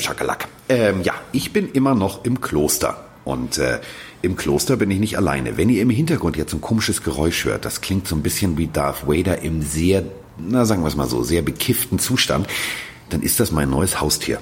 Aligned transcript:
Schakalak. 0.00 0.48
Ähm, 0.68 1.02
ja, 1.02 1.14
ich 1.32 1.52
bin 1.52 1.70
immer 1.72 1.94
noch 1.94 2.24
im 2.24 2.40
Kloster. 2.40 3.04
Und 3.24 3.58
äh, 3.58 3.80
im 4.22 4.36
Kloster 4.36 4.76
bin 4.76 4.90
ich 4.90 4.98
nicht 4.98 5.16
alleine. 5.16 5.56
Wenn 5.56 5.68
ihr 5.68 5.82
im 5.82 5.90
Hintergrund 5.90 6.36
jetzt 6.36 6.52
ein 6.52 6.60
komisches 6.60 7.02
Geräusch 7.02 7.44
hört, 7.44 7.64
das 7.64 7.80
klingt 7.80 8.08
so 8.08 8.16
ein 8.16 8.22
bisschen 8.22 8.58
wie 8.58 8.66
Darth 8.66 9.06
Vader 9.06 9.42
im 9.42 9.62
sehr, 9.62 10.04
na 10.38 10.64
sagen 10.64 10.82
wir 10.82 10.88
es 10.88 10.96
mal 10.96 11.06
so, 11.06 11.22
sehr 11.22 11.42
bekifften 11.42 11.98
Zustand, 11.98 12.46
dann 13.10 13.22
ist 13.22 13.40
das 13.40 13.52
mein 13.52 13.70
neues 13.70 14.00
Haustier. 14.00 14.40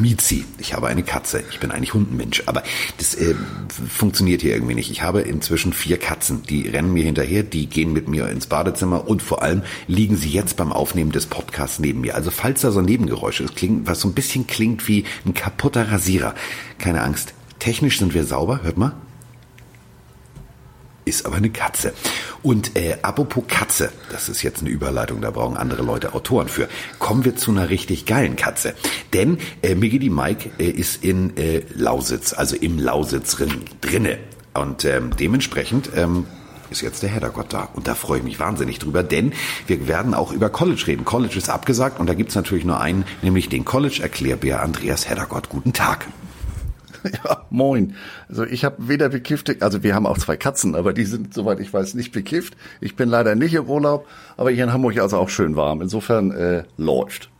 Mizi. 0.00 0.44
Ich 0.58 0.74
habe 0.74 0.88
eine 0.88 1.02
Katze. 1.02 1.42
Ich 1.50 1.60
bin 1.60 1.70
eigentlich 1.70 1.94
Hundenmensch, 1.94 2.42
aber 2.46 2.62
das 2.98 3.14
äh, 3.14 3.34
funktioniert 3.88 4.42
hier 4.42 4.54
irgendwie 4.54 4.74
nicht. 4.74 4.90
Ich 4.90 5.02
habe 5.02 5.20
inzwischen 5.20 5.72
vier 5.72 5.98
Katzen. 5.98 6.42
Die 6.42 6.68
rennen 6.68 6.92
mir 6.92 7.04
hinterher, 7.04 7.42
die 7.42 7.66
gehen 7.66 7.92
mit 7.92 8.08
mir 8.08 8.28
ins 8.28 8.46
Badezimmer 8.46 9.08
und 9.08 9.22
vor 9.22 9.42
allem 9.42 9.62
liegen 9.86 10.16
sie 10.16 10.30
jetzt 10.30 10.56
beim 10.56 10.72
Aufnehmen 10.72 11.12
des 11.12 11.26
Podcasts 11.26 11.78
neben 11.78 12.00
mir. 12.00 12.14
Also 12.14 12.30
falls 12.30 12.62
da 12.62 12.70
so 12.70 12.80
Nebengeräusche 12.80 13.44
ist, 13.44 13.56
klingt, 13.56 13.86
was 13.86 14.00
so 14.00 14.08
ein 14.08 14.14
bisschen 14.14 14.46
klingt 14.46 14.88
wie 14.88 15.04
ein 15.24 15.34
kaputter 15.34 15.90
Rasierer. 15.90 16.34
Keine 16.78 17.02
Angst. 17.02 17.34
Technisch 17.58 17.98
sind 17.98 18.14
wir 18.14 18.24
sauber. 18.24 18.60
Hört 18.62 18.76
mal 18.76 18.92
ist 21.04 21.26
aber 21.26 21.36
eine 21.36 21.50
Katze. 21.50 21.92
Und 22.42 22.76
äh, 22.76 22.98
apropos 23.02 23.44
Katze, 23.48 23.92
das 24.10 24.28
ist 24.28 24.42
jetzt 24.42 24.60
eine 24.60 24.70
Überleitung, 24.70 25.20
da 25.20 25.30
brauchen 25.30 25.56
andere 25.56 25.82
Leute 25.82 26.14
Autoren 26.14 26.48
für. 26.48 26.68
Kommen 26.98 27.24
wir 27.24 27.36
zu 27.36 27.50
einer 27.50 27.70
richtig 27.70 28.06
geilen 28.06 28.36
Katze. 28.36 28.74
Denn 29.12 29.38
äh, 29.62 29.74
Miggy 29.74 30.10
Mike 30.10 30.50
äh, 30.58 30.68
ist 30.68 31.04
in 31.04 31.36
äh, 31.36 31.62
Lausitz, 31.74 32.32
also 32.32 32.56
im 32.56 32.78
Lausitz 32.78 33.36
drin, 33.36 33.62
drinne. 33.80 34.18
Und 34.54 34.84
ähm, 34.84 35.10
dementsprechend 35.18 35.90
ähm, 35.96 36.26
ist 36.70 36.80
jetzt 36.80 37.02
der 37.02 37.10
Heddergott 37.10 37.52
da. 37.52 37.68
Und 37.74 37.88
da 37.88 37.94
freue 37.94 38.18
ich 38.18 38.24
mich 38.24 38.40
wahnsinnig 38.40 38.78
drüber, 38.78 39.02
denn 39.02 39.32
wir 39.66 39.88
werden 39.88 40.14
auch 40.14 40.32
über 40.32 40.50
College 40.50 40.84
reden. 40.86 41.04
College 41.04 41.36
ist 41.36 41.48
abgesagt 41.48 42.00
und 42.00 42.08
da 42.08 42.14
gibt's 42.14 42.34
natürlich 42.34 42.64
nur 42.64 42.80
einen, 42.80 43.04
nämlich 43.22 43.48
den 43.48 43.64
College-Erklärbär 43.64 44.62
Andreas 44.62 45.08
Heddergott. 45.08 45.48
Guten 45.48 45.72
Tag. 45.72 46.06
Ja, 47.24 47.44
moin. 47.50 47.94
Also 48.28 48.44
ich 48.44 48.64
habe 48.64 48.76
weder 48.88 49.08
bekifft, 49.08 49.62
also 49.62 49.82
wir 49.82 49.94
haben 49.94 50.06
auch 50.06 50.18
zwei 50.18 50.36
Katzen, 50.36 50.74
aber 50.74 50.92
die 50.92 51.04
sind, 51.04 51.34
soweit 51.34 51.60
ich 51.60 51.72
weiß, 51.72 51.94
nicht 51.94 52.12
bekifft. 52.12 52.56
Ich 52.80 52.96
bin 52.96 53.08
leider 53.08 53.34
nicht 53.34 53.54
im 53.54 53.66
Urlaub, 53.68 54.06
aber 54.36 54.50
hier 54.50 54.64
in 54.64 54.72
Hamburg 54.72 54.98
also 54.98 55.18
auch 55.18 55.28
schön 55.28 55.56
warm. 55.56 55.82
Insofern 55.82 56.30
äh, 56.30 56.64
läuft. 56.76 57.30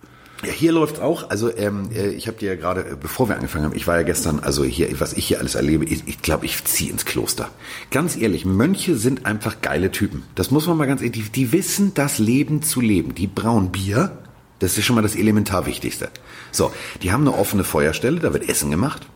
Ja, 0.45 0.53
hier 0.53 0.73
läuft 0.73 1.01
auch. 1.01 1.31
Also 1.31 1.55
ähm, 1.57 1.89
äh, 1.95 2.09
ich 2.09 2.27
habe 2.27 2.37
dir 2.37 2.51
ja 2.51 2.57
gerade, 2.57 2.83
äh, 2.83 2.97
bevor 3.01 3.29
wir 3.29 3.37
angefangen 3.37 3.65
haben, 3.65 3.77
ich 3.77 3.87
war 3.87 3.97
ja 3.97 4.03
gestern, 4.03 4.41
also 4.41 4.65
hier, 4.65 4.89
was 5.01 5.15
ich 5.15 5.27
hier 5.27 5.39
alles 5.39 5.55
erlebe, 5.55 5.85
ich 5.85 6.01
glaube, 6.01 6.11
ich, 6.11 6.23
glaub, 6.23 6.45
ich 6.45 6.65
ziehe 6.65 6.91
ins 6.91 7.07
Kloster. 7.07 7.49
Ganz 7.91 8.17
ehrlich, 8.17 8.45
Mönche 8.45 8.97
sind 8.97 9.25
einfach 9.25 9.63
geile 9.63 9.91
Typen. 9.91 10.25
Das 10.35 10.51
muss 10.51 10.67
man 10.67 10.77
mal 10.77 10.87
ganz 10.87 11.01
ehrlich, 11.01 11.31
die, 11.31 11.31
die 11.31 11.53
wissen 11.53 11.93
das 11.95 12.19
Leben 12.19 12.63
zu 12.63 12.81
leben. 12.83 13.15
Die 13.15 13.27
brauen 13.27 13.73
Bier, 13.73 14.19
das 14.59 14.77
ist 14.77 14.85
schon 14.85 14.97
mal 14.97 15.03
das 15.03 15.17
Elementar 15.17 15.67
Wichtigste. 15.67 16.11
So, 16.53 16.71
die 17.03 17.13
haben 17.13 17.27
eine 17.27 17.37
offene 17.37 17.65
Feuerstelle, 17.65 18.21
da 18.21 18.33
wird 18.33 18.49
Essen 18.49 18.71
gemacht 18.71 19.07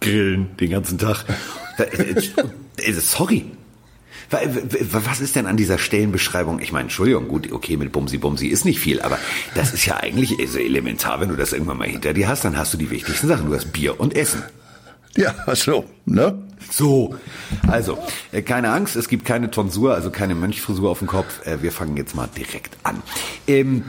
grillen 0.00 0.56
den 0.56 0.70
ganzen 0.70 0.98
Tag. 0.98 1.24
Sorry. 3.00 3.44
Was 4.92 5.20
ist 5.20 5.36
denn 5.36 5.46
an 5.46 5.56
dieser 5.56 5.78
Stellenbeschreibung? 5.78 6.60
Ich 6.60 6.70
meine, 6.70 6.84
Entschuldigung, 6.84 7.28
gut, 7.28 7.50
okay, 7.50 7.78
mit 7.78 7.92
Bumsi 7.92 8.18
Bumsi 8.18 8.48
ist 8.48 8.66
nicht 8.66 8.78
viel, 8.78 9.00
aber 9.00 9.18
das 9.54 9.72
ist 9.72 9.86
ja 9.86 9.96
eigentlich 9.96 10.36
so 10.48 10.58
elementar, 10.58 11.20
wenn 11.20 11.30
du 11.30 11.36
das 11.36 11.54
irgendwann 11.54 11.78
mal 11.78 11.88
hinter 11.88 12.12
dir 12.12 12.28
hast, 12.28 12.44
dann 12.44 12.58
hast 12.58 12.74
du 12.74 12.78
die 12.78 12.90
wichtigsten 12.90 13.26
Sachen. 13.26 13.46
Du 13.46 13.54
hast 13.54 13.72
Bier 13.72 13.98
und 13.98 14.14
Essen. 14.14 14.42
Ja, 15.16 15.34
so, 15.54 15.86
ne? 16.04 16.42
So, 16.70 17.16
also, 17.66 17.98
äh, 18.30 18.42
keine 18.42 18.70
Angst, 18.70 18.96
es 18.96 19.08
gibt 19.08 19.24
keine 19.24 19.50
Tonsur, 19.50 19.94
also 19.94 20.10
keine 20.10 20.34
Mönchfrisur 20.34 20.90
auf 20.90 20.98
dem 20.98 21.08
Kopf. 21.08 21.46
Äh, 21.46 21.62
wir 21.62 21.72
fangen 21.72 21.96
jetzt 21.96 22.14
mal 22.14 22.28
direkt 22.36 22.76
an. 22.82 23.02
Ähm, 23.46 23.84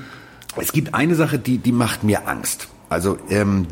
es 0.56 0.72
gibt 0.72 0.94
eine 0.94 1.16
Sache, 1.16 1.38
die, 1.38 1.58
die 1.58 1.72
macht 1.72 2.04
mir 2.04 2.28
Angst. 2.28 2.68
Also 2.90 3.20
ähm, 3.30 3.68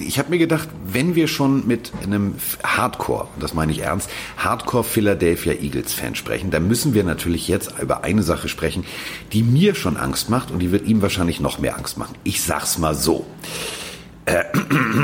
ich 0.00 0.18
habe 0.18 0.30
mir 0.30 0.38
gedacht, 0.38 0.68
wenn 0.86 1.14
wir 1.14 1.28
schon 1.28 1.66
mit 1.66 1.92
einem 2.02 2.34
Hardcore, 2.64 3.28
das 3.38 3.52
meine 3.52 3.72
ich 3.72 3.80
ernst, 3.80 4.08
Hardcore 4.38 4.84
Philadelphia 4.84 5.52
Eagles 5.52 5.92
Fan 5.92 6.14
sprechen, 6.14 6.50
dann 6.50 6.66
müssen 6.66 6.94
wir 6.94 7.04
natürlich 7.04 7.46
jetzt 7.46 7.78
über 7.80 8.04
eine 8.04 8.22
Sache 8.22 8.48
sprechen, 8.48 8.84
die 9.32 9.42
mir 9.42 9.74
schon 9.74 9.98
Angst 9.98 10.30
macht 10.30 10.50
und 10.50 10.60
die 10.60 10.72
wird 10.72 10.86
ihm 10.86 11.02
wahrscheinlich 11.02 11.40
noch 11.40 11.58
mehr 11.58 11.76
Angst 11.76 11.98
machen. 11.98 12.14
Ich 12.24 12.42
sag's 12.42 12.78
mal 12.78 12.94
so. 12.94 13.26
Äh, 14.24 14.44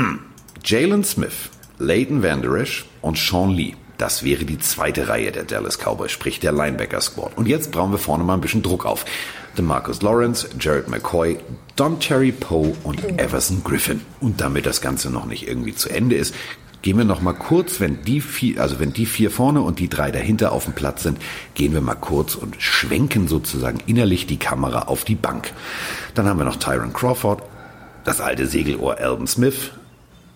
Jalen 0.65 1.03
Smith, 1.03 1.49
Leighton 1.77 2.23
Vander 2.23 2.55
Esch 2.55 2.85
und 3.01 3.17
Sean 3.17 3.51
Lee. 3.51 3.75
Das 3.99 4.23
wäre 4.23 4.45
die 4.45 4.57
zweite 4.57 5.09
Reihe 5.09 5.31
der 5.31 5.43
Dallas 5.43 5.77
Cowboys, 5.77 6.11
sprich 6.11 6.39
der 6.39 6.51
Linebacker 6.51 7.01
Squad. 7.01 7.37
Und 7.37 7.47
jetzt 7.47 7.71
brauchen 7.71 7.91
wir 7.91 7.99
vorne 7.99 8.23
mal 8.23 8.33
ein 8.33 8.41
bisschen 8.41 8.63
Druck 8.63 8.87
auf. 8.87 9.05
DeMarcus 9.57 10.01
Lawrence, 10.01 10.47
Jared 10.59 10.87
McCoy, 10.87 11.37
Don 11.75 11.99
Cherry 11.99 12.31
Poe 12.31 12.73
und 12.83 13.03
Everson 13.19 13.63
Griffin. 13.63 14.01
Und 14.19 14.41
damit 14.41 14.65
das 14.65 14.81
Ganze 14.81 15.09
noch 15.09 15.25
nicht 15.25 15.47
irgendwie 15.47 15.75
zu 15.75 15.89
Ende 15.89 16.15
ist, 16.15 16.33
gehen 16.81 16.97
wir 16.97 17.05
noch 17.05 17.21
mal 17.21 17.33
kurz, 17.33 17.79
wenn 17.79 18.03
die 18.03 18.21
vier, 18.21 18.61
also 18.61 18.79
wenn 18.79 18.93
die 18.93 19.05
vier 19.05 19.31
vorne 19.31 19.61
und 19.61 19.79
die 19.79 19.89
drei 19.89 20.11
dahinter 20.11 20.51
auf 20.51 20.65
dem 20.65 20.73
Platz 20.73 21.03
sind, 21.03 21.19
gehen 21.53 21.73
wir 21.73 21.81
mal 21.81 21.95
kurz 21.95 22.35
und 22.35 22.61
schwenken 22.61 23.27
sozusagen 23.27 23.79
innerlich 23.85 24.25
die 24.25 24.37
Kamera 24.37 24.83
auf 24.83 25.03
die 25.03 25.15
Bank. 25.15 25.51
Dann 26.15 26.27
haben 26.27 26.39
wir 26.39 26.45
noch 26.45 26.57
Tyron 26.57 26.93
Crawford, 26.93 27.43
das 28.03 28.21
alte 28.21 28.47
Segelohr 28.47 28.97
Alvin 28.97 29.27
Smith, 29.27 29.71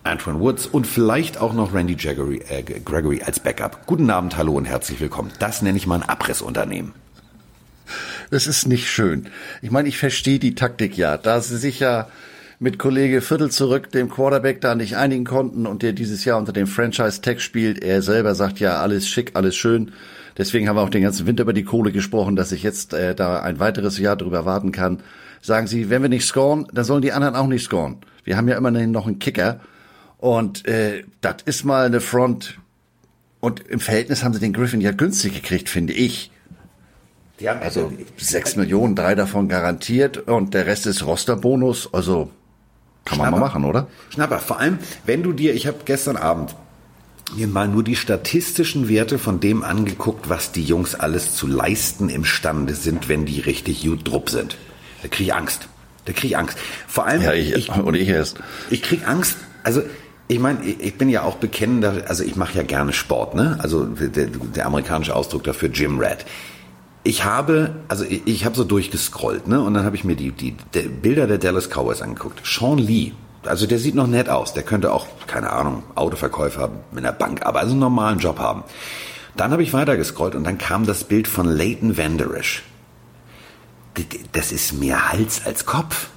Antoine 0.04 0.38
Woods 0.38 0.66
und 0.66 0.86
vielleicht 0.86 1.40
auch 1.40 1.52
noch 1.52 1.74
Randy 1.74 1.96
Gregory, 1.96 2.42
äh, 2.48 2.62
Gregory 2.62 3.22
als 3.24 3.40
Backup. 3.40 3.86
Guten 3.86 4.08
Abend, 4.10 4.36
hallo 4.36 4.52
und 4.52 4.66
herzlich 4.66 5.00
willkommen. 5.00 5.32
Das 5.40 5.62
nenne 5.62 5.76
ich 5.76 5.86
mal 5.86 6.00
ein 6.00 6.08
Abrissunternehmen. 6.08 6.92
Das 8.30 8.46
ist 8.46 8.66
nicht 8.66 8.88
schön. 8.88 9.26
Ich 9.62 9.70
meine, 9.70 9.88
ich 9.88 9.98
verstehe 9.98 10.38
die 10.38 10.54
Taktik 10.54 10.96
ja. 10.96 11.16
Da 11.16 11.40
sie 11.40 11.56
sich 11.56 11.80
ja 11.80 12.08
mit 12.58 12.78
Kollege 12.78 13.20
Viertel 13.20 13.50
zurück 13.50 13.90
dem 13.92 14.08
Quarterback 14.08 14.60
da 14.60 14.74
nicht 14.74 14.96
einigen 14.96 15.24
konnten 15.24 15.66
und 15.66 15.82
der 15.82 15.92
dieses 15.92 16.24
Jahr 16.24 16.38
unter 16.38 16.52
dem 16.52 16.66
Franchise-Tag 16.66 17.40
spielt. 17.40 17.84
Er 17.84 18.02
selber 18.02 18.34
sagt 18.34 18.60
ja, 18.60 18.80
alles 18.80 19.08
schick, 19.08 19.32
alles 19.34 19.56
schön. 19.56 19.92
Deswegen 20.38 20.68
haben 20.68 20.76
wir 20.76 20.82
auch 20.82 20.90
den 20.90 21.02
ganzen 21.02 21.26
Winter 21.26 21.42
über 21.42 21.52
die 21.52 21.64
Kohle 21.64 21.92
gesprochen, 21.92 22.36
dass 22.36 22.52
ich 22.52 22.62
jetzt 22.62 22.92
äh, 22.92 23.14
da 23.14 23.40
ein 23.40 23.58
weiteres 23.58 23.98
Jahr 23.98 24.16
drüber 24.16 24.44
warten 24.44 24.72
kann. 24.72 25.00
Sagen 25.40 25.66
sie, 25.66 25.90
wenn 25.90 26.02
wir 26.02 26.08
nicht 26.08 26.26
scoren, 26.26 26.66
dann 26.72 26.84
sollen 26.84 27.02
die 27.02 27.12
anderen 27.12 27.36
auch 27.36 27.46
nicht 27.46 27.64
scoren. 27.64 27.98
Wir 28.24 28.36
haben 28.36 28.48
ja 28.48 28.56
immerhin 28.56 28.90
noch 28.90 29.06
einen 29.06 29.18
Kicker. 29.18 29.60
Und 30.18 30.66
äh, 30.66 31.04
das 31.20 31.36
ist 31.44 31.64
mal 31.64 31.86
eine 31.86 32.00
Front. 32.00 32.58
Und 33.40 33.60
im 33.68 33.80
Verhältnis 33.80 34.24
haben 34.24 34.34
sie 34.34 34.40
den 34.40 34.52
Griffin 34.52 34.80
ja 34.80 34.92
günstig 34.92 35.34
gekriegt, 35.34 35.68
finde 35.68 35.92
ich. 35.92 36.30
Die 37.40 37.48
haben 37.48 37.60
also 37.60 37.92
sechs 38.16 38.56
Millionen, 38.56 38.94
drei 38.94 39.14
davon 39.14 39.48
garantiert 39.48 40.16
und 40.16 40.54
der 40.54 40.66
Rest 40.66 40.86
ist 40.86 41.04
Rosterbonus. 41.04 41.92
Also 41.92 42.30
kann 43.04 43.16
Schnapper. 43.16 43.30
man 43.30 43.40
mal 43.40 43.46
machen, 43.46 43.64
oder? 43.64 43.86
Schnapper. 44.10 44.38
Vor 44.38 44.58
allem, 44.58 44.78
wenn 45.04 45.22
du 45.22 45.32
dir, 45.32 45.54
ich 45.54 45.66
habe 45.66 45.78
gestern 45.84 46.16
Abend 46.16 46.54
mir 47.34 47.46
mal 47.46 47.68
nur 47.68 47.82
die 47.82 47.96
statistischen 47.96 48.88
Werte 48.88 49.18
von 49.18 49.40
dem 49.40 49.64
angeguckt, 49.64 50.28
was 50.28 50.52
die 50.52 50.62
Jungs 50.62 50.94
alles 50.94 51.34
zu 51.34 51.46
leisten 51.46 52.08
imstande 52.08 52.74
sind, 52.74 53.08
wenn 53.08 53.26
die 53.26 53.40
richtig 53.40 53.84
gut 53.84 54.08
drupp 54.08 54.30
sind. 54.30 54.56
Da 55.02 55.08
krieg 55.08 55.26
ich 55.26 55.34
Angst. 55.34 55.68
Da 56.04 56.12
krieg 56.12 56.30
ich 56.30 56.36
Angst. 56.38 56.56
Vor 56.86 57.06
allem, 57.06 57.22
ja, 57.22 57.32
ich, 57.32 57.52
ich, 57.52 57.68
und 57.68 57.94
ich 57.94 58.08
erst. 58.08 58.38
Ich 58.70 58.82
krieg 58.82 59.06
Angst. 59.06 59.36
Also 59.62 59.82
ich 60.28 60.38
meine, 60.38 60.64
ich 60.64 60.96
bin 60.96 61.08
ja 61.08 61.22
auch 61.22 61.36
bekennender, 61.36 62.04
also 62.08 62.24
ich 62.24 62.36
mache 62.36 62.56
ja 62.56 62.62
gerne 62.62 62.92
Sport, 62.92 63.34
ne? 63.34 63.58
Also 63.60 63.84
der, 63.84 64.26
der 64.26 64.66
amerikanische 64.66 65.14
Ausdruck 65.14 65.44
dafür 65.44 65.68
Gym 65.68 66.00
Rat 66.00 66.24
ich 67.06 67.24
habe, 67.24 67.76
also 67.88 68.04
ich, 68.04 68.26
ich 68.26 68.44
habe 68.44 68.56
so 68.56 68.64
durchgescrollt, 68.64 69.46
ne? 69.46 69.60
Und 69.62 69.74
dann 69.74 69.84
habe 69.84 69.96
ich 69.96 70.04
mir 70.04 70.16
die, 70.16 70.32
die, 70.32 70.56
die 70.74 70.80
Bilder 70.80 71.26
der 71.26 71.38
Dallas 71.38 71.68
Cowboys 71.68 72.02
angeguckt. 72.02 72.44
Sean 72.44 72.78
Lee, 72.78 73.12
also 73.44 73.66
der 73.66 73.78
sieht 73.78 73.94
noch 73.94 74.08
nett 74.08 74.28
aus. 74.28 74.54
Der 74.54 74.64
könnte 74.64 74.92
auch, 74.92 75.06
keine 75.26 75.50
Ahnung, 75.50 75.84
Autoverkäufer 75.94 76.70
in 76.94 77.02
der 77.02 77.12
Bank, 77.12 77.46
aber 77.46 77.60
also 77.60 77.72
einen 77.72 77.80
normalen 77.80 78.18
Job 78.18 78.38
haben. 78.38 78.64
Dann 79.36 79.52
habe 79.52 79.62
ich 79.62 79.72
weiter 79.72 79.96
gescrollt 79.96 80.34
und 80.34 80.44
dann 80.44 80.58
kam 80.58 80.84
das 80.84 81.04
Bild 81.04 81.28
von 81.28 81.46
Leighton 81.46 81.96
Vanderish. 81.96 82.62
Das 84.32 84.52
ist 84.52 84.72
mehr 84.72 85.12
Hals 85.12 85.42
als 85.46 85.64
Kopf. 85.64 86.08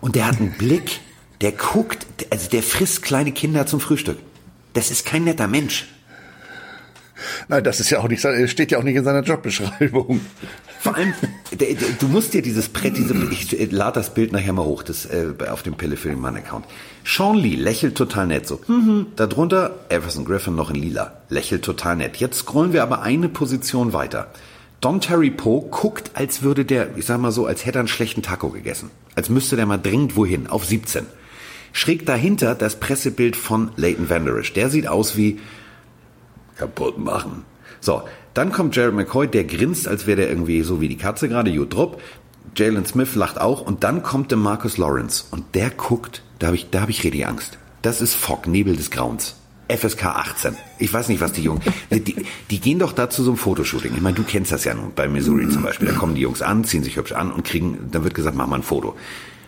Und 0.00 0.16
der 0.16 0.26
hat 0.26 0.38
einen 0.38 0.52
Blick, 0.58 1.00
der 1.40 1.52
guckt, 1.52 2.06
also 2.30 2.50
der 2.50 2.62
frisst 2.62 3.02
kleine 3.02 3.32
Kinder 3.32 3.66
zum 3.66 3.80
Frühstück. 3.80 4.18
Das 4.74 4.90
ist 4.90 5.06
kein 5.06 5.24
netter 5.24 5.46
Mensch. 5.46 5.86
Nein, 7.48 7.64
das 7.64 7.80
ist 7.80 7.90
ja 7.90 8.00
auch 8.00 8.08
nicht, 8.08 8.20
steht 8.50 8.70
ja 8.70 8.78
auch 8.78 8.82
nicht 8.82 8.96
in 8.96 9.04
seiner 9.04 9.22
Jobbeschreibung. 9.22 10.20
Vor 10.80 10.94
allem, 10.96 11.14
du 11.98 12.08
musst 12.08 12.34
dir 12.34 12.42
dieses 12.42 12.68
Brett, 12.68 12.96
diese, 12.96 13.14
ich 13.30 13.72
lade 13.72 13.94
das 13.94 14.12
Bild 14.12 14.32
nachher 14.32 14.52
mal 14.52 14.64
hoch, 14.64 14.82
das 14.82 15.06
äh, 15.06 15.28
auf 15.48 15.62
dem 15.62 15.74
Pillefilm-Mann-Account. 15.74 16.66
Sean 17.04 17.36
Lee 17.36 17.54
lächelt 17.54 17.94
total 17.96 18.26
nett 18.26 18.46
so. 18.46 18.60
Mhm. 18.66 19.06
Darunter 19.16 19.86
Everson 19.88 20.24
Griffin 20.24 20.54
noch 20.54 20.70
in 20.70 20.76
lila, 20.76 21.22
lächelt 21.30 21.64
total 21.64 21.96
nett. 21.96 22.16
Jetzt 22.18 22.40
scrollen 22.40 22.72
wir 22.72 22.82
aber 22.82 23.00
eine 23.02 23.28
Position 23.28 23.92
weiter. 23.92 24.30
Don 24.82 25.00
Terry 25.00 25.30
Poe 25.30 25.62
guckt, 25.70 26.10
als 26.12 26.42
würde 26.42 26.66
der, 26.66 26.98
ich 26.98 27.06
sag 27.06 27.18
mal 27.18 27.32
so, 27.32 27.46
als 27.46 27.64
hätte 27.64 27.78
er 27.78 27.80
einen 27.80 27.88
schlechten 27.88 28.20
Taco 28.20 28.50
gegessen. 28.50 28.90
Als 29.14 29.30
müsste 29.30 29.56
der 29.56 29.64
mal 29.64 29.78
dringend 29.78 30.16
wohin, 30.16 30.46
auf 30.48 30.66
17. 30.66 31.06
Schräg 31.72 32.04
dahinter 32.04 32.54
das 32.54 32.78
Pressebild 32.78 33.36
von 33.36 33.70
Leighton 33.76 34.10
Vanderish. 34.10 34.52
Der 34.52 34.68
sieht 34.68 34.86
aus 34.86 35.16
wie, 35.16 35.40
kaputt 36.56 36.98
machen. 36.98 37.44
So, 37.80 38.02
dann 38.34 38.52
kommt 38.52 38.74
Jared 38.76 38.94
McCoy, 38.94 39.28
der 39.28 39.44
grinst, 39.44 39.86
als 39.86 40.06
wäre 40.06 40.16
der 40.16 40.28
irgendwie 40.28 40.62
so 40.62 40.80
wie 40.80 40.88
die 40.88 40.96
Katze 40.96 41.28
gerade, 41.28 41.52
gut 41.52 41.74
drupp. 41.74 42.00
Jalen 42.56 42.86
Smith 42.86 43.14
lacht 43.14 43.40
auch 43.40 43.60
und 43.60 43.84
dann 43.84 44.02
kommt 44.02 44.30
der 44.30 44.38
Marcus 44.38 44.78
Lawrence 44.78 45.24
und 45.30 45.54
der 45.54 45.70
guckt, 45.70 46.22
Da 46.38 46.48
habe 46.48 46.56
ich, 46.56 46.70
da 46.70 46.82
habe 46.82 46.90
ich 46.90 47.02
richtig 47.04 47.26
Angst. 47.26 47.58
Das 47.82 48.00
ist 48.00 48.14
Fog, 48.14 48.46
Nebel 48.46 48.76
des 48.76 48.90
Grauens. 48.90 49.36
FSK 49.68 50.04
18. 50.04 50.56
Ich 50.78 50.92
weiß 50.92 51.08
nicht, 51.08 51.20
was 51.20 51.32
die 51.32 51.42
Jungs. 51.42 51.64
Die, 51.90 52.26
die 52.50 52.60
gehen 52.60 52.78
doch 52.78 52.92
da 52.92 53.08
zu 53.08 53.22
so 53.22 53.30
einem 53.30 53.38
Fotoshooting. 53.38 53.94
Ich 53.94 54.02
meine, 54.02 54.16
du 54.16 54.22
kennst 54.22 54.52
das 54.52 54.64
ja 54.64 54.74
nun 54.74 54.92
bei 54.94 55.08
Missouri 55.08 55.48
zum 55.48 55.62
Beispiel. 55.62 55.88
Da 55.88 55.94
kommen 55.94 56.14
die 56.14 56.20
Jungs 56.20 56.42
an, 56.42 56.64
ziehen 56.64 56.82
sich 56.82 56.96
hübsch 56.96 57.12
an 57.12 57.32
und 57.32 57.44
kriegen, 57.44 57.88
dann 57.90 58.04
wird 58.04 58.14
gesagt, 58.14 58.36
mach 58.36 58.46
mal 58.46 58.56
ein 58.56 58.62
Foto. 58.62 58.94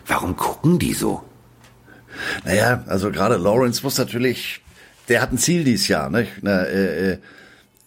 Warum 0.07 0.37
gucken 0.37 0.79
die 0.79 0.95
so? 0.95 1.23
Naja, 2.45 2.83
also 2.87 3.11
gerade 3.11 3.37
Lawrence 3.37 3.83
muss 3.83 3.99
natürlich, 3.99 4.63
der 5.09 5.23
hat 5.23 5.33
ein 5.33 5.39
Ziel 5.39 5.65
dieses 5.65 5.89
Jahr, 5.89 6.11
ne? 6.11 6.27
Na, 6.43 6.63
äh, 6.63 7.19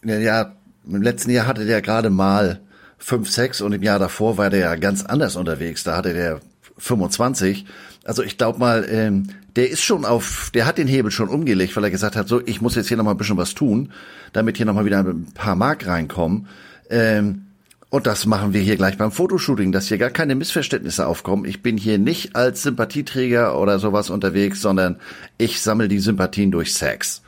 äh, 0.05 0.23
ja, 0.23 0.53
im 0.87 1.01
letzten 1.01 1.31
Jahr 1.31 1.47
hatte 1.47 1.65
der 1.65 1.81
gerade 1.81 2.09
mal 2.09 2.61
5, 2.99 3.29
6 3.29 3.61
und 3.61 3.73
im 3.73 3.83
Jahr 3.83 3.99
davor 3.99 4.37
war 4.37 4.49
der 4.49 4.59
ja 4.59 4.75
ganz 4.75 5.05
anders 5.05 5.35
unterwegs. 5.35 5.83
Da 5.83 5.97
hatte 5.97 6.13
der 6.13 6.39
25. 6.77 7.65
Also 8.05 8.23
ich 8.23 8.37
glaube 8.37 8.59
mal, 8.59 8.85
ähm, 8.89 9.29
der 9.55 9.69
ist 9.69 9.81
schon 9.81 10.05
auf, 10.05 10.51
der 10.53 10.65
hat 10.65 10.77
den 10.77 10.87
Hebel 10.87 11.11
schon 11.11 11.29
umgelegt, 11.29 11.75
weil 11.75 11.83
er 11.83 11.91
gesagt 11.91 12.15
hat, 12.15 12.27
so, 12.27 12.41
ich 12.45 12.61
muss 12.61 12.75
jetzt 12.75 12.87
hier 12.87 12.97
noch 12.97 13.03
mal 13.03 13.11
ein 13.11 13.17
bisschen 13.17 13.37
was 13.37 13.55
tun, 13.55 13.91
damit 14.33 14.57
hier 14.57 14.65
noch 14.65 14.73
mal 14.73 14.85
wieder 14.85 14.99
ein 14.99 15.27
paar 15.33 15.55
Mark 15.55 15.85
reinkommen. 15.85 16.47
Ähm, 16.89 17.45
und 17.89 18.05
das 18.05 18.25
machen 18.25 18.53
wir 18.53 18.61
hier 18.61 18.77
gleich 18.77 18.97
beim 18.97 19.11
Fotoshooting, 19.11 19.71
dass 19.71 19.87
hier 19.87 19.97
gar 19.97 20.11
keine 20.11 20.35
Missverständnisse 20.35 21.07
aufkommen. 21.07 21.45
Ich 21.45 21.63
bin 21.63 21.75
hier 21.75 21.97
nicht 21.97 22.35
als 22.35 22.61
Sympathieträger 22.61 23.59
oder 23.59 23.79
sowas 23.79 24.11
unterwegs, 24.11 24.61
sondern 24.61 24.97
ich 25.37 25.61
sammle 25.61 25.87
die 25.87 25.99
Sympathien 25.99 26.51
durch 26.51 26.75
Sex. 26.75 27.23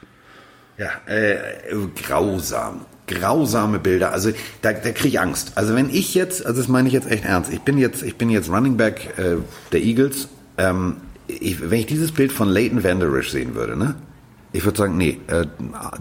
Ja, 0.77 0.89
äh, 1.07 1.37
grausam. 2.03 2.81
Grausame 3.07 3.79
Bilder. 3.79 4.13
Also 4.13 4.31
da, 4.61 4.71
da 4.73 4.91
kriege 4.91 5.09
ich 5.09 5.19
Angst. 5.19 5.53
Also 5.55 5.75
wenn 5.75 5.89
ich 5.89 6.13
jetzt, 6.13 6.45
also 6.45 6.61
das 6.61 6.69
meine 6.69 6.87
ich 6.87 6.93
jetzt 6.93 7.09
echt 7.09 7.25
ernst, 7.25 7.51
ich 7.51 7.61
bin 7.61 7.77
jetzt, 7.77 8.03
ich 8.03 8.15
bin 8.15 8.29
jetzt 8.29 8.49
Running 8.49 8.77
Back 8.77 9.17
äh, 9.17 9.37
der 9.71 9.81
Eagles. 9.81 10.29
Ähm, 10.57 10.97
ich, 11.27 11.69
wenn 11.69 11.79
ich 11.79 11.87
dieses 11.87 12.11
Bild 12.11 12.31
von 12.31 12.47
Leighton 12.47 12.83
Vanderish 12.83 13.31
sehen 13.31 13.55
würde, 13.55 13.75
ne? 13.75 13.95
Ich 14.53 14.65
würde 14.65 14.77
sagen, 14.77 14.97
nee, 14.97 15.19
äh, 15.27 15.45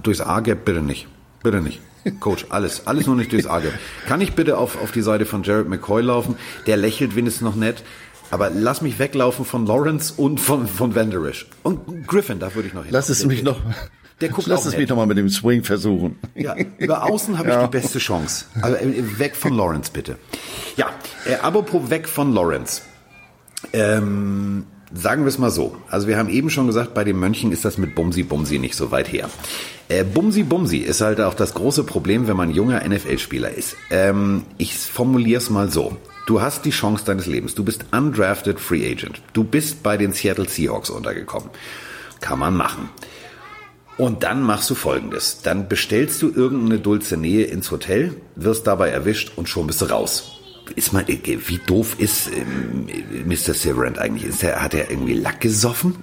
durchs 0.02 0.20
A-Gap 0.20 0.64
bitte 0.64 0.82
nicht. 0.82 1.06
Bitte 1.42 1.60
nicht. 1.60 1.80
Coach, 2.20 2.46
alles, 2.48 2.86
alles 2.86 3.06
nur 3.06 3.16
nicht 3.16 3.32
durchs 3.32 3.46
A-Gap. 3.46 3.72
Kann 4.06 4.20
ich 4.20 4.34
bitte 4.34 4.58
auf, 4.58 4.80
auf 4.80 4.92
die 4.92 5.02
Seite 5.02 5.26
von 5.26 5.42
Jared 5.42 5.68
McCoy 5.68 6.02
laufen? 6.02 6.36
Der 6.66 6.76
lächelt 6.76 7.16
wenigstens 7.16 7.42
noch 7.42 7.56
nett. 7.56 7.82
Aber 8.30 8.48
lass 8.50 8.80
mich 8.80 8.98
weglaufen 8.98 9.44
von 9.44 9.66
Lawrence 9.66 10.14
und 10.16 10.38
von, 10.38 10.68
von 10.68 10.94
Vanderish. 10.94 11.46
Und 11.62 12.06
Griffin, 12.06 12.38
da 12.38 12.54
würde 12.54 12.68
ich 12.68 12.74
noch 12.74 12.84
hin. 12.84 12.92
Lass 12.92 13.08
es 13.08 13.24
mich 13.26 13.42
noch. 13.42 13.60
Der 14.20 14.28
guckt 14.28 14.46
Lass 14.46 14.66
es 14.66 14.76
mich 14.76 14.88
noch 14.88 14.96
mal 14.96 15.06
mit 15.06 15.16
dem 15.16 15.30
Swing 15.30 15.64
versuchen. 15.64 16.18
Ja, 16.34 16.54
über 16.78 17.04
außen 17.04 17.38
habe 17.38 17.48
ich 17.48 17.54
ja. 17.54 17.66
die 17.66 17.70
beste 17.70 17.98
Chance. 17.98 18.44
Also 18.60 18.76
weg 19.18 19.34
von 19.34 19.54
Lawrence 19.54 19.90
bitte. 19.92 20.18
Ja, 20.76 20.90
äh, 21.24 21.36
apropos 21.36 21.88
weg 21.88 22.06
von 22.06 22.34
Lawrence. 22.34 22.82
Ähm, 23.72 24.66
sagen 24.92 25.22
wir 25.22 25.28
es 25.28 25.38
mal 25.38 25.50
so. 25.50 25.76
Also 25.88 26.06
wir 26.08 26.18
haben 26.18 26.28
eben 26.28 26.50
schon 26.50 26.66
gesagt, 26.66 26.94
bei 26.94 27.04
den 27.04 27.18
Mönchen 27.18 27.52
ist 27.52 27.64
das 27.64 27.78
mit 27.78 27.94
Bumsi 27.94 28.22
Bumsi 28.22 28.58
nicht 28.58 28.74
so 28.74 28.90
weit 28.90 29.12
her. 29.12 29.30
Äh, 29.88 30.04
Bumsi 30.04 30.42
Bumsi 30.42 30.78
ist 30.78 31.00
halt 31.00 31.20
auch 31.20 31.34
das 31.34 31.54
große 31.54 31.84
Problem, 31.84 32.28
wenn 32.28 32.36
man 32.36 32.50
junger 32.50 32.86
NFL-Spieler 32.86 33.50
ist. 33.50 33.76
Ähm, 33.90 34.44
ich 34.58 34.76
formuliere 34.76 35.38
es 35.38 35.50
mal 35.50 35.70
so. 35.70 35.96
Du 36.26 36.40
hast 36.40 36.64
die 36.64 36.70
Chance 36.70 37.04
deines 37.04 37.26
Lebens. 37.26 37.54
Du 37.54 37.64
bist 37.64 37.86
undrafted 37.92 38.60
Free 38.60 38.88
Agent. 38.90 39.20
Du 39.32 39.44
bist 39.44 39.82
bei 39.82 39.96
den 39.96 40.12
Seattle 40.12 40.48
Seahawks 40.48 40.90
untergekommen. 40.90 41.50
Kann 42.20 42.38
man 42.38 42.56
machen. 42.56 42.88
Und 43.96 44.22
dann 44.22 44.42
machst 44.42 44.70
du 44.70 44.74
folgendes. 44.74 45.42
Dann 45.42 45.68
bestellst 45.68 46.22
du 46.22 46.30
irgendeine 46.30 46.78
dulce 46.78 47.16
Nähe 47.16 47.44
ins 47.44 47.70
Hotel, 47.70 48.14
wirst 48.34 48.66
dabei 48.66 48.88
erwischt 48.88 49.32
und 49.36 49.48
schon 49.48 49.66
bist 49.66 49.82
du 49.82 49.86
raus. 49.86 50.39
Ist 50.76 50.92
mal, 50.92 51.06
wie 51.06 51.60
doof 51.66 51.96
ist 51.98 52.30
ähm, 52.32 52.86
Mr. 53.26 53.54
Severant 53.54 53.98
eigentlich? 53.98 54.24
Ist 54.24 54.42
der, 54.42 54.62
hat 54.62 54.74
er 54.74 54.90
irgendwie 54.90 55.14
Lack 55.14 55.40
gesoffen? 55.40 55.96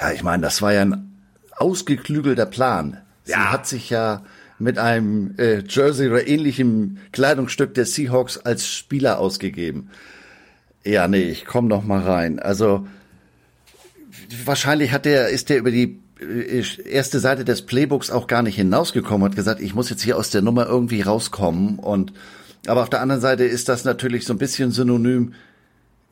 Ja, 0.00 0.12
ich 0.12 0.22
meine, 0.22 0.42
das 0.42 0.62
war 0.62 0.72
ja 0.72 0.82
ein 0.82 1.16
ausgeklügelter 1.56 2.46
Plan. 2.46 2.98
Sie 3.24 3.32
ja. 3.32 3.52
hat 3.52 3.66
sich 3.66 3.90
ja 3.90 4.22
mit 4.58 4.78
einem 4.78 5.34
äh, 5.38 5.62
Jersey 5.66 6.08
oder 6.08 6.26
ähnlichem 6.26 6.98
Kleidungsstück 7.12 7.74
der 7.74 7.86
Seahawks 7.86 8.38
als 8.38 8.68
Spieler 8.68 9.18
ausgegeben. 9.18 9.90
Ja, 10.84 11.08
nee, 11.08 11.22
ich 11.22 11.44
komm 11.46 11.68
noch 11.68 11.84
mal 11.84 12.00
rein. 12.00 12.38
Also 12.38 12.86
wahrscheinlich 14.44 14.92
hat 14.92 15.04
der 15.04 15.28
ist 15.28 15.48
der 15.48 15.58
über 15.58 15.70
die 15.70 15.98
äh, 16.20 16.62
erste 16.84 17.20
Seite 17.20 17.44
des 17.44 17.62
Playbooks 17.62 18.10
auch 18.10 18.26
gar 18.26 18.42
nicht 18.42 18.56
hinausgekommen, 18.56 19.28
hat 19.28 19.36
gesagt, 19.36 19.60
ich 19.60 19.74
muss 19.74 19.90
jetzt 19.90 20.02
hier 20.02 20.16
aus 20.16 20.30
der 20.30 20.42
Nummer 20.42 20.66
irgendwie 20.66 21.02
rauskommen 21.02 21.78
und 21.78 22.12
aber 22.66 22.82
auf 22.82 22.90
der 22.90 23.00
anderen 23.00 23.20
Seite 23.20 23.44
ist 23.44 23.68
das 23.68 23.84
natürlich 23.84 24.24
so 24.24 24.34
ein 24.34 24.38
bisschen 24.38 24.70
synonym. 24.70 25.34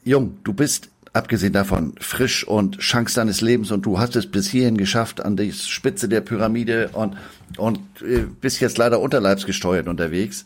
Jung, 0.05 0.39
du 0.45 0.53
bist 0.53 0.91
abgesehen 1.13 1.53
davon 1.53 1.95
frisch 2.01 2.47
und 2.47 2.79
Chance 2.79 3.17
deines 3.17 3.41
Lebens 3.41 3.71
und 3.71 3.85
du 3.85 3.99
hast 3.99 4.17
es 4.17 4.31
bis 4.31 4.49
hierhin 4.49 4.77
geschafft 4.77 5.21
an 5.21 5.37
die 5.37 5.53
Spitze 5.53 6.09
der 6.09 6.21
Pyramide 6.21 6.91
und 6.93 7.17
und 7.57 7.81
äh, 8.03 8.25
bist 8.41 8.61
jetzt 8.61 8.79
leider 8.79 9.01
unterleibsgesteuert 9.01 9.89
unterwegs. 9.89 10.45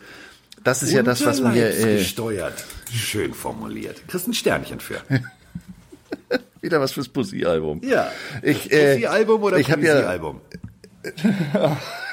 Das 0.65 0.83
ist 0.83 0.93
ja 0.93 1.03
das, 1.03 1.25
was 1.25 1.41
mir 1.41 1.77
äh, 1.77 1.99
gesteuert. 1.99 2.65
Schön 2.93 3.35
formuliert. 3.35 4.07
Kriegst 4.07 4.29
ein 4.29 4.35
Sternchen 4.35 4.81
für. 4.81 5.01
Wieder 6.61 6.81
was 6.81 6.93
fürs 6.93 7.09
Pussy-Album. 7.09 7.81
Ja. 7.83 8.13
Ich, 8.43 8.71
äh, 8.71 8.95
Pussy-Album 8.95 9.43
oder 9.43 9.59
Pussy-Album? 9.59 10.41
Ja, 11.55 11.77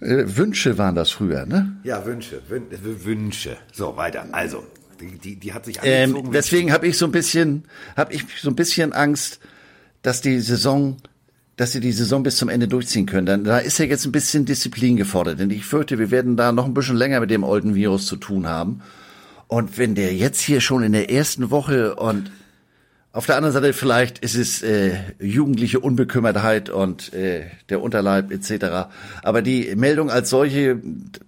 äh, 0.00 0.24
Wünsche 0.26 0.78
waren 0.78 0.94
das 0.94 1.10
früher, 1.10 1.46
ne? 1.46 1.76
Ja, 1.84 2.04
Wünsche. 2.04 2.42
Wünsche. 2.48 3.56
So, 3.72 3.96
weiter. 3.96 4.26
Also, 4.32 4.64
die, 5.00 5.18
die, 5.18 5.36
die 5.36 5.52
hat 5.52 5.64
sich 5.64 5.78
ähm, 5.82 6.30
Deswegen 6.32 6.72
habe 6.72 6.86
ich 6.86 6.98
so 6.98 7.06
ein 7.06 7.12
bisschen, 7.12 7.64
habe 7.96 8.12
ich 8.14 8.24
so 8.40 8.48
ein 8.48 8.56
bisschen 8.56 8.92
Angst, 8.92 9.40
dass 10.02 10.20
die 10.20 10.40
Saison, 10.40 10.96
dass 11.56 11.72
sie 11.72 11.80
die 11.80 11.92
Saison 11.92 12.22
bis 12.22 12.36
zum 12.36 12.48
Ende 12.48 12.68
durchziehen 12.68 13.06
können. 13.06 13.26
Dann, 13.26 13.44
da 13.44 13.58
ist 13.58 13.78
ja 13.78 13.84
jetzt 13.84 14.04
ein 14.06 14.12
bisschen 14.12 14.44
Disziplin 14.44 14.96
gefordert, 14.96 15.40
denn 15.40 15.50
ich 15.50 15.64
fürchte, 15.64 15.98
wir 15.98 16.10
werden 16.10 16.36
da 16.36 16.52
noch 16.52 16.66
ein 16.66 16.74
bisschen 16.74 16.96
länger 16.96 17.20
mit 17.20 17.30
dem 17.30 17.44
alten 17.44 17.74
Virus 17.74 18.06
zu 18.06 18.16
tun 18.16 18.46
haben. 18.46 18.82
Und 19.48 19.78
wenn 19.78 19.94
der 19.94 20.14
jetzt 20.14 20.40
hier 20.40 20.60
schon 20.60 20.82
in 20.82 20.92
der 20.92 21.10
ersten 21.10 21.50
Woche 21.50 21.94
und 21.94 22.30
auf 23.16 23.24
der 23.24 23.36
anderen 23.36 23.54
Seite 23.54 23.72
vielleicht 23.72 24.18
ist 24.18 24.34
es 24.34 24.62
äh, 24.62 24.92
jugendliche 25.18 25.80
Unbekümmertheit 25.80 26.68
und 26.68 27.14
äh, 27.14 27.46
der 27.70 27.80
Unterleib 27.80 28.30
etc. 28.30 28.90
Aber 29.22 29.40
die 29.40 29.74
Meldung 29.74 30.10
als 30.10 30.28
solche 30.28 30.82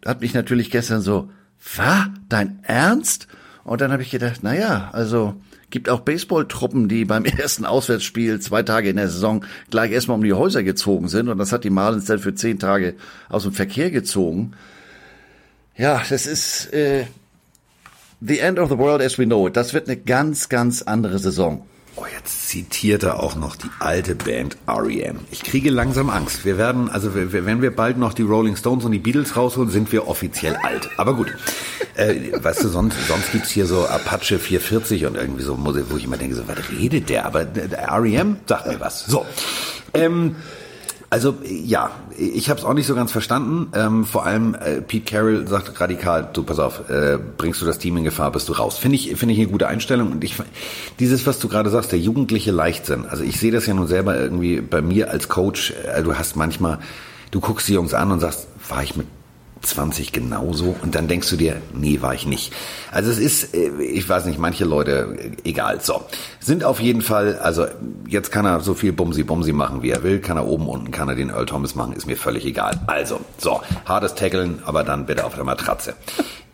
hat 0.05 0.21
mich 0.21 0.35
natürlich 0.35 0.71
gestern 0.71 1.01
so, 1.01 1.31
was? 1.77 2.09
Dein 2.29 2.59
Ernst? 2.63 3.27
Und 3.65 3.81
dann 3.81 3.91
habe 3.91 4.03
ich 4.03 4.11
gedacht, 4.11 4.41
na 4.43 4.55
ja, 4.55 4.91
also 4.93 5.37
gibt 5.71 5.89
auch 5.89 6.01
Baseballtruppen, 6.01 6.91
die 6.91 7.07
beim 7.07 7.25
ersten 7.39 7.65
Auswärtsspiel 7.65 8.39
zwei 8.41 8.63
Tage 8.63 8.91
in 8.91 8.97
der 8.97 9.09
Saison 9.09 9.47
gleich 9.71 9.91
erstmal 9.91 10.19
um 10.19 10.25
die 10.25 10.35
Häuser 10.35 10.63
gezogen 10.63 11.09
sind. 11.09 11.31
Und 11.31 11.39
das 11.39 11.53
hat 11.53 11.65
die 11.65 11.71
Marlins 11.71 12.05
dann 12.05 12.19
für 12.19 12.35
zehn 12.35 12.59
Tage 12.59 12.97
aus 13.31 13.45
dem 13.45 13.53
Verkehr 13.53 13.91
gezogen. 13.91 14.53
Ja, 15.75 16.03
das 16.07 16.27
ist 16.27 16.71
äh, 16.75 17.07
the 18.21 18.41
end 18.41 18.59
of 18.59 18.69
the 18.69 18.77
world 18.77 19.01
as 19.01 19.19
we 19.19 19.25
know 19.25 19.49
it. 19.49 19.57
Das 19.57 19.73
wird 19.73 19.89
eine 19.89 19.97
ganz, 19.97 20.51
ganz 20.51 20.83
andere 20.83 21.19
Saison. 21.19 21.65
Oh, 22.01 22.07
jetzt 22.15 22.49
zitiert 22.49 23.03
er 23.03 23.21
auch 23.21 23.35
noch 23.35 23.57
die 23.57 23.71
alte 23.81 24.15
Band 24.15 24.57
R.E.M. 24.69 25.19
Ich 25.33 25.43
kriege 25.43 25.71
langsam 25.71 26.11
Angst. 26.11 26.45
Wir 26.45 26.57
werden, 26.57 26.89
also 26.89 27.11
wenn 27.15 27.61
wir 27.61 27.75
bald 27.75 27.99
noch 27.99 28.15
die 28.15 28.23
Rolling 28.23 28.55
Stones 28.55 28.85
und 28.85 28.93
die 28.93 29.01
Beatles 29.01 29.37
rausholen, 29.37 29.69
sind 29.71 29.91
wir 29.91 30.07
offiziell 30.07 30.55
alt. 30.63 30.89
Aber 30.97 31.15
gut. 31.15 31.35
Äh, 31.97 32.31
weißt 32.41 32.63
du, 32.63 32.69
sonst, 32.69 32.97
sonst 33.09 33.33
gibt's 33.33 33.51
hier 33.51 33.67
so 33.67 33.85
Apache 33.87 34.39
440 34.39 35.07
und 35.07 35.17
irgendwie 35.17 35.43
so 35.43 35.57
Musik, 35.57 35.87
wo 35.89 35.97
ich 35.97 36.05
immer 36.05 36.19
denke, 36.19 36.37
so, 36.37 36.47
was 36.47 36.71
redet 36.71 37.09
der? 37.09 37.27
Aber 37.27 37.41
R.E.M. 37.43 38.37
sagt 38.47 38.69
mir 38.69 38.79
was. 38.79 39.05
So. 39.07 39.27
Ähm, 39.93 40.37
also 41.11 41.37
ja, 41.43 41.91
ich 42.19 42.51
habe 42.51 42.61
es 42.61 42.67
auch 42.67 42.75
nicht 42.75 42.87
so 42.87 42.95
ganz 42.95 43.13
verstanden. 43.13 43.73
Ähm, 43.75 44.05
vor 44.05 44.27
allem 44.27 44.55
äh, 44.55 44.83
Pete 44.83 45.11
Carroll 45.11 45.49
sagt 45.49 45.81
radikal, 45.81 46.29
du 46.33 46.43
pass 46.43 46.59
auf, 46.59 46.91
äh, 46.91 47.19
bringst 47.37 47.63
du 47.63 47.67
das 47.67 47.79
Team 47.79 47.97
in 47.97 48.05
Gefahr, 48.05 48.31
bist 48.31 48.49
du 48.49 48.53
raus. 48.53 48.77
Finde 48.77 48.97
ich, 48.97 49.17
finde 49.17 49.33
ich 49.35 49.41
eine 49.41 49.49
gute 49.49 49.69
Einstellung. 49.69 50.13
Und 50.13 50.23
ich 50.23 50.37
dieses, 50.99 51.27
was 51.27 51.39
du 51.39 51.49
gerade 51.49 51.71
sagst, 51.71 51.93
der 51.93 51.99
jugendliche 51.99 52.51
Leichtsinn. 52.51 53.07
Also 53.07 53.25
ich 53.25 53.41
sehe 53.41 53.53
das 53.53 53.67
ja 53.67 53.73
nun 53.73 53.87
selber 53.87 54.19
irgendwie 54.19 54.61
bei 54.61 54.83
mir 54.83 55.11
als 55.11 55.29
Coach. 55.29 55.73
Äh, 55.85 56.03
du 56.03 56.15
hast 56.15 56.37
manchmal, 56.37 56.79
du 57.31 57.41
guckst 57.41 57.69
die 57.69 57.75
Jungs 57.75 57.95
an 57.95 58.13
und 58.13 58.21
sagst, 58.21 58.47
war 58.69 58.83
ich 58.83 58.95
mit 58.95 59.07
20 59.63 60.13
genauso 60.13 60.77
und 60.83 60.95
dann 60.95 61.09
denkst 61.09 61.29
du 61.31 61.37
dir, 61.37 61.61
nee, 61.75 62.01
war 62.01 62.15
ich 62.15 62.27
nicht. 62.27 62.53
Also 62.93 63.11
es 63.11 63.19
ist, 63.19 63.55
äh, 63.55 63.71
ich 63.83 64.09
weiß 64.09 64.27
nicht, 64.27 64.39
manche 64.39 64.65
Leute, 64.65 65.17
äh, 65.19 65.49
egal, 65.49 65.81
so, 65.81 66.03
sind 66.41 66.65
auf 66.65 66.81
jeden 66.81 67.03
Fall, 67.03 67.39
also 67.39 67.67
jetzt 68.07 68.31
kann 68.31 68.45
er 68.45 68.61
so 68.61 68.75
viel 68.75 68.93
Bumsi 68.93 69.23
Bumsi 69.23 69.53
machen, 69.53 69.83
wie 69.83 69.91
er 69.91 70.03
will, 70.03 70.21
kann 70.21 70.37
er 70.37 70.47
oben, 70.47 70.69
unten 70.69 70.91
kann 70.91 71.09
er 71.09 71.15
den 71.15 71.31
Earl 71.31 71.47
Thomas 71.47 71.75
machen, 71.75 71.93
ist 71.93 72.07
mir 72.07 72.17
völlig 72.17 72.45
egal. 72.45 72.81
Also, 72.87 73.21
so, 73.39 73.61
hartes 73.87 74.15
Tackeln, 74.15 74.63
aber 74.65 74.85
dann 74.85 75.07
bitte 75.07 75.25
auf 75.25 75.35
der 75.35 75.45
Matratze. 75.45 75.95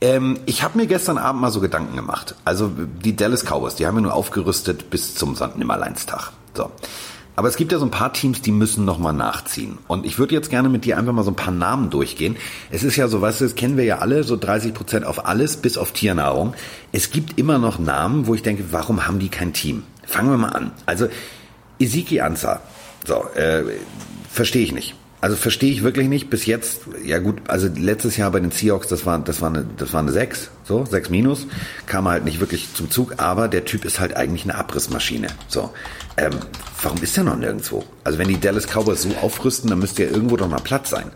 ähm, 0.01 0.39
ich 0.47 0.63
habe 0.63 0.79
mir 0.79 0.87
gestern 0.87 1.19
Abend 1.19 1.41
mal 1.41 1.51
so 1.51 1.61
Gedanken 1.61 1.97
gemacht. 1.97 2.35
Also 2.45 2.71
die 3.05 3.17
Dallas 3.17 3.45
Cowboys, 3.45 3.75
die 3.75 3.87
haben 3.87 3.97
ja 3.97 4.03
nur 4.03 4.15
aufgerüstet 4.15 4.91
bis 4.91 5.15
zum 5.15 5.37
St. 5.37 5.57
Nimmerleinstag. 5.57 6.33
So. 6.55 6.71
Aber 7.37 7.49
es 7.49 7.57
gibt 7.57 7.73
ja 7.73 7.79
so 7.79 7.85
ein 7.85 7.91
paar 7.91 8.12
Teams, 8.12 8.43
die 8.43 8.53
müssen 8.53 8.85
nochmal 8.85 9.12
nachziehen. 9.12 9.79
Und 9.88 10.07
ich 10.07 10.19
würde 10.19 10.35
jetzt 10.35 10.50
gerne 10.50 10.69
mit 10.69 10.85
dir 10.85 10.99
einfach 10.99 11.12
mal 11.12 11.25
so 11.25 11.33
ein 11.33 11.37
paar 11.37 11.53
Namen 11.53 11.91
durchgehen. 11.91 12.37
Es 12.71 12.85
ist 12.85 12.97
ja 12.97 13.09
so, 13.09 13.21
weißt 13.21 13.41
du, 13.41 13.45
das 13.45 13.55
kennen 13.57 13.76
wir 13.76 13.85
ja 13.85 13.99
alle, 13.99 14.23
so 14.23 14.37
30 14.37 14.73
Prozent 14.73 15.05
auf 15.05 15.26
alles, 15.26 15.57
bis 15.57 15.76
auf 15.76 15.93
Tiernahrung. 15.93 16.55
Es 16.93 17.11
gibt 17.11 17.38
immer 17.38 17.59
noch 17.59 17.79
Namen, 17.79 18.26
wo 18.26 18.35
ich 18.35 18.43
denke, 18.43 18.64
warum 18.71 19.07
haben 19.07 19.19
die 19.19 19.29
kein 19.29 19.53
Team? 19.53 19.83
Fangen 20.07 20.31
wir 20.31 20.38
mal 20.38 20.50
an. 20.50 20.71
Also, 20.87 21.09
Isiki 21.79 22.21
Ansa. 22.21 22.61
So, 23.05 23.25
äh, 23.35 23.64
verstehe 24.31 24.62
ich 24.62 24.73
nicht. 24.73 24.95
Also 25.25 25.37
verstehe 25.37 25.73
ich 25.73 25.83
wirklich 25.83 26.09
nicht. 26.09 26.29
Bis 26.29 26.45
jetzt, 26.45 26.83
ja 27.03 27.19
gut, 27.19 27.38
also 27.49 27.67
letztes 27.75 28.19
Jahr 28.19 28.31
bei 28.31 28.41
den 28.41 28.50
Seahawks, 28.50 28.88
das 28.88 29.07
war, 29.07 29.19
das 29.19 29.41
war 29.41 29.49
eine, 29.49 29.67
das 29.79 29.95
war 29.95 30.00
eine 30.00 30.12
6, 30.12 30.50
so, 30.64 30.85
6 30.85 31.09
minus, 31.09 31.47
kam 31.87 32.07
halt 32.07 32.26
nicht 32.26 32.41
wirklich 32.41 32.75
zum 32.75 32.91
Zug, 32.91 33.14
aber 33.17 33.49
der 33.49 33.64
Typ 33.64 33.87
ist 33.87 34.00
halt 34.00 34.14
eigentlich 34.17 34.45
eine 34.45 34.55
Abrissmaschine. 34.55 35.29
So. 35.49 35.71
Ähm, 36.16 36.33
warum 36.83 37.02
ist 37.02 37.16
der 37.16 37.25
noch 37.25 37.37
nirgendwo? 37.37 37.85
Also 38.04 38.18
wenn 38.18 38.28
die 38.28 38.38
Dallas 38.38 38.66
Cowboys 38.66 39.02
so 39.02 39.11
aufrüsten, 39.21 39.71
dann 39.71 39.78
müsste 39.78 40.04
ja 40.04 40.11
irgendwo 40.11 40.37
doch 40.37 40.49
mal 40.49 40.61
Platz 40.61 40.90
sein. 40.90 41.11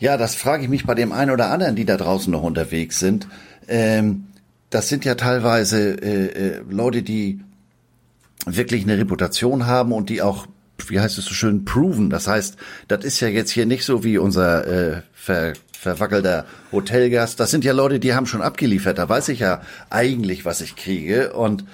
Ja, 0.00 0.16
das 0.16 0.34
frage 0.34 0.64
ich 0.64 0.68
mich 0.68 0.86
bei 0.86 0.94
dem 0.94 1.12
einen 1.12 1.30
oder 1.30 1.50
anderen, 1.50 1.76
die 1.76 1.84
da 1.84 1.96
draußen 1.96 2.30
noch 2.30 2.42
unterwegs 2.42 2.98
sind. 2.98 3.26
Ähm, 3.68 4.26
das 4.70 4.88
sind 4.88 5.04
ja 5.04 5.14
teilweise 5.14 5.92
äh, 6.02 6.26
äh, 6.26 6.62
Leute, 6.68 7.02
die 7.02 7.40
wirklich 8.46 8.82
eine 8.82 8.98
Reputation 8.98 9.66
haben 9.66 9.92
und 9.92 10.10
die 10.10 10.22
auch 10.22 10.46
wie 10.88 11.00
heißt 11.00 11.18
es 11.18 11.24
so 11.26 11.34
schön, 11.34 11.64
proven. 11.64 12.10
Das 12.10 12.26
heißt, 12.26 12.56
das 12.88 13.04
ist 13.04 13.20
ja 13.20 13.28
jetzt 13.28 13.50
hier 13.50 13.66
nicht 13.66 13.84
so 13.84 14.04
wie 14.04 14.18
unser 14.18 14.66
äh, 14.66 15.02
ver, 15.12 15.52
verwackelter 15.72 16.46
Hotelgast. 16.72 17.38
Das 17.40 17.50
sind 17.50 17.64
ja 17.64 17.72
Leute, 17.72 18.00
die 18.00 18.14
haben 18.14 18.26
schon 18.26 18.42
abgeliefert. 18.42 18.98
Da 18.98 19.08
weiß 19.08 19.28
ich 19.28 19.40
ja 19.40 19.62
eigentlich, 19.90 20.44
was 20.44 20.60
ich 20.60 20.76
kriege. 20.76 21.32
Und 21.32 21.64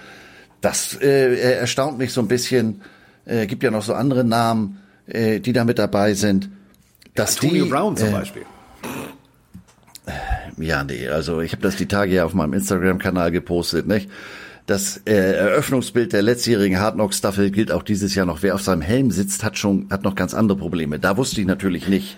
das 0.60 0.96
äh, 1.00 1.58
erstaunt 1.58 1.98
mich 1.98 2.12
so 2.12 2.20
ein 2.20 2.28
bisschen. 2.28 2.82
Äh, 3.24 3.46
gibt 3.46 3.62
ja 3.62 3.70
noch 3.70 3.82
so 3.82 3.94
andere 3.94 4.24
Namen, 4.24 4.78
äh, 5.06 5.40
die 5.40 5.52
da 5.52 5.64
mit 5.64 5.78
dabei 5.78 6.14
sind. 6.14 6.50
Dass 7.14 7.36
ja, 7.36 7.42
Antonio 7.42 7.64
die, 7.64 7.70
Brown 7.70 7.96
zum 7.96 8.08
äh, 8.08 8.12
Beispiel. 8.12 8.42
Ja, 10.58 10.84
nee, 10.84 11.08
also 11.08 11.40
ich 11.40 11.52
habe 11.52 11.62
das 11.62 11.76
die 11.76 11.86
Tage 11.86 12.14
ja 12.14 12.24
auf 12.24 12.34
meinem 12.34 12.52
Instagram-Kanal 12.52 13.30
gepostet, 13.30 13.86
nicht? 13.86 14.10
Das 14.66 15.00
äh, 15.04 15.14
Eröffnungsbild 15.14 16.12
der 16.12 16.22
letztjährigen 16.22 16.78
Hard 16.78 16.94
Knock 16.94 17.14
Staffel 17.14 17.50
gilt 17.50 17.72
auch 17.72 17.82
dieses 17.82 18.14
Jahr 18.14 18.26
noch. 18.26 18.42
Wer 18.42 18.54
auf 18.54 18.62
seinem 18.62 18.82
Helm 18.82 19.10
sitzt, 19.10 19.42
hat 19.42 19.58
schon 19.58 19.88
hat 19.90 20.04
noch 20.04 20.14
ganz 20.14 20.34
andere 20.34 20.56
Probleme. 20.58 20.98
Da 20.98 21.16
wusste 21.16 21.40
ich 21.40 21.46
natürlich 21.46 21.88
nicht, 21.88 22.16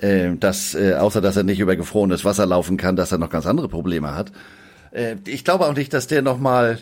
äh, 0.00 0.36
dass 0.38 0.74
äh, 0.74 0.94
außer 0.94 1.20
dass 1.20 1.36
er 1.36 1.42
nicht 1.42 1.60
über 1.60 1.76
gefrorenes 1.76 2.24
Wasser 2.24 2.46
laufen 2.46 2.76
kann, 2.76 2.94
dass 2.94 3.10
er 3.10 3.18
noch 3.18 3.30
ganz 3.30 3.46
andere 3.46 3.68
Probleme 3.68 4.14
hat. 4.14 4.32
Äh, 4.92 5.16
ich 5.26 5.44
glaube 5.44 5.66
auch 5.66 5.74
nicht, 5.74 5.92
dass 5.92 6.06
der 6.06 6.22
noch 6.22 6.38
mal 6.38 6.78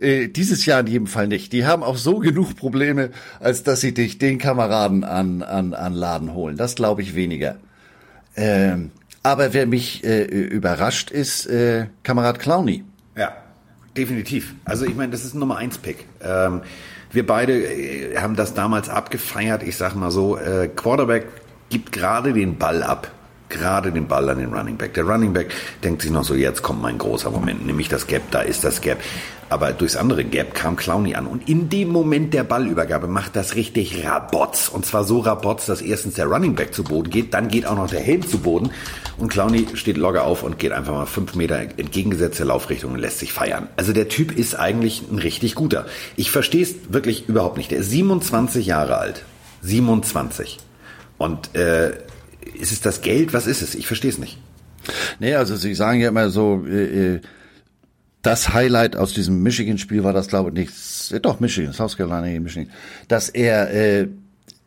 äh, 0.00 0.28
dieses 0.28 0.66
Jahr 0.66 0.80
in 0.80 0.86
jedem 0.86 1.06
Fall 1.06 1.28
nicht. 1.28 1.52
Die 1.52 1.66
haben 1.66 1.82
auch 1.82 1.96
so 1.96 2.18
genug 2.18 2.56
Probleme, 2.56 3.10
als 3.40 3.62
dass 3.62 3.80
sie 3.80 3.94
dich 3.94 4.18
den 4.18 4.38
Kameraden 4.38 5.04
an 5.04 5.42
an 5.42 5.74
an 5.74 5.94
Laden 5.94 6.34
holen. 6.34 6.56
Das 6.56 6.74
glaube 6.74 7.02
ich 7.02 7.14
weniger. 7.14 7.56
Ähm, 8.36 8.90
aber 9.22 9.52
wer 9.52 9.66
mich 9.66 10.04
äh, 10.04 10.22
überrascht, 10.24 11.10
ist 11.10 11.46
äh, 11.46 11.86
Kamerad 12.02 12.38
Clowny. 12.38 12.84
Ja. 13.16 13.32
Definitiv. 13.96 14.54
Also 14.64 14.84
ich 14.86 14.94
meine, 14.94 15.10
das 15.10 15.24
ist 15.24 15.34
ein 15.34 15.40
Nummer 15.40 15.56
1 15.56 15.78
Pick. 15.78 16.06
Ähm, 16.22 16.62
wir 17.10 17.26
beide 17.26 17.52
äh, 17.52 18.16
haben 18.18 18.36
das 18.36 18.54
damals 18.54 18.88
abgefeiert. 18.88 19.62
Ich 19.62 19.76
sag 19.76 19.94
mal 19.96 20.10
so, 20.10 20.36
äh, 20.36 20.68
Quarterback 20.68 21.26
gibt 21.68 21.92
gerade 21.92 22.32
den 22.32 22.58
Ball 22.58 22.82
ab. 22.82 23.10
Gerade 23.48 23.92
den 23.92 24.06
Ball 24.06 24.28
an 24.28 24.38
den 24.38 24.52
Running 24.52 24.76
Back. 24.76 24.94
Der 24.94 25.04
Running 25.04 25.32
Back 25.32 25.52
denkt 25.82 26.02
sich 26.02 26.10
noch 26.10 26.24
so, 26.24 26.34
jetzt 26.34 26.62
kommt 26.62 26.82
mein 26.82 26.98
großer 26.98 27.30
Moment, 27.30 27.66
nämlich 27.66 27.88
das 27.88 28.06
Gap, 28.06 28.22
da 28.30 28.42
ist 28.42 28.62
das 28.62 28.82
Gap. 28.82 28.98
Aber 29.50 29.72
durchs 29.72 29.96
andere 29.96 30.24
Gap 30.24 30.54
kam 30.54 30.76
Clowny 30.76 31.14
an. 31.14 31.26
Und 31.26 31.48
in 31.48 31.70
dem 31.70 31.88
Moment 31.88 32.34
der 32.34 32.44
Ballübergabe 32.44 33.08
macht 33.08 33.34
das 33.34 33.54
richtig 33.54 34.04
Rabotz. 34.04 34.68
Und 34.68 34.84
zwar 34.84 35.04
so 35.04 35.20
Rabotz, 35.20 35.66
dass 35.66 35.80
erstens 35.80 36.14
der 36.14 36.26
Running 36.26 36.54
Back 36.54 36.74
zu 36.74 36.84
Boden 36.84 37.10
geht, 37.10 37.32
dann 37.32 37.48
geht 37.48 37.66
auch 37.66 37.76
noch 37.76 37.88
der 37.88 38.00
Helm 38.00 38.26
zu 38.26 38.38
Boden. 38.38 38.70
Und 39.16 39.30
Clowny 39.30 39.66
steht 39.74 39.96
locker 39.96 40.24
auf 40.24 40.42
und 40.42 40.58
geht 40.58 40.72
einfach 40.72 40.92
mal 40.92 41.06
fünf 41.06 41.34
Meter 41.34 41.58
entgegengesetzte 41.58 42.44
Laufrichtung 42.44 42.92
und 42.92 42.98
lässt 42.98 43.20
sich 43.20 43.32
feiern. 43.32 43.68
Also 43.76 43.92
der 43.92 44.08
Typ 44.08 44.36
ist 44.36 44.54
eigentlich 44.54 45.02
ein 45.10 45.18
richtig 45.18 45.54
guter. 45.54 45.86
Ich 46.16 46.30
verstehe 46.30 46.62
es 46.62 46.74
wirklich 46.90 47.28
überhaupt 47.28 47.56
nicht. 47.56 47.70
Der 47.70 47.78
ist 47.78 47.90
27 47.90 48.66
Jahre 48.66 48.98
alt. 48.98 49.24
27. 49.62 50.58
Und 51.16 51.54
äh, 51.56 51.90
ist 52.60 52.72
es 52.72 52.80
das 52.80 53.00
Geld? 53.00 53.32
Was 53.32 53.46
ist 53.46 53.62
es? 53.62 53.74
Ich 53.74 53.86
verstehe 53.86 54.10
es 54.10 54.18
nicht. 54.18 54.38
Nee, 55.18 55.34
also 55.34 55.56
Sie 55.56 55.74
sagen 55.74 56.00
ja 56.00 56.08
immer 56.08 56.30
so, 56.30 56.64
äh, 56.66 57.14
äh 57.14 57.20
das 58.22 58.52
Highlight 58.52 58.96
aus 58.96 59.14
diesem 59.14 59.42
Michigan-Spiel 59.42 60.04
war 60.04 60.12
das, 60.12 60.28
glaube 60.28 60.50
ich, 60.50 60.54
nicht, 60.54 61.24
doch, 61.24 61.40
Michigan, 61.40 61.72
South 61.72 61.96
Carolina, 61.96 62.40
Michigan, 62.40 62.70
dass 63.06 63.28
er, 63.28 63.70
äh, 63.70 64.08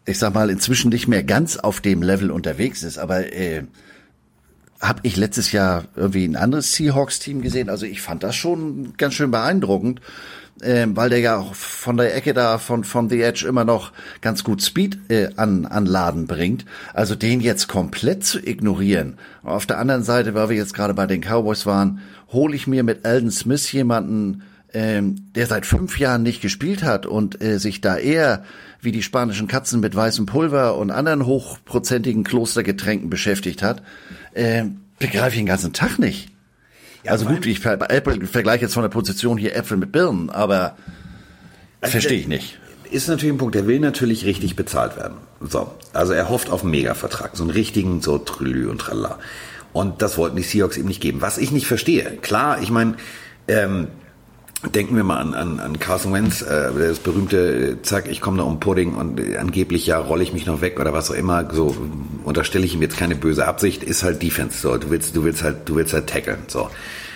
ich 0.06 0.18
sag 0.18 0.34
mal, 0.34 0.50
inzwischen 0.50 0.90
nicht 0.90 1.08
mehr 1.08 1.24
ganz 1.24 1.58
auf 1.58 1.82
dem 1.82 2.02
Level 2.02 2.32
unterwegs 2.32 2.84
ist, 2.84 2.98
aber 2.98 3.34
äh, 3.34 3.64
habe 4.80 5.02
ich 5.04 5.16
letztes 5.16 5.52
Jahr 5.52 5.86
irgendwie 5.96 6.26
ein 6.26 6.36
anderes 6.36 6.74
Seahawks-Team 6.74 7.42
gesehen. 7.42 7.70
Also 7.70 7.86
ich 7.86 8.02
fand 8.02 8.24
das 8.24 8.36
schon 8.36 8.94
ganz 8.98 9.14
schön 9.14 9.30
beeindruckend, 9.30 10.02
äh, 10.62 10.88
weil 10.90 11.10
der 11.10 11.20
ja 11.20 11.38
auch 11.38 11.56
von 11.56 11.98
der 11.98 12.16
Ecke 12.16 12.34
da 12.34 12.58
von 12.58 12.84
von 12.84 13.10
The 13.10 13.22
Edge 13.22 13.48
immer 13.48 13.66
noch 13.66 13.92
ganz 14.22 14.44
gut 14.44 14.62
Speed 14.62 15.00
äh, 15.10 15.30
an 15.36 15.66
an 15.66 15.86
Laden 15.86 16.28
bringt. 16.28 16.66
Also 16.94 17.16
den 17.16 17.42
jetzt 17.42 17.68
komplett 17.68 18.24
zu 18.24 18.40
ignorieren. 18.40 19.18
Auf 19.44 19.66
der 19.66 19.80
anderen 19.80 20.04
Seite, 20.04 20.34
weil 20.34 20.50
wir 20.50 20.56
jetzt 20.56 20.74
gerade 20.74 20.94
bei 20.94 21.08
den 21.08 21.22
Cowboys 21.22 21.66
waren, 21.66 22.02
hole 22.32 22.56
ich 22.56 22.68
mir 22.68 22.84
mit 22.84 23.06
Alden 23.06 23.32
Smith 23.32 23.72
jemanden, 23.72 24.44
ähm, 24.74 25.28
der 25.36 25.48
seit 25.48 25.66
fünf 25.66 26.00
Jahren 26.00 26.24
nicht 26.24 26.42
gespielt 26.42 26.84
hat 26.84 27.06
und 27.06 27.42
äh, 27.42 27.60
sich 27.60 27.82
da 27.82 27.98
eher 27.98 28.44
wie 28.82 28.92
die 28.92 29.04
spanischen 29.04 29.48
Katzen 29.48 29.80
mit 29.80 29.96
weißem 29.96 30.26
Pulver 30.26 30.78
und 30.78 30.92
anderen 30.92 31.26
hochprozentigen 31.26 32.24
Klostergetränken 32.24 33.10
beschäftigt 33.10 33.62
hat, 33.62 33.84
äh, 34.34 34.64
begreife 34.98 35.32
ich 35.32 35.42
den 35.42 35.46
ganzen 35.46 35.74
Tag 35.74 36.00
nicht. 36.00 36.31
Ja, 37.04 37.12
also 37.12 37.26
gut, 37.26 37.46
ich 37.46 37.60
vergleiche 37.60 38.64
jetzt 38.64 38.74
von 38.74 38.84
der 38.84 38.90
Position 38.90 39.38
hier 39.38 39.56
Äpfel 39.56 39.78
mit 39.78 39.92
Birnen, 39.92 40.30
aber 40.30 40.76
also 41.82 41.92
verstehe 41.92 42.20
ich 42.20 42.28
nicht. 42.28 42.60
Ist 42.92 43.08
natürlich 43.08 43.34
ein 43.34 43.38
Punkt, 43.38 43.56
der 43.56 43.68
will 43.68 43.80
natürlich 43.80 44.26
richtig 44.26 44.56
bezahlt 44.56 44.98
werden. 44.98 45.18
So, 45.40 45.72
also 45.94 46.14
er 46.14 46.30
hofft 46.30 46.50
auf 46.50 46.62
einen 46.62 46.72
Mega-Vertrag, 46.72 47.32
so 47.36 47.44
einen 47.44 47.52
richtigen, 47.52 48.02
so 48.02 48.18
Trülü 48.18 48.70
und 48.70 48.80
Tralla. 48.80 49.18
Und 49.74 50.02
das 50.02 50.18
wollten 50.18 50.36
die 50.36 50.44
Seahawks 50.44 50.78
ihm 50.78 50.86
nicht 50.86 51.02
geben. 51.02 51.22
Was 51.22 51.38
ich 51.38 51.52
nicht 51.52 51.66
verstehe. 51.66 52.18
Klar, 52.22 52.62
ich 52.62 52.70
meine, 52.70 52.96
ähm, 53.48 53.88
denken 54.70 54.96
wir 54.96 55.04
mal 55.04 55.18
an, 55.18 55.34
an, 55.34 55.60
an 55.60 55.80
Carson 55.80 56.14
Wentz, 56.14 56.42
äh, 56.42 56.72
das 56.78 57.00
berühmte, 57.00 57.38
äh, 57.72 57.82
zack, 57.82 58.08
ich 58.08 58.22
komme 58.22 58.38
da 58.38 58.44
um 58.44 58.60
Pudding 58.60 58.94
und 58.94 59.20
äh, 59.20 59.38
angeblich 59.38 59.88
ja 59.88 59.98
rolle 59.98 60.24
ich 60.24 60.34
mich 60.34 60.46
noch 60.46 60.62
weg 60.62 60.80
oder 60.80 60.94
was 60.94 61.10
auch 61.10 61.16
immer, 61.16 61.52
so 61.52 61.76
unterstelle 62.24 62.66
ich 62.66 62.76
ihm 62.76 62.82
jetzt 62.82 62.98
keine 62.98 63.16
böse 63.16 63.48
Absicht, 63.48 63.84
ist 63.84 64.04
halt 64.04 64.22
Defense, 64.22 64.60
so, 64.60 64.78
du 64.78 64.90
willst, 64.92 65.16
du 65.16 65.24
willst 65.24 65.44
halt, 65.44 65.68
du 65.68 65.76
willst 65.76 65.94
halt 65.94 66.08
tackeln, 66.08 66.40
so. 66.48 66.70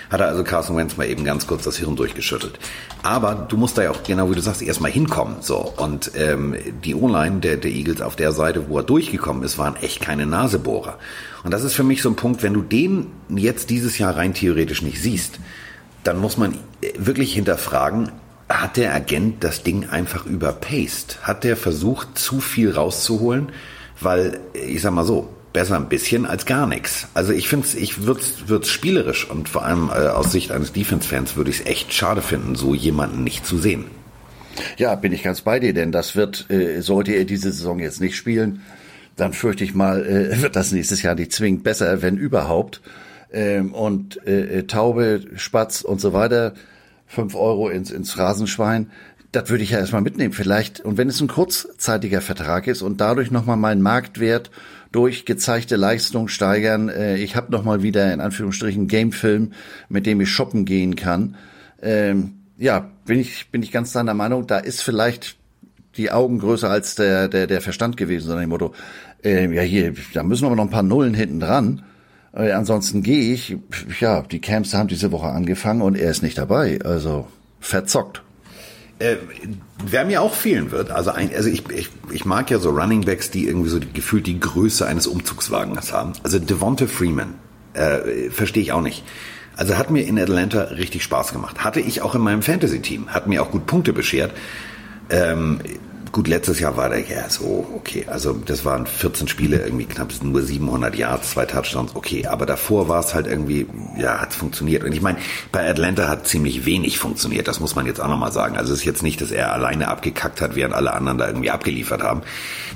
Hat 0.09 0.19
er 0.19 0.27
also 0.27 0.43
Carson 0.43 0.77
Wentz 0.77 0.97
mal 0.97 1.07
eben 1.07 1.23
ganz 1.23 1.47
kurz 1.47 1.63
das 1.63 1.77
Hirn 1.77 1.95
durchgeschüttelt. 1.95 2.59
Aber 3.01 3.33
du 3.49 3.57
musst 3.57 3.75
da 3.75 3.83
ja 3.83 3.89
auch, 3.89 4.03
genau 4.03 4.29
wie 4.29 4.35
du 4.35 4.41
sagst, 4.41 4.61
erstmal 4.61 4.91
hinkommen, 4.91 5.37
so. 5.41 5.73
Und 5.77 6.11
ähm, 6.15 6.55
die 6.83 6.93
O-Line 6.93 7.39
der, 7.39 7.57
der 7.57 7.71
Eagles 7.71 8.01
auf 8.01 8.15
der 8.15 8.31
Seite, 8.31 8.69
wo 8.69 8.77
er 8.77 8.83
durchgekommen 8.83 9.41
ist, 9.41 9.57
waren 9.57 9.75
echt 9.77 10.01
keine 10.01 10.27
Nasebohrer. 10.27 10.99
Und 11.43 11.51
das 11.51 11.63
ist 11.63 11.73
für 11.73 11.83
mich 11.83 12.03
so 12.03 12.09
ein 12.09 12.15
Punkt, 12.15 12.43
wenn 12.43 12.53
du 12.53 12.61
den 12.61 13.07
jetzt 13.29 13.71
dieses 13.71 13.97
Jahr 13.97 14.15
rein 14.15 14.35
theoretisch 14.35 14.83
nicht 14.83 15.01
siehst, 15.01 15.39
dann 16.05 16.19
muss 16.19 16.37
man 16.37 16.57
wirklich 16.97 17.33
hinterfragen, 17.33 18.11
hat 18.47 18.77
der 18.77 18.93
Agent 18.93 19.43
das 19.43 19.63
Ding 19.63 19.89
einfach 19.89 20.25
überpaced? 20.25 21.19
Hat 21.23 21.43
der 21.43 21.57
versucht, 21.57 22.17
zu 22.17 22.39
viel 22.39 22.71
rauszuholen? 22.71 23.49
Weil, 23.99 24.39
ich 24.53 24.81
sag 24.81 24.93
mal 24.93 25.03
so, 25.03 25.29
besser 25.51 25.77
ein 25.77 25.89
bisschen 25.89 26.25
als 26.25 26.45
gar 26.45 26.67
nichts. 26.67 27.07
Also 27.13 27.31
ich 27.31 27.47
finde 27.47 27.65
ich 27.77 28.05
würde 28.05 28.21
es 28.21 28.69
spielerisch 28.69 29.27
und 29.29 29.49
vor 29.49 29.65
allem 29.65 29.89
äh, 29.89 30.07
aus 30.09 30.31
Sicht 30.31 30.51
eines 30.51 30.73
Defense-Fans 30.73 31.37
würde 31.37 31.49
ich 31.49 31.61
es 31.61 31.65
echt 31.65 31.93
schade 31.93 32.21
finden, 32.21 32.55
so 32.55 32.75
jemanden 32.75 33.23
nicht 33.23 33.45
zu 33.45 33.57
sehen. 33.57 33.85
Ja, 34.77 34.95
bin 34.95 35.11
ich 35.11 35.23
ganz 35.23 35.41
bei 35.41 35.59
dir, 35.59 35.73
denn 35.73 35.91
das 35.91 36.15
wird, 36.15 36.49
äh, 36.51 36.81
sollte 36.81 37.13
er 37.13 37.25
diese 37.25 37.51
Saison 37.51 37.79
jetzt 37.79 37.99
nicht 37.99 38.15
spielen, 38.15 38.61
dann 39.15 39.33
fürchte 39.33 39.63
ich 39.63 39.73
mal, 39.73 40.05
äh, 40.05 40.41
wird 40.41 40.55
das 40.55 40.71
nächstes 40.71 41.01
Jahr 41.01 41.15
nicht 41.15 41.31
zwingend 41.31 41.63
besser, 41.63 42.01
wenn 42.01 42.17
überhaupt 42.17 42.81
ähm, 43.35 43.73
und 43.73 44.25
äh, 44.25 44.59
äh, 44.59 44.63
Taube, 44.63 45.21
Spatz 45.35 45.81
und 45.81 45.99
so 45.99 46.13
weiter, 46.13 46.53
fünf 47.05 47.35
Euro 47.35 47.69
ins, 47.69 47.91
ins 47.91 48.17
Rasenschwein, 48.17 48.89
das 49.33 49.49
würde 49.49 49.63
ich 49.63 49.71
ja 49.71 49.79
erstmal 49.79 50.01
mitnehmen. 50.01 50.33
Vielleicht, 50.33 50.79
und 50.79 50.97
wenn 50.97 51.09
es 51.09 51.19
ein 51.19 51.27
kurzzeitiger 51.27 52.21
Vertrag 52.21 52.67
ist 52.67 52.81
und 52.81 53.01
dadurch 53.01 53.31
nochmal 53.31 53.57
meinen 53.57 53.81
Marktwert 53.81 54.51
durch 54.93 55.25
gezeigte 55.25 55.75
Leistung 55.75 56.29
steigern, 56.29 56.87
äh, 56.87 57.17
ich 57.17 57.35
habe 57.35 57.51
nochmal 57.51 57.83
wieder 57.83 58.11
in 58.13 58.21
Anführungsstrichen 58.21 58.87
Gamefilm, 58.87 59.51
mit 59.89 60.05
dem 60.05 60.21
ich 60.21 60.29
shoppen 60.29 60.63
gehen 60.63 60.95
kann. 60.95 61.35
Ähm, 61.81 62.35
ja, 62.57 62.89
bin 63.05 63.19
ich, 63.19 63.51
bin 63.51 63.61
ich 63.61 63.73
ganz 63.73 63.91
deiner 63.91 64.13
Meinung, 64.13 64.47
da 64.47 64.59
ist 64.59 64.81
vielleicht 64.81 65.35
die 65.97 66.11
Augen 66.11 66.39
größer 66.39 66.69
als 66.69 66.95
der, 66.95 67.27
der, 67.27 67.47
der 67.47 67.59
Verstand 67.59 67.97
gewesen, 67.97 68.27
sondern 68.27 68.45
dem 68.45 68.49
Motto, 68.49 68.73
äh, 69.25 69.53
ja 69.53 69.61
hier, 69.61 69.93
da 70.13 70.23
müssen 70.23 70.47
wir 70.47 70.55
noch 70.55 70.63
ein 70.63 70.69
paar 70.69 70.83
Nullen 70.83 71.13
hinten 71.13 71.41
dran. 71.41 71.83
Äh, 72.35 72.51
ansonsten 72.51 73.01
gehe 73.01 73.33
ich, 73.33 73.57
ja, 73.99 74.21
die 74.21 74.39
Camps 74.39 74.73
haben 74.73 74.87
diese 74.87 75.11
Woche 75.11 75.27
angefangen 75.27 75.81
und 75.81 75.95
er 75.95 76.11
ist 76.11 76.21
nicht 76.21 76.37
dabei. 76.37 76.79
Also 76.83 77.27
verzockt. 77.59 78.21
Äh, 78.99 79.17
wer 79.85 80.05
mir 80.05 80.21
auch 80.21 80.33
fehlen 80.33 80.71
wird, 80.71 80.91
also, 80.91 81.11
ein, 81.11 81.29
also 81.35 81.49
ich, 81.49 81.69
ich, 81.69 81.89
ich 82.11 82.25
mag 82.25 82.49
ja 82.49 82.59
so 82.59 82.69
Running 82.69 83.01
Backs, 83.01 83.29
die 83.29 83.47
irgendwie 83.47 83.69
so 83.69 83.79
die, 83.79 83.91
gefühlt 83.91 84.25
die 84.25 84.39
Größe 84.39 84.85
eines 84.85 85.07
Umzugswagens 85.07 85.91
haben. 85.91 86.13
Also 86.23 86.39
Devonta 86.39 86.87
Freeman, 86.87 87.33
äh, 87.73 88.29
verstehe 88.29 88.63
ich 88.63 88.71
auch 88.71 88.81
nicht. 88.81 89.03
Also 89.57 89.77
hat 89.77 89.89
mir 89.89 90.05
in 90.05 90.19
Atlanta 90.19 90.63
richtig 90.63 91.03
Spaß 91.03 91.31
gemacht. 91.33 91.63
Hatte 91.63 91.79
ich 91.79 92.01
auch 92.01 92.15
in 92.15 92.21
meinem 92.21 92.41
Fantasy-Team, 92.41 93.09
hat 93.09 93.27
mir 93.27 93.41
auch 93.41 93.51
gut 93.51 93.65
Punkte 93.65 93.93
beschert. 93.93 94.31
Ähm, 95.09 95.59
Gut, 96.15 96.29
letztes 96.29 96.61
Jahr 96.61 96.77
war 96.77 96.87
der 96.87 97.01
ja 97.01 97.29
so, 97.29 97.67
okay, 97.75 98.05
also 98.07 98.31
das 98.31 98.63
waren 98.63 98.87
14 98.87 99.27
Spiele, 99.27 99.57
irgendwie 99.57 99.83
knapp 99.83 100.13
nur 100.23 100.41
700 100.41 100.95
Yards, 100.95 101.31
zwei 101.31 101.45
Touchdowns, 101.45 101.93
okay, 101.93 102.25
aber 102.25 102.45
davor 102.45 102.87
war 102.87 103.01
es 103.01 103.13
halt 103.13 103.27
irgendwie, 103.27 103.67
ja, 103.97 104.21
hat 104.21 104.33
funktioniert. 104.33 104.85
Und 104.85 104.93
ich 104.93 105.01
meine, 105.01 105.17
bei 105.51 105.69
Atlanta 105.69 106.07
hat 106.07 106.25
ziemlich 106.25 106.65
wenig 106.65 106.99
funktioniert, 106.99 107.49
das 107.49 107.59
muss 107.59 107.75
man 107.75 107.85
jetzt 107.85 107.99
auch 107.99 108.07
nochmal 108.07 108.31
sagen. 108.31 108.55
Also 108.55 108.71
es 108.71 108.79
ist 108.79 108.85
jetzt 108.85 109.03
nicht, 109.03 109.19
dass 109.19 109.31
er 109.31 109.51
alleine 109.51 109.89
abgekackt 109.89 110.39
hat, 110.39 110.55
während 110.55 110.73
alle 110.73 110.93
anderen 110.93 111.17
da 111.17 111.27
irgendwie 111.27 111.51
abgeliefert 111.51 112.01
haben. 112.01 112.21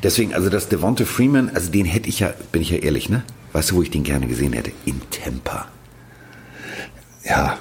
Deswegen, 0.03 0.33
also 0.33 0.49
das 0.49 0.67
Devonta 0.67 1.05
Freeman, 1.05 1.49
also 1.53 1.71
den 1.71 1.85
hätte 1.85 2.09
ich 2.09 2.19
ja, 2.19 2.33
bin 2.51 2.61
ich 2.61 2.71
ja 2.71 2.79
ehrlich, 2.79 3.07
ne? 3.07 3.23
Weißt 3.53 3.71
du, 3.71 3.75
wo 3.75 3.81
ich 3.81 3.89
den 3.89 4.03
gerne 4.03 4.27
gesehen 4.27 4.51
hätte? 4.51 4.73
In 4.83 4.99
Tampa. 5.11 5.69
Ja, 7.23 7.57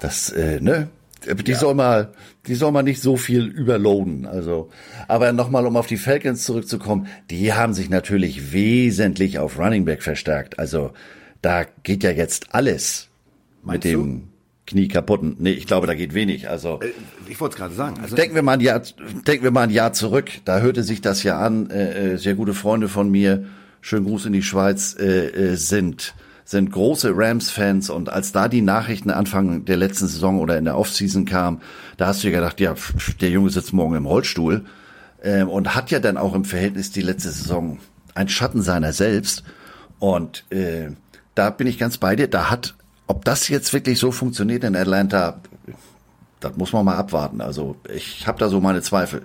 das, 0.00 0.30
äh, 0.30 0.58
ne? 0.60 0.88
Die 1.26 1.50
ja. 1.50 1.58
soll 1.58 1.74
mal, 1.74 2.12
die 2.46 2.54
soll 2.54 2.72
man 2.72 2.84
nicht 2.84 3.02
so 3.02 3.16
viel 3.16 3.46
überloaden. 3.46 4.26
Also, 4.26 4.70
aber 5.08 5.32
nochmal, 5.32 5.66
um 5.66 5.76
auf 5.76 5.86
die 5.86 5.96
Falcons 5.96 6.44
zurückzukommen, 6.44 7.08
die 7.30 7.52
haben 7.52 7.74
sich 7.74 7.90
natürlich 7.90 8.52
wesentlich 8.52 9.38
auf 9.38 9.58
Running 9.58 9.84
Back 9.84 10.02
verstärkt. 10.02 10.58
Also, 10.58 10.92
da 11.42 11.64
geht 11.82 12.02
ja 12.02 12.10
jetzt 12.10 12.54
alles 12.54 13.08
Meinst 13.62 13.84
mit 13.84 13.92
dem 13.92 14.20
du? 14.20 14.26
Knie 14.66 14.88
kaputten. 14.88 15.36
Nee, 15.38 15.52
ich 15.52 15.66
glaube, 15.66 15.86
da 15.86 15.94
geht 15.94 16.14
wenig. 16.14 16.48
Also, 16.48 16.80
äh, 16.80 16.92
ich 17.28 17.40
wollte 17.40 17.54
es 17.54 17.58
gerade 17.58 17.74
sagen. 17.74 17.96
Also, 18.00 18.16
denken 18.16 18.34
wir 18.34 18.42
mal 18.42 18.54
ein 18.54 18.60
Jahr, 18.60 18.82
denken 19.26 19.44
wir 19.44 19.50
mal 19.50 19.62
ein 19.62 19.70
Jahr 19.70 19.92
zurück. 19.92 20.30
Da 20.44 20.60
hörte 20.60 20.84
sich 20.84 21.00
das 21.00 21.22
ja 21.22 21.38
an. 21.38 21.70
Äh, 21.70 22.12
äh 22.12 22.16
sehr 22.16 22.34
gute 22.34 22.54
Freunde 22.54 22.88
von 22.88 23.10
mir, 23.10 23.44
schönen 23.80 24.06
Gruß 24.06 24.26
in 24.26 24.32
die 24.32 24.42
Schweiz, 24.42 24.96
äh, 24.98 25.26
äh, 25.26 25.56
sind 25.56 26.14
sind 26.50 26.72
große 26.72 27.12
Rams-Fans 27.14 27.90
und 27.90 28.08
als 28.08 28.32
da 28.32 28.48
die 28.48 28.60
Nachrichten 28.60 29.10
Anfang 29.10 29.64
der 29.66 29.76
letzten 29.76 30.08
Saison 30.08 30.40
oder 30.40 30.58
in 30.58 30.64
der 30.64 30.76
Offseason 30.76 31.24
kam, 31.24 31.60
da 31.96 32.08
hast 32.08 32.24
du 32.24 32.28
ja 32.28 32.40
gedacht, 32.40 32.58
ja, 32.58 32.74
der 33.20 33.30
Junge 33.30 33.50
sitzt 33.50 33.72
morgen 33.72 33.94
im 33.94 34.04
Rollstuhl 34.04 34.64
ähm, 35.22 35.48
und 35.48 35.76
hat 35.76 35.92
ja 35.92 36.00
dann 36.00 36.16
auch 36.16 36.34
im 36.34 36.44
Verhältnis 36.44 36.90
die 36.90 37.02
letzte 37.02 37.30
Saison 37.30 37.78
ein 38.16 38.28
Schatten 38.28 38.62
seiner 38.62 38.92
selbst 38.92 39.44
und 40.00 40.44
äh, 40.50 40.88
da 41.36 41.50
bin 41.50 41.68
ich 41.68 41.78
ganz 41.78 41.98
bei 41.98 42.16
dir, 42.16 42.26
da 42.26 42.50
hat, 42.50 42.74
ob 43.06 43.24
das 43.24 43.46
jetzt 43.46 43.72
wirklich 43.72 44.00
so 44.00 44.10
funktioniert 44.10 44.64
in 44.64 44.74
Atlanta, 44.74 45.40
das 46.40 46.56
muss 46.56 46.72
man 46.72 46.84
mal 46.84 46.96
abwarten. 46.96 47.42
Also 47.42 47.76
ich 47.94 48.26
habe 48.26 48.40
da 48.40 48.48
so 48.48 48.60
meine 48.60 48.82
Zweifel. 48.82 49.22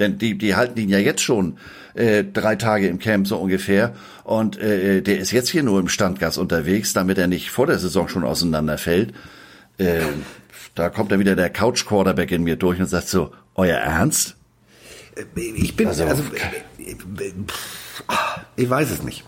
Denn 0.00 0.18
die, 0.18 0.36
die 0.36 0.56
halten 0.56 0.80
ihn 0.80 0.88
ja 0.88 0.98
jetzt 0.98 1.22
schon 1.22 1.58
äh, 1.94 2.24
drei 2.24 2.56
Tage 2.56 2.88
im 2.88 2.98
Camp 2.98 3.28
so 3.28 3.36
ungefähr. 3.36 3.94
Und 4.24 4.58
äh, 4.58 5.02
der 5.02 5.18
ist 5.18 5.30
jetzt 5.30 5.50
hier 5.50 5.62
nur 5.62 5.78
im 5.78 5.88
Standgas 5.88 6.38
unterwegs, 6.38 6.92
damit 6.92 7.18
er 7.18 7.28
nicht 7.28 7.50
vor 7.50 7.66
der 7.66 7.78
Saison 7.78 8.08
schon 8.08 8.24
auseinanderfällt. 8.24 9.12
Äh, 9.78 10.00
da 10.74 10.88
kommt 10.88 11.12
dann 11.12 11.20
wieder 11.20 11.36
der 11.36 11.50
Couch-Quarterback 11.50 12.32
in 12.32 12.42
mir 12.42 12.56
durch 12.56 12.80
und 12.80 12.86
sagt 12.86 13.08
so, 13.08 13.32
euer 13.54 13.76
Ernst? 13.76 14.36
Ich 15.34 15.76
bin, 15.76 15.88
also, 15.88 16.04
also 16.04 16.22
ich 18.56 18.68
weiß 18.68 18.90
es 18.90 19.02
nicht. 19.02 19.24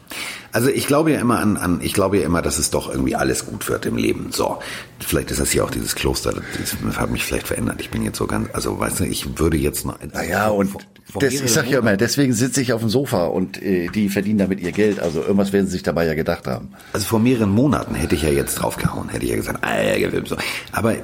Also 0.53 0.69
ich 0.69 0.87
glaube 0.87 1.13
ja 1.13 1.21
immer 1.21 1.39
an, 1.41 1.57
an, 1.57 1.81
ich 1.83 1.95
glaube 1.95 2.19
ja 2.19 2.27
immer, 2.27 2.43
dass 2.43 2.59
es 2.59 2.71
doch 2.71 2.91
irgendwie 2.91 3.15
alles 3.15 3.47
gut 3.47 3.69
wird 3.69 3.87
im 3.87 3.97
Leben. 3.97 4.33
So, 4.33 4.59
vielleicht 5.01 5.31
ist 5.31 5.41
das 5.41 5.51
hier 5.51 5.65
auch 5.65 5.71
dieses 5.71 5.95
Kloster, 5.95 6.35
das 6.61 6.99
hat 6.99 7.11
mich 7.11 7.25
vielleicht 7.25 7.49
verändert. 7.49 7.81
Ich 7.81 7.91
bin 7.91 8.03
jetzt 8.03 8.19
so 8.19 8.27
ganz, 8.27 8.51
also 8.53 8.79
weißt 8.79 9.01
du, 9.01 9.05
ich 9.05 9.39
würde 9.39 9.57
jetzt 9.57 9.87
noch. 9.87 9.97
Naja, 10.13 10.49
und 10.49 10.71
das, 11.19 11.33
ich 11.33 11.53
sag 11.53 11.69
ja 11.69 11.79
immer, 11.79 11.97
deswegen 11.97 12.35
sitze 12.35 12.61
ich 12.61 12.75
auf 12.75 12.81
dem 12.81 12.91
Sofa 12.91 13.27
und 13.27 13.63
äh, 13.63 13.89
die 13.89 14.11
verdienen 14.11 14.39
damit 14.39 14.61
ihr 14.61 14.73
Geld. 14.73 15.01
Also 15.01 15.23
irgendwas 15.23 15.55
werden 15.55 15.67
sie 15.67 15.73
sich 15.73 15.83
dabei 15.83 16.07
ja 16.07 16.15
gedacht 16.15 16.47
haben. 16.47 16.71
Also 16.93 17.07
vor 17.07 17.19
mehreren 17.19 17.51
Monaten 17.51 17.95
hätte 17.95 18.15
ich 18.15 18.23
ja 18.23 18.31
jetzt 18.31 18.57
draufgehauen, 18.57 19.09
hätte 19.09 19.25
ich 19.25 19.31
ja 19.31 19.37
gesagt, 19.37 19.61
ah, 19.63 19.81
so. 20.27 20.37
Aber 20.73 20.97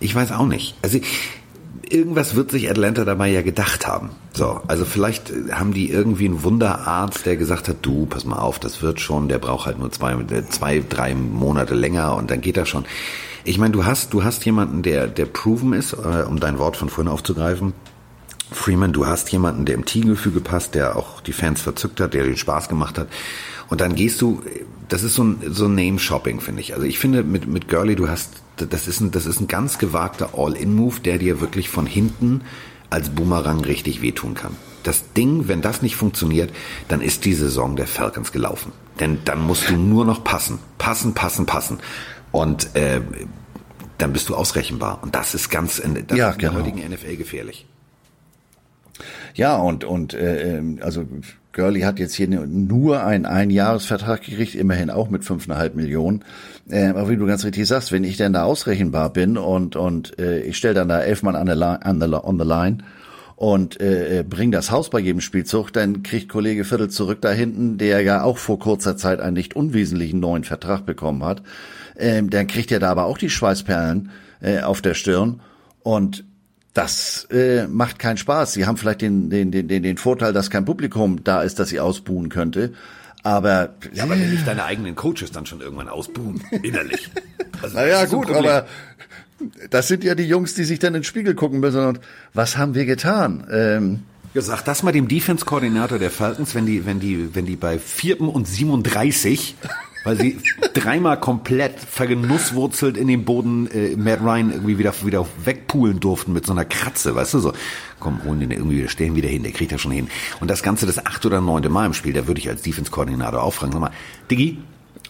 ich 0.00 0.14
weiß 0.14 0.32
auch 0.32 0.46
nicht. 0.46 0.74
Also 0.82 1.00
irgendwas 1.88 2.34
wird 2.34 2.50
sich 2.50 2.70
Atlanta 2.70 3.04
dabei 3.04 3.28
ja 3.28 3.42
gedacht 3.42 3.86
haben. 3.86 4.10
So, 4.32 4.60
also 4.66 4.84
vielleicht 4.84 5.32
haben 5.50 5.72
die 5.72 5.90
irgendwie 5.90 6.26
einen 6.26 6.42
Wunderarzt, 6.42 7.26
der 7.26 7.36
gesagt 7.36 7.68
hat, 7.68 7.76
du, 7.82 8.06
pass 8.06 8.24
mal 8.24 8.38
auf, 8.38 8.58
das 8.58 8.82
wird 8.82 9.00
schon, 9.00 9.28
der 9.28 9.38
braucht 9.38 9.66
halt 9.66 9.78
nur 9.78 9.90
zwei, 9.90 10.16
zwei, 10.50 10.82
drei 10.86 11.14
Monate 11.14 11.74
länger 11.74 12.16
und 12.16 12.30
dann 12.30 12.40
geht 12.40 12.56
das 12.56 12.68
schon. 12.68 12.84
Ich 13.44 13.58
meine, 13.58 13.72
du 13.72 13.84
hast, 13.84 14.12
du 14.12 14.24
hast 14.24 14.44
jemanden, 14.44 14.82
der, 14.82 15.06
der 15.06 15.26
proven 15.26 15.72
ist, 15.72 15.92
äh, 15.92 16.24
um 16.28 16.40
dein 16.40 16.58
Wort 16.58 16.76
von 16.76 16.88
vorhin 16.88 17.12
aufzugreifen. 17.12 17.74
Freeman, 18.50 18.92
du 18.92 19.06
hast 19.06 19.30
jemanden, 19.32 19.64
der 19.64 19.74
im 19.74 19.84
Teamgefüge 19.84 20.40
passt, 20.40 20.74
der 20.74 20.96
auch 20.96 21.20
die 21.20 21.32
Fans 21.32 21.60
verzückt 21.60 22.00
hat, 22.00 22.14
der 22.14 22.24
den 22.24 22.36
Spaß 22.36 22.68
gemacht 22.68 22.98
hat. 22.98 23.08
Und 23.68 23.80
dann 23.80 23.94
gehst 23.94 24.20
du, 24.20 24.42
das 24.88 25.02
ist 25.02 25.14
so 25.14 25.24
ein, 25.24 25.38
so 25.48 25.66
ein 25.66 25.74
Name-Shopping, 25.74 26.40
finde 26.40 26.60
ich. 26.60 26.74
Also 26.74 26.86
ich 26.86 26.98
finde, 26.98 27.22
mit, 27.22 27.46
mit 27.46 27.68
Gurley, 27.68 27.96
du 27.96 28.08
hast, 28.08 28.42
das 28.56 28.86
ist 28.86 29.00
ein, 29.00 29.10
das 29.10 29.26
ist 29.26 29.40
ein 29.40 29.48
ganz 29.48 29.78
gewagter 29.78 30.30
All-In-Move, 30.36 31.00
der 31.00 31.18
dir 31.18 31.40
wirklich 31.40 31.68
von 31.68 31.86
hinten 31.86 32.42
als 32.90 33.10
Boomerang 33.10 33.60
richtig 33.64 34.02
wehtun 34.02 34.34
kann. 34.34 34.56
Das 34.84 35.12
Ding, 35.14 35.48
wenn 35.48 35.62
das 35.62 35.82
nicht 35.82 35.96
funktioniert, 35.96 36.52
dann 36.86 37.00
ist 37.00 37.24
die 37.24 37.34
Saison 37.34 37.74
der 37.74 37.88
Falcons 37.88 38.30
gelaufen. 38.30 38.70
Denn 39.00 39.18
dann 39.24 39.42
musst 39.42 39.68
du 39.68 39.76
nur 39.76 40.04
noch 40.04 40.22
passen. 40.22 40.60
Passen, 40.78 41.12
passen, 41.12 41.46
passen. 41.46 41.78
Und 42.30 42.76
äh, 42.76 43.00
dann 43.98 44.12
bist 44.12 44.28
du 44.28 44.36
ausrechenbar. 44.36 45.00
Und 45.02 45.14
das 45.16 45.34
ist 45.34 45.50
ganz 45.50 45.78
in, 45.78 46.06
das 46.06 46.16
ja, 46.16 46.28
ist 46.28 46.36
in 46.36 46.40
der 46.40 46.50
genau. 46.50 46.62
heutigen 46.62 46.88
NFL 46.88 47.16
gefährlich. 47.16 47.66
Ja, 49.34 49.56
und, 49.56 49.84
und 49.84 50.14
äh, 50.14 50.58
ähm, 50.58 50.78
also 50.80 51.06
Gurley 51.56 51.80
hat 51.80 51.98
jetzt 51.98 52.14
hier 52.14 52.28
nur 52.28 53.02
einen 53.02 53.24
Einjahresvertrag 53.24 54.22
gekriegt, 54.22 54.54
immerhin 54.54 54.90
auch 54.90 55.08
mit 55.08 55.24
fünfeinhalb 55.24 55.74
Millionen. 55.74 56.22
Äh, 56.68 56.88
aber 56.88 57.08
wie 57.08 57.16
du 57.16 57.26
ganz 57.26 57.44
richtig 57.44 57.66
sagst, 57.66 57.92
wenn 57.92 58.04
ich 58.04 58.18
denn 58.18 58.34
da 58.34 58.44
ausrechenbar 58.44 59.12
bin 59.12 59.38
und 59.38 59.74
und 59.74 60.18
äh, 60.18 60.40
ich 60.40 60.58
stelle 60.58 60.74
dann 60.74 60.88
da 60.88 61.00
elf 61.00 61.22
Mann 61.22 61.34
an 61.34 61.46
der 61.46 61.86
an 61.86 62.00
the, 62.00 62.06
on 62.06 62.38
the 62.38 62.46
line 62.46 62.78
und 63.36 63.80
äh, 63.80 64.22
bring 64.28 64.52
das 64.52 64.70
Haus 64.70 64.90
bei 64.90 64.98
jedem 64.98 65.20
Spielzug, 65.20 65.72
dann 65.72 66.02
kriegt 66.02 66.28
Kollege 66.28 66.64
Viertel 66.64 66.90
zurück 66.90 67.20
da 67.22 67.30
hinten, 67.32 67.78
der 67.78 68.02
ja 68.02 68.22
auch 68.22 68.38
vor 68.38 68.58
kurzer 68.58 68.96
Zeit 68.96 69.20
einen 69.20 69.34
nicht 69.34 69.56
unwesentlichen 69.56 70.20
neuen 70.20 70.44
Vertrag 70.44 70.84
bekommen 70.84 71.24
hat. 71.24 71.42
Ähm, 71.98 72.28
dann 72.28 72.46
kriegt 72.46 72.70
er 72.70 72.80
da 72.80 72.90
aber 72.90 73.06
auch 73.06 73.18
die 73.18 73.30
Schweißperlen 73.30 74.10
äh, 74.42 74.60
auf 74.60 74.82
der 74.82 74.94
Stirn 74.94 75.40
und 75.82 76.24
das 76.76 77.26
äh, 77.30 77.66
macht 77.66 77.98
keinen 77.98 78.18
Spaß. 78.18 78.52
Sie 78.52 78.66
haben 78.66 78.76
vielleicht 78.76 79.00
den, 79.00 79.30
den, 79.30 79.50
den, 79.50 79.68
den 79.68 79.96
Vorteil, 79.96 80.32
dass 80.32 80.50
kein 80.50 80.64
Publikum 80.64 81.24
da 81.24 81.42
ist, 81.42 81.58
dass 81.58 81.70
sie 81.70 81.80
ausbuhen 81.80 82.28
könnte. 82.28 82.74
Aber 83.22 83.74
ja, 83.92 84.04
aber 84.04 84.12
wenn 84.12 84.30
nicht 84.30 84.46
deine 84.46 84.64
eigenen 84.64 84.94
Coaches 84.94 85.32
dann 85.32 85.46
schon 85.46 85.60
irgendwann 85.60 85.88
ausbuhen, 85.88 86.42
innerlich. 86.62 87.10
Also, 87.62 87.76
naja, 87.76 88.04
gut, 88.04 88.30
aber 88.30 88.66
das 89.70 89.88
sind 89.88 90.04
ja 90.04 90.14
die 90.14 90.28
Jungs, 90.28 90.54
die 90.54 90.64
sich 90.64 90.78
dann 90.78 90.94
in 90.94 91.00
den 91.00 91.04
Spiegel 91.04 91.34
gucken 91.34 91.60
müssen 91.60 91.84
und 91.84 92.00
was 92.34 92.56
haben 92.56 92.74
wir 92.74 92.84
getan? 92.84 93.46
Ähm, 93.50 94.02
ja, 94.34 94.42
sag 94.42 94.62
das 94.64 94.82
mal 94.82 94.92
dem 94.92 95.08
Defense-Koordinator 95.08 95.98
der 95.98 96.10
Falcons, 96.10 96.54
wenn 96.54 96.66
die, 96.66 96.84
wenn 96.84 97.00
die, 97.00 97.34
wenn 97.34 97.46
die 97.46 97.56
bei 97.56 97.78
vierten 97.78 98.28
und 98.28 98.46
37 98.46 99.56
weil 100.06 100.16
sie 100.16 100.38
dreimal 100.72 101.18
komplett 101.18 101.80
vergenusswurzelt 101.80 102.96
in 102.96 103.08
den 103.08 103.24
Boden 103.24 103.68
äh, 103.72 103.96
Matt 103.96 104.20
Ryan 104.20 104.52
irgendwie 104.52 104.78
wieder, 104.78 104.94
wieder 105.04 105.26
wegpulen 105.44 105.98
durften 105.98 106.32
mit 106.32 106.46
so 106.46 106.52
einer 106.52 106.64
Kratze, 106.64 107.16
weißt 107.16 107.34
du, 107.34 107.40
so, 107.40 107.52
komm, 107.98 108.22
holen 108.24 108.38
den 108.38 108.52
irgendwie 108.52 108.78
wieder, 108.78 108.88
stellen 108.88 109.16
wieder 109.16 109.28
hin, 109.28 109.42
der 109.42 109.50
kriegt 109.50 109.72
ja 109.72 109.78
schon 109.78 109.90
hin. 109.90 110.08
Und 110.40 110.48
das 110.48 110.62
Ganze 110.62 110.86
das 110.86 111.04
acht 111.04 111.26
oder 111.26 111.40
neunte 111.40 111.70
Mal 111.70 111.86
im 111.86 111.92
Spiel, 111.92 112.12
da 112.12 112.28
würde 112.28 112.40
ich 112.40 112.48
als 112.48 112.62
Defense-Koordinator 112.62 113.42
auffragen, 113.42 113.72
sag 113.72 113.80
mal, 113.80 113.90
Diggi, 114.30 114.58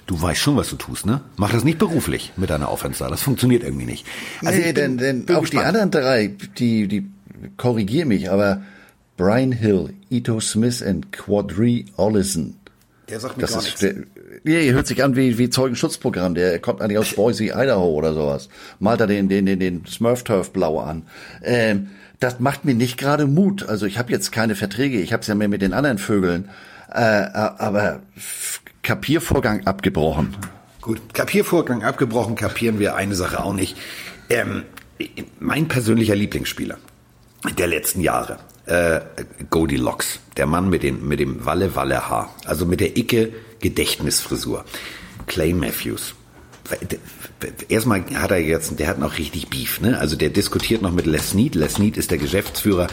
Du 0.07 0.23
weißt 0.23 0.41
schon, 0.41 0.57
was 0.57 0.71
du 0.71 0.77
tust, 0.77 1.05
ne? 1.05 1.21
Mach 1.37 1.51
das 1.51 1.65
nicht 1.65 1.79
beruflich 1.79 2.33
mit 2.37 2.51
deiner 2.51 2.71
Offense 2.71 3.03
da. 3.03 3.11
Das 3.11 3.23
funktioniert 3.23 3.65
irgendwie 3.65 3.87
nicht. 3.87 4.07
Also 4.45 4.61
nee, 4.61 4.73
denn, 4.73 4.99
denn 4.99 5.23
auch 5.35 5.41
gespannt. 5.41 5.53
die 5.53 5.59
anderen 5.59 5.91
drei, 5.91 6.33
die, 6.59 6.87
die 6.87 7.11
korrigier 7.57 8.07
mich, 8.07 8.31
aber 8.31 8.63
Brian 9.17 9.51
Hill, 9.51 9.95
Ito 10.09 10.39
Smith 10.39 10.81
und 10.81 11.11
Quadri 11.11 11.87
Ollison. 11.97 12.55
Der 13.09 13.21
sagt 13.21 13.37
mir 13.37 13.43
das 13.43 13.53
gar 13.53 13.61
ist, 13.61 13.83
nichts. 13.83 14.09
Nee, 14.45 14.73
hört 14.73 14.87
sich 14.87 15.05
an 15.05 15.15
wie, 15.17 15.39
wie 15.39 15.49
Zeugenschutzprogramm. 15.49 16.35
Der 16.35 16.59
kommt 16.59 16.83
eigentlich 16.83 16.99
aus 16.99 17.15
Boise, 17.15 17.45
Idaho 17.45 17.91
oder 17.91 18.15
sowas. 18.15 18.49
Malt 18.81 19.01
er 19.01 19.07
den, 19.07 19.29
den, 19.29 19.47
den, 19.47 19.61
den 19.61 19.87
Smurf-Turf 19.87 20.51
blau 20.51 20.81
an. 20.81 21.03
Ähm, 21.43 21.91
das 22.19 22.41
macht 22.41 22.65
mir 22.65 22.75
nicht 22.75 22.99
gerade 22.99 23.27
Mut. 23.27 23.69
Also 23.69 23.87
ich 23.87 23.99
habe 23.99 24.11
jetzt 24.11 24.33
keine 24.33 24.57
Verträge. 24.57 25.01
Ich 25.01 25.13
habe 25.13 25.21
es 25.21 25.27
ja 25.27 25.35
mehr 25.35 25.49
mit 25.49 25.63
den 25.63 25.73
anderen 25.73 25.99
Vögeln. 25.99 26.49
Äh, 26.91 27.01
aber 27.01 28.01
Kapiervorgang 28.83 29.67
abgebrochen. 29.67 30.37
Gut, 30.81 31.15
Kapiervorgang 31.15 31.83
abgebrochen, 31.83 32.37
kapieren 32.37 32.79
wir 32.79 32.95
eine 32.95 33.17
Sache 33.17 33.43
auch 33.43 33.53
nicht. 33.53 33.77
Ähm, 34.31 34.63
mein 35.41 35.69
persönlicher 35.69 36.15
Lieblingsspieler 36.15 36.79
der 37.59 37.67
letzten 37.67 38.01
Jahre, 38.01 38.39
äh, 38.67 39.01
Goldilocks, 39.51 40.21
der 40.37 40.47
Mann 40.47 40.69
mit, 40.69 40.83
den, 40.83 41.07
mit 41.07 41.21
dem 41.21 41.45
Walle-Walle-Haar, 41.45 42.35
also 42.45 42.67
mit 42.67 42.81
der 42.81 42.97
Icke 42.97 43.33
Gedächtnisfrisur. 43.61 44.65
Clay 45.27 45.53
Matthews. 45.53 46.15
erstmal 47.69 48.05
hat 48.15 48.31
er 48.31 48.39
jetzt, 48.39 48.79
der 48.79 48.89
hat 48.89 48.99
noch 48.99 49.19
richtig 49.19 49.49
Beef, 49.49 49.81
ne? 49.81 49.99
Also 49.99 50.17
der 50.17 50.31
diskutiert 50.31 50.83
noch 50.83 50.93
mit 50.93 51.07
Les 51.07 51.31
Snead. 51.31 51.55
Les 51.55 51.75
Snead 51.75 51.97
ist 51.97 52.11
der 52.11 52.19
Geschäftsführer 52.19 52.89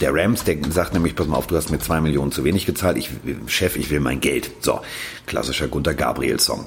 der 0.00 0.14
Rams, 0.14 0.44
der 0.44 0.56
sagt 0.70 0.94
nämlich, 0.94 1.14
pass 1.14 1.26
mal 1.26 1.36
auf, 1.36 1.46
du 1.46 1.56
hast 1.56 1.70
mir 1.70 1.78
zwei 1.78 2.00
Millionen 2.00 2.32
zu 2.32 2.44
wenig 2.44 2.66
gezahlt, 2.66 2.96
ich, 2.96 3.10
Chef, 3.46 3.76
ich 3.76 3.90
will 3.90 4.00
mein 4.00 4.20
Geld. 4.20 4.50
So, 4.60 4.80
klassischer 5.26 5.68
Gunter 5.68 5.94
Gabriel-Song. 5.94 6.66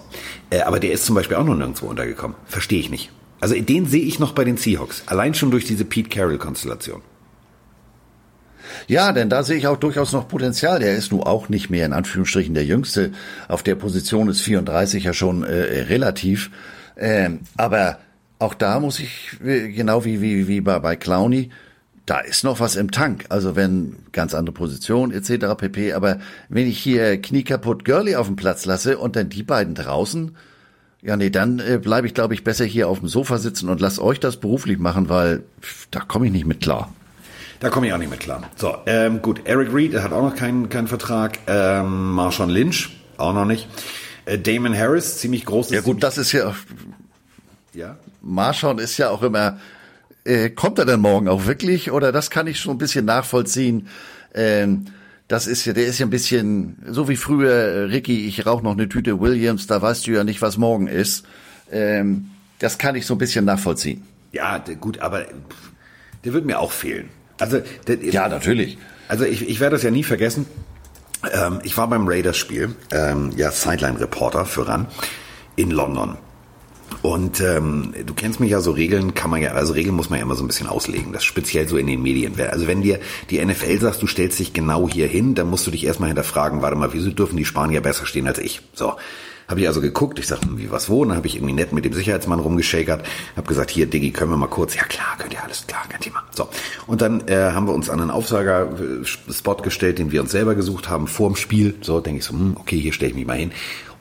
Äh, 0.50 0.62
aber 0.62 0.80
der 0.80 0.91
ist 0.91 1.06
zum 1.06 1.15
Beispiel 1.15 1.38
auch 1.38 1.45
noch 1.45 1.56
nirgendwo 1.56 1.88
untergekommen. 1.88 2.36
Verstehe 2.45 2.80
ich 2.80 2.89
nicht. 2.89 3.12
Also 3.39 3.56
den 3.60 3.88
sehe 3.88 4.04
ich 4.04 4.19
noch 4.19 4.34
bei 4.34 4.43
den 4.43 4.58
Seahawks. 4.58 5.04
Allein 5.08 5.34
schon 5.34 5.50
durch 5.50 5.65
diese 5.65 5.84
Pete 5.84 6.10
Carroll-Konstellation. 6.10 7.02
Ja, 8.88 9.12
denn 9.12 9.29
da 9.29 9.43
sehe 9.43 9.57
ich 9.57 9.67
auch 9.67 9.77
durchaus 9.77 10.12
noch 10.13 10.27
Potenzial. 10.27 10.79
Der 10.79 10.95
ist 10.95 11.12
nun 11.12 11.21
auch 11.21 11.49
nicht 11.49 11.69
mehr 11.69 11.86
in 11.86 11.93
Anführungsstrichen 11.93 12.53
der 12.53 12.65
Jüngste. 12.65 13.12
Auf 13.47 13.63
der 13.63 13.75
Position 13.75 14.29
ist 14.29 14.41
34 14.41 15.03
ja 15.03 15.13
schon 15.13 15.43
äh, 15.43 15.81
relativ. 15.84 16.51
Ähm, 16.97 17.39
aber 17.57 17.99
auch 18.39 18.53
da 18.53 18.79
muss 18.79 18.99
ich, 18.99 19.38
genau 19.39 20.03
wie, 20.03 20.21
wie, 20.21 20.47
wie 20.47 20.62
bei, 20.62 20.79
bei 20.79 20.95
Clowny, 20.95 21.51
da 22.05 22.19
ist 22.19 22.43
noch 22.43 22.60
was 22.60 22.75
im 22.75 22.91
Tank. 22.91 23.25
Also 23.29 23.55
wenn 23.55 23.97
ganz 24.12 24.34
andere 24.34 24.53
Position 24.53 25.12
etc. 25.12 25.55
pp. 25.57 25.93
Aber 25.93 26.19
wenn 26.49 26.67
ich 26.67 26.79
hier 26.79 27.21
kniekaputt 27.21 27.86
Girlie 27.86 28.17
auf 28.17 28.27
dem 28.27 28.36
Platz 28.36 28.65
lasse 28.65 28.97
und 28.97 29.15
dann 29.15 29.29
die 29.29 29.43
beiden 29.43 29.75
draußen, 29.75 30.36
ja 31.01 31.15
nee, 31.17 31.29
dann 31.29 31.60
äh, 31.60 31.79
bleibe 31.81 32.07
ich 32.07 32.13
glaube 32.13 32.34
ich 32.34 32.43
besser 32.43 32.65
hier 32.65 32.89
auf 32.89 32.99
dem 32.99 33.07
Sofa 33.07 33.38
sitzen 33.38 33.69
und 33.69 33.79
lass 33.79 33.99
euch 33.99 34.19
das 34.19 34.38
beruflich 34.38 34.79
machen, 34.79 35.10
weil 35.10 35.43
da 35.91 35.99
komme 35.99 36.25
ich 36.25 36.31
nicht 36.31 36.45
mit 36.45 36.62
klar. 36.62 36.93
Da 37.62 37.69
komme 37.69 37.86
ich 37.86 37.93
auch 37.93 38.00
nicht 38.00 38.10
mit 38.10 38.19
klar. 38.19 38.41
So, 38.56 38.76
ähm, 38.88 39.21
gut, 39.21 39.41
Eric 39.45 39.71
Reed 39.71 39.93
hat 39.93 40.12
auch 40.13 40.24
noch 40.24 40.36
keinen, 40.36 40.69
keinen 40.69 40.88
Vertrag. 40.88 41.38
Ähm, 41.45 42.12
Marshawn 42.13 42.50
Lynch 42.50 42.89
auch 43.17 43.34
noch 43.34 43.45
nicht. 43.45 43.67
Äh, 44.26 44.39
Damon 44.39 44.76
Harris, 44.76 45.19
ziemlich 45.19 45.45
großes. 45.45 45.71
Ja 45.71 45.82
gut, 45.82 46.02
das 46.02 46.17
ist 46.17 46.32
ja. 46.32 46.56
Ja. 47.76 47.97
Marshawn 48.24 48.80
ist 48.80 48.97
ja 48.97 49.12
auch 49.12 49.21
immer. 49.21 49.60
Äh, 50.26 50.50
kommt 50.50 50.80
er 50.80 50.86
denn 50.86 51.02
morgen 51.02 51.28
auch 51.28 51.45
wirklich? 51.45 51.91
Oder 51.91 52.12
das 52.12 52.32
kann 52.32 52.47
ich 52.47 52.60
schon 52.60 52.76
ein 52.76 52.80
bisschen 52.80 53.06
nachvollziehen. 53.06 53.88
Ähm, 54.34 54.86
das 55.28 55.45
ist 55.45 55.63
ja, 55.65 55.74
der 55.74 55.86
ist 55.86 56.00
ja 56.00 56.08
ein 56.08 56.10
bisschen 56.10 56.78
so 56.88 57.08
wie 57.08 57.15
früher, 57.15 57.52
äh, 57.52 57.80
Ricky, 57.84 58.28
ich 58.28 58.43
rauche 58.43 58.63
noch 58.63 58.74
eine 58.74 58.89
Tüte 58.89 59.19
Williams, 59.21 59.67
da 59.67 59.80
weißt 59.80 60.08
du 60.08 60.12
ja 60.12 60.24
nicht, 60.24 60.41
was 60.41 60.58
morgen 60.58 60.88
ist. 60.88 61.26
Ähm, 61.71 62.32
das 62.58 62.80
kann 62.80 62.95
ich 62.95 63.06
so 63.06 63.13
ein 63.13 63.19
bisschen 63.19 63.45
nachvollziehen. 63.45 64.04
Ja, 64.32 64.58
gut, 64.58 65.00
aber 65.00 65.28
der 66.26 66.34
wird 66.34 66.45
mir 66.45 66.60
auch 66.60 66.71
fehlen. 66.71 67.10
Also 67.41 67.60
ja, 68.01 68.30
natürlich. 68.30 68.77
Also 69.08 69.25
ich, 69.25 69.49
ich 69.49 69.60
werde 69.60 69.75
das 69.75 69.84
ja 69.84 69.91
nie 69.91 70.04
vergessen. 70.04 70.45
Ähm, 71.34 71.60
ich 71.63 71.75
war 71.77 71.88
beim 71.88 72.08
Raiders-Spiel, 72.08 72.75
ähm, 72.91 73.32
ja 73.36 73.51
Sideline-Reporter 73.51 74.45
für 74.45 74.67
RAN 74.67 74.88
in 75.56 75.71
London. 75.71 76.17
Und 77.01 77.41
ähm, 77.41 77.93
du 78.06 78.13
kennst 78.13 78.39
mich 78.39 78.51
ja, 78.51 78.60
so 78.60 78.71
Regeln 78.71 79.13
kann 79.13 79.32
man 79.32 79.41
ja, 79.41 79.51
also 79.51 79.73
Regeln 79.73 79.95
muss 79.95 80.10
man 80.10 80.19
ja 80.19 80.25
immer 80.25 80.36
so 80.36 80.43
ein 80.43 80.47
bisschen 80.47 80.67
auslegen, 80.67 81.13
das 81.13 81.23
speziell 81.23 81.67
so 81.67 81.77
in 81.77 81.88
den 81.88 82.01
Medien. 82.01 82.39
Also 82.39 82.67
wenn 82.67 82.82
dir 82.82 82.99
die 83.30 83.43
NFL 83.43 83.80
sagt, 83.80 84.01
du 84.01 84.08
stellst 84.08 84.38
dich 84.39 84.54
genau 84.54 84.88
hier 84.88 85.08
hin, 85.08 85.34
dann 85.34 85.49
musst 85.49 85.65
du 85.65 85.71
dich 85.71 85.86
erstmal 85.86 86.10
hinterfragen, 86.10 86.62
warte 86.62 86.75
mal, 86.75 86.93
wieso 86.93 87.10
dürfen 87.12 87.38
die 87.38 87.45
Spanier 87.45 87.82
besser 87.82 88.06
stehen 88.06 88.27
als 88.27 88.39
ich? 88.39 88.62
So. 88.73 88.93
Habe 89.47 89.62
ich 89.62 89.67
also 89.67 89.82
geguckt, 89.82 90.19
ich 90.19 90.27
sagte, 90.27 90.47
wie 90.58 90.71
was 90.71 90.89
wo? 90.89 91.04
Dann 91.04 91.15
habe 91.15 91.27
ich 91.27 91.36
irgendwie 91.36 91.54
nett 91.54 91.73
mit 91.73 91.86
dem 91.86 91.93
Sicherheitsmann 91.93 92.39
rumgeschakert, 92.39 93.06
habe 93.36 93.47
gesagt, 93.47 93.69
hier 93.71 93.86
Diggi, 93.86 94.12
können 94.12 94.32
wir 94.32 94.38
mal 94.38 94.47
kurz? 94.47 94.75
Ja 94.75 94.84
klar, 94.84 95.17
könnt 95.17 95.34
ihr 95.34 95.43
alles 95.43 95.65
klar, 95.67 95.84
kein 95.89 96.01
Thema. 96.01 96.23
So 96.32 96.49
und 96.88 97.01
dann 97.01 97.27
äh, 97.27 97.51
haben 97.51 97.67
wir 97.67 97.73
uns 97.73 97.89
an 97.89 97.99
einen 97.99 98.12
Aufsager-Spot 98.12 99.56
gestellt, 99.56 99.99
den 99.99 100.12
wir 100.12 100.21
uns 100.21 100.32
selber 100.32 100.56
gesucht 100.56 100.89
haben 100.89 101.08
vorm 101.08 101.36
Spiel. 101.36 101.75
So 101.82 101.99
denke 101.99 102.19
ich 102.19 102.25
so, 102.25 102.34
hm, 102.34 102.58
okay, 102.58 102.80
hier 102.80 102.93
stelle 102.93 103.12
ich 103.12 103.15
mich 103.15 103.25
mal 103.25 103.38
hin 103.38 103.51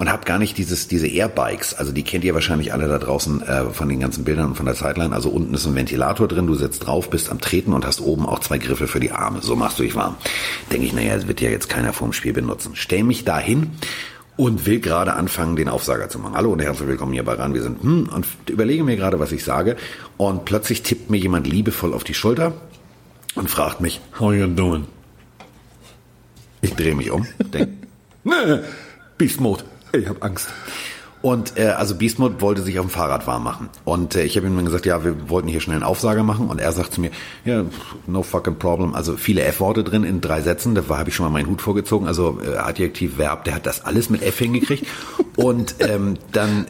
und 0.01 0.11
habe 0.11 0.25
gar 0.25 0.39
nicht 0.39 0.57
dieses 0.57 0.89
diese 0.89 1.07
Airbikes, 1.07 1.75
also 1.75 1.93
die 1.93 2.03
kennt 2.03 2.25
ihr 2.25 2.33
wahrscheinlich 2.33 2.73
alle 2.73 2.89
da 2.89 2.99
draußen 2.99 3.43
äh, 3.43 3.65
von 3.67 3.89
den 3.89 4.01
ganzen 4.01 4.25
Bildern 4.25 4.47
und 4.47 4.55
von 4.55 4.65
der 4.65 4.75
Sideline. 4.75 5.15
Also 5.15 5.29
unten 5.29 5.53
ist 5.53 5.67
ein 5.67 5.75
Ventilator 5.75 6.27
drin, 6.27 6.47
du 6.47 6.55
sitzt 6.55 6.87
drauf, 6.87 7.11
bist 7.11 7.31
am 7.31 7.39
Treten 7.39 7.75
und 7.75 7.85
hast 7.85 8.01
oben 8.01 8.25
auch 8.25 8.39
zwei 8.39 8.57
Griffe 8.57 8.87
für 8.87 8.99
die 8.99 9.13
Arme. 9.13 9.41
So 9.43 9.57
machst 9.57 9.79
du 9.79 9.83
dich 9.83 9.95
warm. 9.95 10.17
Denke 10.73 10.87
ich, 10.87 10.95
naja, 10.95 11.15
das 11.15 11.29
wird 11.29 11.43
ja 11.43 11.51
jetzt 11.51 11.69
keiner 11.69 11.93
vorm 11.93 12.15
Spiel 12.15 12.33
benutzen. 12.33 12.73
Stell 12.75 13.05
mich 13.05 13.25
da 13.27 13.39
hin 13.39 13.73
und 14.41 14.65
will 14.65 14.81
gerade 14.81 15.13
anfangen, 15.13 15.55
den 15.55 15.69
Aufsager 15.69 16.09
zu 16.09 16.19
machen. 16.19 16.35
Hallo 16.35 16.51
und 16.51 16.63
herzlich 16.63 16.89
willkommen 16.89 17.13
hier 17.13 17.23
bei 17.23 17.35
RAN. 17.35 17.53
Wir 17.53 17.63
sind, 17.63 17.83
hm, 17.83 18.09
und 18.09 18.27
überlege 18.49 18.83
mir 18.85 18.97
gerade, 18.97 19.21
was 19.21 19.33
ich 19.33 19.45
sage. 19.45 19.77
Und 20.17 20.47
plötzlich 20.47 20.83
tippt 20.83 21.11
mir 21.11 21.19
jemand 21.19 21.47
liebevoll 21.47 21.93
auf 21.93 22.05
die 22.05 22.15
Schulter 22.15 22.55
und 23.35 23.51
fragt 23.51 23.83
mich, 23.83 24.01
how 24.19 24.33
you 24.33 24.47
doing? 24.47 24.87
Ich 26.63 26.75
drehe 26.75 26.95
mich 26.95 27.11
um, 27.11 27.27
denke, 27.53 27.75
Beast 29.19 29.43
Mode, 29.43 29.65
ich 29.93 30.09
habe 30.09 30.23
Angst. 30.23 30.49
Und 31.23 31.59
äh, 31.59 31.69
also 31.69 31.95
Beast 31.95 32.19
Mode 32.19 32.41
wollte 32.41 32.63
sich 32.63 32.79
auf 32.79 32.87
dem 32.87 32.91
Fahrrad 32.91 33.27
warm 33.27 33.45
machen. 33.45 33.69
Und 33.85 34.15
äh, 34.15 34.23
ich 34.23 34.37
habe 34.37 34.47
ihm 34.47 34.57
dann 34.57 34.65
gesagt, 34.65 34.87
ja, 34.87 35.05
wir 35.05 35.29
wollten 35.29 35.49
hier 35.49 35.61
schnell 35.61 35.77
einen 35.77 35.85
Aufsager 35.85 36.23
machen. 36.23 36.49
Und 36.49 36.61
er 36.61 36.73
sagt 36.73 36.95
zu 36.95 37.01
mir, 37.01 37.11
ja, 37.45 37.65
no 38.07 38.23
fucking 38.23 38.57
problem. 38.57 38.95
Also 38.95 39.17
viele 39.17 39.43
F-Worte 39.43 39.85
drin 39.85 40.05
in 40.05 40.23
drei 40.23 40.41
Sätzen. 40.41 40.75
Da 40.75 40.83
habe 40.89 41.11
ich 41.11 41.15
schon 41.15 41.27
mal 41.27 41.31
meinen 41.31 41.51
Hut 41.51 41.61
vorgezogen. 41.61 42.07
Also 42.07 42.41
äh, 42.43 42.57
Adjektiv, 42.57 43.19
Verb, 43.19 43.45
der 43.45 43.55
hat 43.55 43.67
das 43.67 43.85
alles 43.85 44.09
mit 44.09 44.23
F 44.23 44.39
hingekriegt. 44.39 44.87
und 45.37 45.75
ähm, 45.81 46.17
dann 46.33 46.67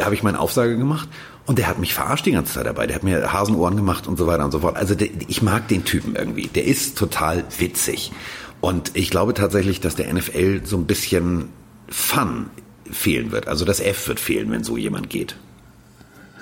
habe 0.00 0.14
ich 0.14 0.22
meinen 0.22 0.36
Aufsager 0.36 0.76
gemacht. 0.76 1.08
Und 1.46 1.58
der 1.58 1.66
hat 1.66 1.80
mich 1.80 1.94
verarscht 1.94 2.26
die 2.26 2.32
ganze 2.32 2.54
Zeit 2.54 2.66
dabei. 2.66 2.86
Der 2.86 2.94
hat 2.94 3.02
mir 3.02 3.32
Hasenohren 3.32 3.74
gemacht 3.74 4.06
und 4.06 4.16
so 4.16 4.28
weiter 4.28 4.44
und 4.44 4.52
so 4.52 4.60
fort. 4.60 4.76
Also 4.76 4.94
der, 4.94 5.08
ich 5.26 5.42
mag 5.42 5.66
den 5.66 5.84
Typen 5.84 6.14
irgendwie. 6.14 6.46
Der 6.46 6.64
ist 6.64 6.96
total 6.96 7.42
witzig. 7.58 8.12
Und 8.60 8.92
ich 8.94 9.10
glaube 9.10 9.34
tatsächlich, 9.34 9.80
dass 9.80 9.96
der 9.96 10.12
NFL 10.12 10.60
so 10.64 10.76
ein 10.76 10.86
bisschen 10.86 11.48
Fun 11.88 12.50
fehlen 12.92 13.32
wird. 13.32 13.48
Also 13.48 13.64
das 13.64 13.80
F 13.80 14.08
wird 14.08 14.20
fehlen, 14.20 14.50
wenn 14.50 14.64
so 14.64 14.76
jemand 14.76 15.10
geht. 15.10 15.36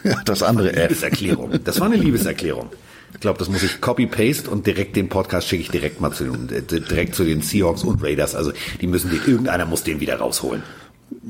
Ja, 0.05 0.21
das 0.25 0.43
andere 0.43 0.73
F. 0.73 0.89
Liebeserklärung. 0.89 1.61
Das 1.65 1.81
war 1.81 1.87
eine 1.87 1.97
Liebeserklärung. 1.97 2.71
Ich 3.15 3.21
glaube, 3.21 3.39
das 3.39 3.49
muss 3.49 3.63
ich 3.63 3.81
copy-paste 3.81 4.51
und 4.51 4.67
direkt 4.67 4.97
den 4.97 5.09
Podcast 5.09 5.49
schicke 5.49 5.63
ich 5.63 5.71
direkt 5.71 6.01
mal 6.01 6.13
zu 6.13 6.25
den, 6.25 6.49
äh, 6.51 6.63
direkt 6.63 7.15
zu 7.15 7.25
den 7.25 7.43
Seahawks 7.43 7.83
und 7.83 8.03
Raiders. 8.03 8.35
Also 8.35 8.53
die 8.81 8.87
müssen 8.87 9.11
den, 9.11 9.21
irgendeiner 9.27 9.67
muss 9.67 9.83
den 9.83 10.01
wieder 10.01 10.17
rausholen. 10.17 10.63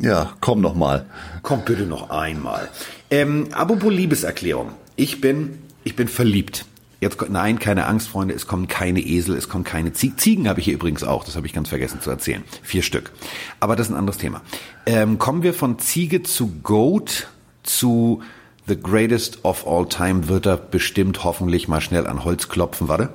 Ja, 0.00 0.34
komm 0.40 0.60
noch 0.60 0.74
mal. 0.74 1.06
Komm 1.42 1.64
bitte 1.64 1.84
noch 1.84 2.10
einmal. 2.10 2.68
Ähm, 3.10 3.48
apropos 3.52 3.92
Liebeserklärung. 3.92 4.72
Ich 4.96 5.20
bin, 5.20 5.58
ich 5.84 5.94
bin 5.94 6.08
verliebt. 6.08 6.64
Jetzt, 7.00 7.30
nein, 7.30 7.60
keine 7.60 7.86
Angst, 7.86 8.08
Freunde, 8.08 8.34
es 8.34 8.48
kommen 8.48 8.66
keine 8.66 9.00
Esel, 9.00 9.36
es 9.36 9.48
kommen 9.48 9.62
keine 9.62 9.92
Ziegen. 9.92 10.18
Ziegen 10.18 10.48
habe 10.48 10.58
ich 10.58 10.64
hier 10.64 10.74
übrigens 10.74 11.04
auch, 11.04 11.24
das 11.24 11.36
habe 11.36 11.46
ich 11.46 11.52
ganz 11.52 11.68
vergessen 11.68 12.00
zu 12.00 12.10
erzählen. 12.10 12.42
Vier 12.62 12.82
Stück. 12.82 13.12
Aber 13.60 13.76
das 13.76 13.86
ist 13.86 13.92
ein 13.92 13.98
anderes 13.98 14.18
Thema. 14.18 14.42
Ähm, 14.84 15.18
kommen 15.18 15.42
wir 15.44 15.54
von 15.54 15.78
Ziege 15.78 16.24
zu 16.24 16.60
Goat 16.62 17.28
zu 17.62 18.22
The 18.66 18.78
Greatest 18.78 19.44
of 19.44 19.66
All 19.66 19.88
Time 19.88 20.28
wird 20.28 20.46
er 20.46 20.56
bestimmt 20.56 21.24
hoffentlich 21.24 21.68
mal 21.68 21.80
schnell 21.80 22.06
an 22.06 22.24
Holz 22.24 22.48
klopfen, 22.48 22.88
warte. 22.88 23.10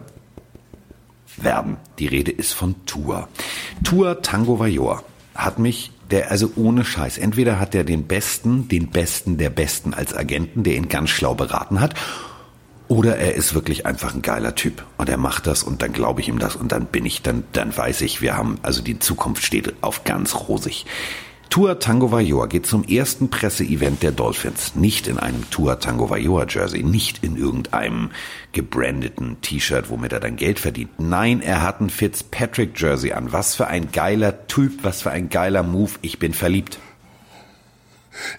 Werden. 1.37 1.77
Die 1.99 2.07
Rede 2.07 2.31
ist 2.31 2.53
von 2.53 2.75
Tour. 2.85 3.27
Tour 3.83 4.21
Tango 4.21 4.59
Vajor 4.59 5.03
hat 5.35 5.59
mich 5.59 5.91
der, 6.09 6.31
also 6.31 6.51
ohne 6.55 6.85
Scheiß, 6.85 7.17
entweder 7.17 7.59
hat 7.59 7.75
er 7.75 7.83
den 7.83 8.07
Besten, 8.07 8.67
den 8.67 8.89
Besten 8.89 9.37
der 9.37 9.49
Besten 9.49 9.93
als 9.93 10.15
Agenten, 10.15 10.63
der 10.63 10.75
ihn 10.75 10.89
ganz 10.89 11.09
schlau 11.09 11.35
beraten 11.35 11.79
hat, 11.79 11.95
oder 12.87 13.17
er 13.17 13.35
ist 13.35 13.53
wirklich 13.53 13.85
einfach 13.85 14.13
ein 14.13 14.21
geiler 14.21 14.55
Typ 14.55 14.83
und 14.97 15.09
er 15.09 15.17
macht 15.17 15.47
das 15.47 15.63
und 15.63 15.81
dann 15.81 15.93
glaube 15.93 16.21
ich 16.21 16.27
ihm 16.27 16.39
das 16.39 16.55
und 16.55 16.71
dann 16.71 16.85
bin 16.85 17.05
ich, 17.05 17.21
dann, 17.21 17.43
dann 17.53 17.75
weiß 17.75 18.01
ich, 18.01 18.21
wir 18.21 18.35
haben, 18.37 18.59
also 18.61 18.81
die 18.81 18.99
Zukunft 18.99 19.43
steht 19.43 19.73
auf 19.81 20.03
ganz 20.03 20.35
rosig. 20.47 20.85
Tour 21.53 21.77
Tango 21.77 22.11
Vajor 22.11 22.49
geht 22.49 22.65
zum 22.65 22.83
ersten 22.83 23.29
Presseevent 23.29 24.01
der 24.01 24.11
Dolphins. 24.11 24.73
Nicht 24.73 25.07
in 25.07 25.19
einem 25.19 25.47
Tour 25.51 25.79
Tango 25.79 26.09
Vajor 26.09 26.47
Jersey, 26.49 26.81
nicht 26.81 27.23
in 27.23 27.37
irgendeinem 27.37 28.09
gebrandeten 28.53 29.39
T-Shirt, 29.41 29.91
womit 29.91 30.13
er 30.13 30.19
dann 30.19 30.35
Geld 30.35 30.57
verdient. 30.57 30.99
Nein, 30.99 31.41
er 31.41 31.61
hat 31.61 31.79
ein 31.79 31.91
Fitzpatrick 31.91 32.81
Jersey 32.81 33.11
an. 33.11 33.33
Was 33.33 33.53
für 33.53 33.67
ein 33.67 33.91
geiler 33.91 34.47
Typ, 34.47 34.83
was 34.83 35.03
für 35.03 35.11
ein 35.11 35.29
geiler 35.29 35.61
Move. 35.61 35.91
Ich 36.01 36.17
bin 36.17 36.33
verliebt. 36.33 36.79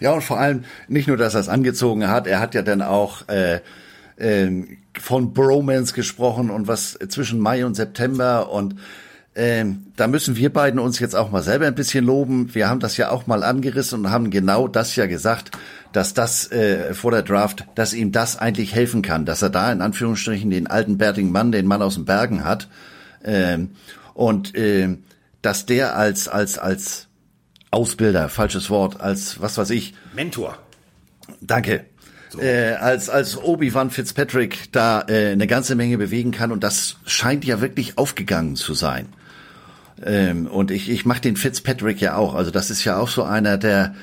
Ja, 0.00 0.12
und 0.12 0.24
vor 0.24 0.40
allem 0.40 0.64
nicht 0.88 1.06
nur, 1.06 1.16
dass 1.16 1.34
er 1.34 1.40
es 1.40 1.48
angezogen 1.48 2.08
hat, 2.08 2.26
er 2.26 2.40
hat 2.40 2.56
ja 2.56 2.62
dann 2.62 2.82
auch 2.82 3.28
äh, 3.28 3.60
ähm, 4.18 4.78
von 4.98 5.32
Bromance 5.32 5.94
gesprochen 5.94 6.50
und 6.50 6.68
was 6.68 6.98
zwischen 7.08 7.40
Mai 7.40 7.64
und 7.66 7.74
September 7.74 8.50
und 8.50 8.76
ähm, 9.36 9.86
da 9.96 10.06
müssen 10.06 10.36
wir 10.36 10.52
beiden 10.52 10.78
uns 10.78 11.00
jetzt 11.00 11.16
auch 11.16 11.32
mal 11.32 11.42
selber 11.42 11.66
ein 11.66 11.74
bisschen 11.74 12.04
loben. 12.04 12.54
Wir 12.54 12.68
haben 12.68 12.78
das 12.78 12.96
ja 12.96 13.10
auch 13.10 13.26
mal 13.26 13.42
angerissen 13.42 14.00
und 14.00 14.10
haben 14.10 14.30
genau 14.30 14.68
das 14.68 14.94
ja 14.94 15.06
gesagt, 15.06 15.50
dass 15.92 16.14
das 16.14 16.52
äh, 16.52 16.94
vor 16.94 17.10
der 17.10 17.22
Draft, 17.22 17.66
dass 17.74 17.94
ihm 17.94 18.12
das 18.12 18.36
eigentlich 18.36 18.74
helfen 18.74 19.02
kann, 19.02 19.26
dass 19.26 19.42
er 19.42 19.50
da 19.50 19.72
in 19.72 19.80
Anführungsstrichen 19.80 20.50
den 20.50 20.68
alten 20.68 20.98
bärtigen 20.98 21.32
Mann, 21.32 21.50
den 21.50 21.66
Mann 21.66 21.82
aus 21.82 21.94
den 21.94 22.04
Bergen 22.04 22.44
hat 22.44 22.68
ähm, 23.24 23.70
und 24.14 24.54
äh, 24.54 24.96
dass 25.42 25.66
der 25.66 25.96
als 25.96 26.28
als 26.28 26.58
als 26.58 27.08
Ausbilder, 27.72 28.28
falsches 28.28 28.70
Wort, 28.70 29.00
als 29.00 29.40
was 29.40 29.58
weiß 29.58 29.70
ich, 29.70 29.94
Mentor. 30.14 30.58
Danke, 31.40 31.86
so. 32.34 32.40
äh, 32.40 32.74
als, 32.74 33.08
als 33.08 33.42
Obi-Wan 33.42 33.90
Fitzpatrick 33.90 34.72
da 34.72 35.04
äh, 35.08 35.32
eine 35.32 35.46
ganze 35.46 35.74
Menge 35.74 35.98
bewegen 35.98 36.30
kann 36.30 36.52
und 36.52 36.62
das 36.62 36.96
scheint 37.06 37.44
ja 37.44 37.60
wirklich 37.60 37.98
aufgegangen 37.98 38.56
zu 38.56 38.74
sein. 38.74 39.08
Ähm, 40.04 40.46
und 40.46 40.70
ich, 40.70 40.90
ich 40.90 41.06
mache 41.06 41.20
den 41.20 41.36
Fitzpatrick 41.36 42.00
ja 42.00 42.16
auch. 42.16 42.34
Also 42.34 42.50
das 42.50 42.70
ist 42.70 42.84
ja 42.84 42.98
auch 42.98 43.08
so 43.08 43.22
einer, 43.22 43.58
der 43.58 43.94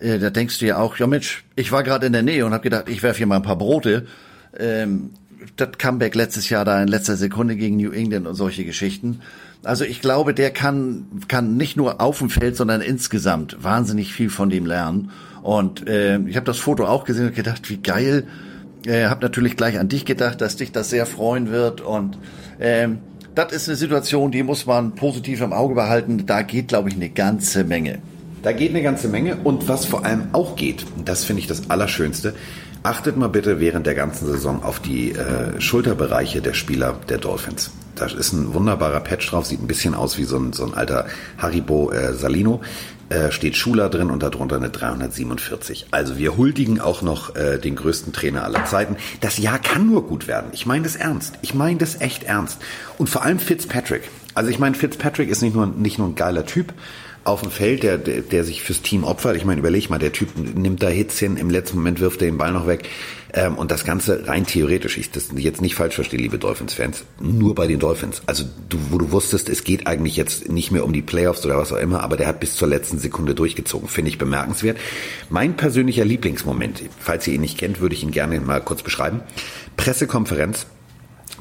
äh, 0.00 0.18
da 0.18 0.30
denkst 0.30 0.58
du 0.58 0.66
ja 0.66 0.78
auch, 0.78 0.96
ja 0.96 1.06
Mensch, 1.06 1.44
ich 1.56 1.72
war 1.72 1.82
gerade 1.82 2.06
in 2.06 2.12
der 2.12 2.22
Nähe 2.22 2.44
und 2.46 2.52
habe 2.52 2.62
gedacht, 2.62 2.88
ich 2.88 3.02
werfe 3.02 3.18
hier 3.18 3.26
mal 3.26 3.36
ein 3.36 3.42
paar 3.42 3.58
Brote. 3.58 4.06
Ähm, 4.58 5.10
das 5.56 5.70
Comeback 5.78 6.14
letztes 6.14 6.50
Jahr 6.50 6.64
da 6.64 6.82
in 6.82 6.88
letzter 6.88 7.16
Sekunde 7.16 7.56
gegen 7.56 7.76
New 7.76 7.92
England 7.92 8.26
und 8.26 8.34
solche 8.34 8.64
Geschichten. 8.64 9.20
Also 9.62 9.84
ich 9.84 10.00
glaube, 10.00 10.34
der 10.34 10.50
kann, 10.50 11.06
kann 11.28 11.56
nicht 11.56 11.76
nur 11.76 12.00
auf 12.00 12.18
dem 12.18 12.30
Feld, 12.30 12.56
sondern 12.56 12.80
insgesamt 12.80 13.62
wahnsinnig 13.62 14.12
viel 14.12 14.30
von 14.30 14.48
dem 14.48 14.66
lernen. 14.66 15.10
Und 15.42 15.88
äh, 15.88 16.18
ich 16.20 16.36
habe 16.36 16.46
das 16.46 16.58
Foto 16.58 16.86
auch 16.86 17.04
gesehen 17.04 17.26
und 17.26 17.34
gedacht, 17.34 17.68
wie 17.70 17.78
geil. 17.78 18.26
Äh, 18.86 19.06
habe 19.06 19.22
natürlich 19.22 19.56
gleich 19.56 19.78
an 19.78 19.88
dich 19.88 20.04
gedacht, 20.04 20.40
dass 20.40 20.56
dich 20.56 20.72
das 20.72 20.90
sehr 20.90 21.06
freuen 21.06 21.50
wird. 21.50 21.80
Und 21.80 22.18
ähm, 22.58 22.98
das 23.34 23.52
ist 23.52 23.68
eine 23.68 23.76
Situation, 23.76 24.30
die 24.30 24.42
muss 24.42 24.66
man 24.66 24.94
positiv 24.94 25.40
im 25.40 25.52
Auge 25.52 25.74
behalten. 25.74 26.26
Da 26.26 26.42
geht, 26.42 26.68
glaube 26.68 26.88
ich, 26.88 26.94
eine 26.94 27.10
ganze 27.10 27.64
Menge. 27.64 27.98
Da 28.42 28.52
geht 28.52 28.70
eine 28.70 28.82
ganze 28.82 29.08
Menge. 29.08 29.36
Und 29.44 29.68
was 29.68 29.84
vor 29.84 30.04
allem 30.04 30.28
auch 30.32 30.56
geht, 30.56 30.84
das 31.04 31.24
finde 31.24 31.40
ich 31.40 31.46
das 31.46 31.70
Allerschönste, 31.70 32.34
achtet 32.82 33.16
mal 33.16 33.28
bitte 33.28 33.60
während 33.60 33.86
der 33.86 33.94
ganzen 33.94 34.26
Saison 34.26 34.62
auf 34.62 34.80
die 34.80 35.12
äh, 35.12 35.60
Schulterbereiche 35.60 36.40
der 36.40 36.54
Spieler 36.54 36.98
der 37.08 37.18
Dolphins. 37.18 37.70
Da 37.94 38.06
ist 38.06 38.32
ein 38.32 38.54
wunderbarer 38.54 39.00
Patch 39.00 39.28
drauf, 39.30 39.44
sieht 39.44 39.62
ein 39.62 39.66
bisschen 39.66 39.94
aus 39.94 40.16
wie 40.16 40.24
so 40.24 40.38
ein, 40.38 40.54
so 40.54 40.64
ein 40.64 40.72
alter 40.72 41.06
Haribo 41.36 41.90
äh, 41.92 42.14
Salino. 42.14 42.62
Äh, 43.10 43.32
steht 43.32 43.56
Schuler 43.56 43.88
drin 43.88 44.08
und 44.08 44.22
darunter 44.22 44.54
eine 44.54 44.70
347. 44.70 45.86
Also 45.90 46.16
wir 46.16 46.36
huldigen 46.36 46.80
auch 46.80 47.02
noch 47.02 47.34
äh, 47.34 47.58
den 47.58 47.74
größten 47.74 48.12
Trainer 48.12 48.44
aller 48.44 48.64
Zeiten. 48.66 48.96
Das 49.20 49.36
Jahr 49.36 49.58
kann 49.58 49.88
nur 49.88 50.06
gut 50.06 50.28
werden. 50.28 50.50
Ich 50.52 50.64
meine 50.64 50.84
das 50.84 50.94
ernst. 50.94 51.34
Ich 51.42 51.52
meine 51.52 51.78
das 51.78 52.00
echt 52.00 52.22
ernst. 52.22 52.60
Und 52.98 53.08
vor 53.08 53.24
allem 53.24 53.40
Fitzpatrick. 53.40 54.08
Also 54.34 54.48
ich 54.48 54.60
meine, 54.60 54.76
Fitzpatrick 54.76 55.28
ist 55.28 55.42
nicht 55.42 55.56
nur, 55.56 55.66
nicht 55.66 55.98
nur 55.98 56.06
ein 56.06 56.14
geiler 56.14 56.46
Typ, 56.46 56.72
auf 57.24 57.42
dem 57.42 57.50
Feld, 57.50 57.82
der, 57.82 57.98
der, 57.98 58.22
der 58.22 58.44
sich 58.44 58.62
fürs 58.62 58.82
Team 58.82 59.04
opfert. 59.04 59.36
Ich 59.36 59.44
meine, 59.44 59.60
überleg 59.60 59.90
mal, 59.90 59.98
der 59.98 60.12
Typ 60.12 60.30
nimmt 60.36 60.82
da 60.82 60.88
Hits 60.88 61.18
hin, 61.18 61.36
im 61.36 61.50
letzten 61.50 61.76
Moment 61.76 62.00
wirft 62.00 62.22
er 62.22 62.28
den 62.28 62.38
Ball 62.38 62.52
noch 62.52 62.66
weg. 62.66 62.88
Ähm, 63.32 63.56
und 63.56 63.70
das 63.70 63.84
Ganze 63.84 64.26
rein 64.26 64.46
theoretisch, 64.46 64.98
ich 64.98 65.10
das 65.10 65.28
jetzt 65.36 65.60
nicht 65.60 65.74
falsch 65.74 65.94
verstehe, 65.94 66.18
liebe 66.18 66.38
Dolphins-Fans, 66.38 67.04
nur 67.20 67.54
bei 67.54 67.66
den 67.66 67.78
Dolphins. 67.78 68.22
Also 68.26 68.44
du, 68.68 68.78
wo 68.90 68.98
du 68.98 69.12
wusstest, 69.12 69.48
es 69.48 69.64
geht 69.64 69.86
eigentlich 69.86 70.16
jetzt 70.16 70.48
nicht 70.48 70.70
mehr 70.70 70.84
um 70.84 70.92
die 70.92 71.02
Playoffs 71.02 71.44
oder 71.44 71.58
was 71.58 71.72
auch 71.72 71.78
immer, 71.78 72.02
aber 72.02 72.16
der 72.16 72.26
hat 72.26 72.40
bis 72.40 72.56
zur 72.56 72.68
letzten 72.68 72.98
Sekunde 72.98 73.34
durchgezogen. 73.34 73.88
Finde 73.88 74.10
ich 74.10 74.18
bemerkenswert. 74.18 74.78
Mein 75.28 75.56
persönlicher 75.56 76.04
Lieblingsmoment, 76.04 76.82
falls 76.98 77.26
ihr 77.26 77.34
ihn 77.34 77.42
nicht 77.42 77.58
kennt, 77.58 77.80
würde 77.80 77.94
ich 77.94 78.02
ihn 78.02 78.10
gerne 78.10 78.40
mal 78.40 78.60
kurz 78.60 78.82
beschreiben. 78.82 79.20
Pressekonferenz, 79.76 80.66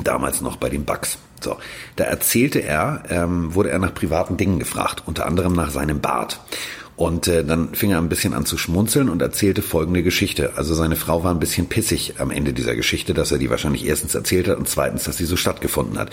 damals 0.03 0.41
noch 0.41 0.57
bei 0.57 0.69
den 0.69 0.85
Bucks. 0.85 1.17
So, 1.41 1.57
da 1.95 2.05
erzählte 2.05 2.59
er, 2.59 3.03
ähm, 3.09 3.53
wurde 3.53 3.69
er 3.69 3.79
nach 3.79 3.93
privaten 3.93 4.37
Dingen 4.37 4.59
gefragt, 4.59 5.03
unter 5.05 5.25
anderem 5.25 5.53
nach 5.53 5.71
seinem 5.71 6.01
Bart. 6.01 6.39
Und 6.99 7.29
äh, 7.29 7.45
dann 7.45 7.73
fing 7.75 7.91
er 7.91 7.97
ein 7.97 8.09
bisschen 8.09 8.33
an 8.33 8.45
zu 8.45 8.57
schmunzeln 8.57 9.07
und 9.07 9.21
erzählte 9.21 9.61
folgende 9.61 10.03
Geschichte. 10.03 10.57
Also 10.57 10.73
seine 10.73 10.97
Frau 10.97 11.23
war 11.23 11.33
ein 11.33 11.39
bisschen 11.39 11.67
pissig 11.67 12.15
am 12.17 12.29
Ende 12.29 12.51
dieser 12.51 12.75
Geschichte, 12.75 13.13
dass 13.13 13.31
er 13.31 13.37
die 13.37 13.49
wahrscheinlich 13.49 13.85
erstens 13.85 14.15
erzählt 14.15 14.49
hat 14.49 14.57
und 14.57 14.67
zweitens, 14.67 15.05
dass 15.05 15.15
sie 15.15 15.23
so 15.23 15.37
stattgefunden 15.37 15.97
hat. 15.97 16.09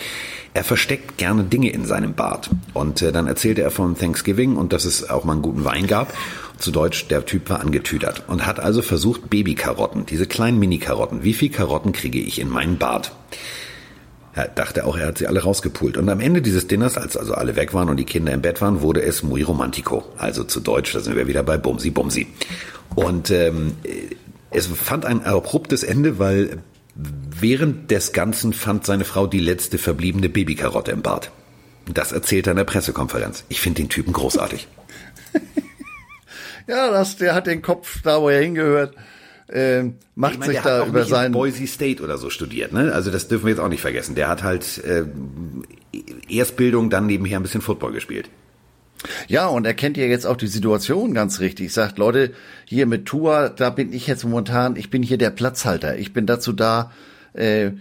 Er 0.53 0.63
versteckt 0.63 1.17
gerne 1.17 1.43
Dinge 1.43 1.71
in 1.71 1.83
seinem 1.83 2.13
Bart. 2.13 2.49
Und 2.73 3.01
äh, 3.01 3.11
dann 3.11 3.27
erzählte 3.27 3.63
er 3.63 3.71
von 3.71 3.97
Thanksgiving 3.97 4.55
und 4.55 4.71
dass 4.71 4.85
es 4.85 5.09
auch 5.09 5.25
mal 5.25 5.33
einen 5.33 5.41
guten 5.41 5.65
Wein 5.65 5.87
gab. 5.87 6.13
Zu 6.57 6.71
Deutsch, 6.71 7.09
der 7.09 7.25
Typ 7.25 7.49
war 7.49 7.59
angetüdert 7.59 8.23
und 8.27 8.45
hat 8.45 8.61
also 8.61 8.81
versucht, 8.81 9.29
Babykarotten, 9.29 10.05
diese 10.05 10.25
kleinen 10.25 10.57
Mini-Karotten, 10.57 11.21
wie 11.21 11.33
viel 11.33 11.49
Karotten 11.49 11.91
kriege 11.91 12.19
ich 12.19 12.39
in 12.39 12.47
meinen 12.47 12.77
Bart? 12.77 13.11
Er 14.37 14.49
dachte 14.49 14.85
auch, 14.85 14.95
er 14.95 15.07
hat 15.07 15.17
sie 15.17 15.25
alle 15.25 15.41
rausgepult. 15.41 15.97
Und 15.97 16.07
am 16.09 16.19
Ende 16.19 16.43
dieses 16.43 16.67
Dinners, 16.67 16.95
als 16.95 17.17
also 17.17 17.33
alle 17.33 17.55
weg 17.55 17.73
waren 17.73 17.89
und 17.89 17.97
die 17.97 18.05
Kinder 18.05 18.31
im 18.33 18.43
Bett 18.43 18.61
waren, 18.61 18.81
wurde 18.81 19.01
es 19.01 19.23
muy 19.23 19.41
romantico. 19.41 20.03
Also 20.15 20.43
zu 20.43 20.59
Deutsch, 20.59 20.93
da 20.93 20.99
sind 20.99 21.15
wir 21.15 21.25
wieder 21.25 21.41
bei 21.41 21.57
Bumsi 21.57 21.89
Bumsi. 21.89 22.27
Und 22.93 23.31
ähm, 23.31 23.77
es 24.51 24.67
fand 24.67 25.05
ein 25.05 25.23
abruptes 25.25 25.81
Ende, 25.81 26.19
weil 26.19 26.59
während 26.93 27.89
des 27.89 28.13
Ganzen 28.13 28.53
fand 28.53 28.85
seine 28.85 29.05
Frau 29.05 29.25
die 29.25 29.39
letzte 29.39 29.79
verbliebene 29.79 30.29
Babykarotte 30.29 30.91
im 30.91 31.01
Bad. 31.01 31.31
Das 31.91 32.11
erzählt 32.11 32.45
er 32.45 32.51
in 32.51 32.57
der 32.57 32.63
Pressekonferenz. 32.65 33.43
Ich 33.49 33.59
finde 33.59 33.81
den 33.81 33.89
Typen 33.89 34.13
großartig. 34.13 34.67
ja, 36.67 36.91
das, 36.91 37.17
der 37.17 37.33
hat 37.33 37.47
den 37.47 37.63
Kopf 37.63 38.03
da, 38.03 38.21
wo 38.21 38.29
er 38.29 38.43
hingehört 38.43 38.93
äh, 39.47 39.83
macht 40.15 40.33
ich 40.33 40.39
mein, 40.39 40.49
sich 40.49 40.59
da 40.59 40.85
über 40.85 41.05
sein 41.05 41.31
Boise 41.31 41.67
State 41.67 42.03
oder 42.03 42.17
so 42.17 42.29
studiert, 42.29 42.73
ne? 42.73 42.91
Also 42.93 43.11
das 43.11 43.27
dürfen 43.27 43.45
wir 43.45 43.51
jetzt 43.51 43.59
auch 43.59 43.69
nicht 43.69 43.81
vergessen. 43.81 44.15
Der 44.15 44.27
hat 44.27 44.43
halt 44.43 44.83
äh, 44.83 45.03
Erstbildung, 46.29 46.89
dann 46.89 47.05
nebenher 47.05 47.39
ein 47.39 47.43
bisschen 47.43 47.61
Football 47.61 47.93
gespielt. 47.93 48.29
Ja, 49.27 49.47
und 49.47 49.65
er 49.65 49.73
kennt 49.73 49.95
ja 49.97 50.05
jetzt 50.05 50.25
auch 50.25 50.37
die 50.37 50.47
Situation 50.47 51.13
ganz 51.13 51.39
richtig. 51.39 51.71
Sagt, 51.71 51.97
Leute, 51.97 52.33
hier 52.65 52.87
mit 52.87 53.05
Tua, 53.05 53.49
da 53.49 53.69
bin 53.69 53.93
ich 53.93 54.07
jetzt 54.07 54.23
momentan, 54.23 54.75
ich 54.75 54.89
bin 54.89 55.03
hier 55.03 55.17
der 55.17 55.29
Platzhalter. 55.29 55.97
Ich 55.97 56.13
bin 56.13 56.25
dazu 56.25 56.51
da, 56.51 56.91
äh, 57.33 57.71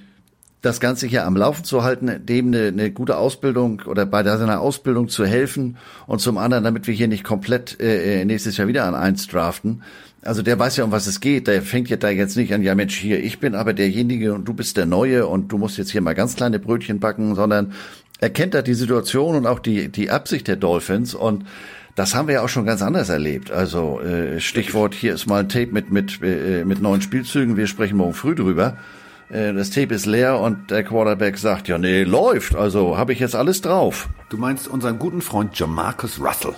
das 0.62 0.80
Ganze 0.80 1.06
hier 1.06 1.24
am 1.24 1.36
Laufen 1.36 1.64
zu 1.64 1.84
halten, 1.84 2.26
dem 2.26 2.48
eine, 2.48 2.68
eine 2.68 2.90
gute 2.90 3.16
Ausbildung 3.16 3.82
oder 3.86 4.04
bei 4.04 4.24
seiner 4.24 4.60
Ausbildung 4.60 5.08
zu 5.08 5.24
helfen 5.24 5.76
und 6.06 6.20
zum 6.20 6.38
anderen, 6.38 6.64
damit 6.64 6.86
wir 6.86 6.94
hier 6.94 7.08
nicht 7.08 7.24
komplett 7.24 7.80
äh, 7.80 8.20
äh 8.20 8.24
nächstes 8.24 8.56
Jahr 8.56 8.66
wieder 8.66 8.84
an 8.84 8.94
eins 8.94 9.28
draften. 9.28 9.82
Also 10.26 10.42
der 10.42 10.58
weiß 10.58 10.76
ja, 10.76 10.84
um 10.84 10.92
was 10.92 11.06
es 11.06 11.20
geht. 11.20 11.46
Der 11.46 11.62
fängt 11.62 11.88
ja 11.88 11.96
da 11.96 12.10
jetzt 12.10 12.36
nicht 12.36 12.52
an, 12.52 12.62
ja 12.62 12.74
Mensch, 12.74 12.96
hier, 12.96 13.22
ich 13.22 13.38
bin 13.38 13.54
aber 13.54 13.72
derjenige 13.72 14.34
und 14.34 14.46
du 14.46 14.54
bist 14.54 14.76
der 14.76 14.86
Neue 14.86 15.26
und 15.26 15.52
du 15.52 15.58
musst 15.58 15.78
jetzt 15.78 15.90
hier 15.90 16.00
mal 16.00 16.14
ganz 16.14 16.36
kleine 16.36 16.58
Brötchen 16.58 17.00
backen, 17.00 17.34
sondern 17.34 17.72
er 18.18 18.30
kennt 18.30 18.54
da 18.54 18.62
die 18.62 18.74
Situation 18.74 19.36
und 19.36 19.46
auch 19.46 19.58
die, 19.58 19.88
die 19.88 20.10
Absicht 20.10 20.48
der 20.48 20.56
Dolphins 20.56 21.14
und 21.14 21.44
das 21.94 22.14
haben 22.14 22.28
wir 22.28 22.34
ja 22.34 22.42
auch 22.42 22.48
schon 22.48 22.66
ganz 22.66 22.82
anders 22.82 23.08
erlebt. 23.08 23.50
Also 23.50 24.00
äh, 24.00 24.38
Stichwort, 24.40 24.94
hier 24.94 25.14
ist 25.14 25.26
mal 25.26 25.40
ein 25.40 25.48
Tape 25.48 25.68
mit, 25.72 25.90
mit, 25.90 26.20
äh, 26.22 26.64
mit 26.64 26.82
neuen 26.82 27.00
Spielzügen, 27.00 27.56
wir 27.56 27.66
sprechen 27.66 27.96
morgen 27.96 28.14
früh 28.14 28.34
drüber. 28.34 28.76
Äh, 29.30 29.54
das 29.54 29.70
Tape 29.70 29.94
ist 29.94 30.06
leer 30.06 30.38
und 30.38 30.70
der 30.70 30.84
Quarterback 30.84 31.38
sagt, 31.38 31.68
ja 31.68 31.78
nee, 31.78 32.04
läuft, 32.04 32.54
also 32.54 32.98
habe 32.98 33.12
ich 33.12 33.18
jetzt 33.18 33.34
alles 33.34 33.62
drauf. 33.62 34.08
Du 34.28 34.36
meinst 34.36 34.68
unseren 34.68 34.98
guten 34.98 35.22
Freund 35.22 35.58
Jamarcus 35.58 36.20
Russell. 36.20 36.54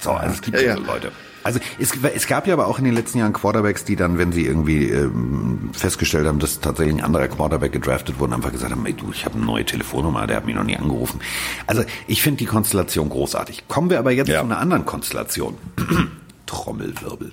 So, 0.00 0.12
also 0.12 0.34
es 0.34 0.42
gibt 0.42 0.56
ja, 0.56 0.62
ja. 0.62 0.74
Leute. 0.76 1.12
Also 1.42 1.60
es, 1.78 1.92
es 2.14 2.26
gab 2.26 2.48
ja 2.48 2.54
aber 2.54 2.66
auch 2.66 2.80
in 2.80 2.84
den 2.84 2.94
letzten 2.94 3.18
Jahren 3.18 3.32
Quarterbacks, 3.32 3.84
die 3.84 3.94
dann, 3.94 4.18
wenn 4.18 4.32
sie 4.32 4.46
irgendwie 4.46 4.90
ähm, 4.90 5.70
festgestellt 5.72 6.26
haben, 6.26 6.40
dass 6.40 6.58
tatsächlich 6.60 6.96
ein 6.96 7.04
anderer 7.04 7.28
Quarterback 7.28 7.70
gedraftet 7.70 8.18
wurde, 8.18 8.34
einfach 8.34 8.50
gesagt 8.50 8.72
haben, 8.72 8.84
ey 8.84 8.94
du, 8.94 9.12
ich 9.12 9.24
habe 9.24 9.36
eine 9.36 9.44
neue 9.44 9.64
Telefonnummer, 9.64 10.26
der 10.26 10.38
hat 10.38 10.46
mich 10.46 10.56
noch 10.56 10.64
nie 10.64 10.76
angerufen. 10.76 11.20
Also 11.68 11.84
ich 12.08 12.20
finde 12.20 12.38
die 12.38 12.46
Konstellation 12.46 13.08
großartig. 13.08 13.68
Kommen 13.68 13.90
wir 13.90 14.00
aber 14.00 14.10
jetzt 14.10 14.28
ja. 14.28 14.40
zu 14.40 14.46
einer 14.46 14.58
anderen 14.58 14.84
Konstellation. 14.86 15.56
Trommelwirbel 16.46 17.32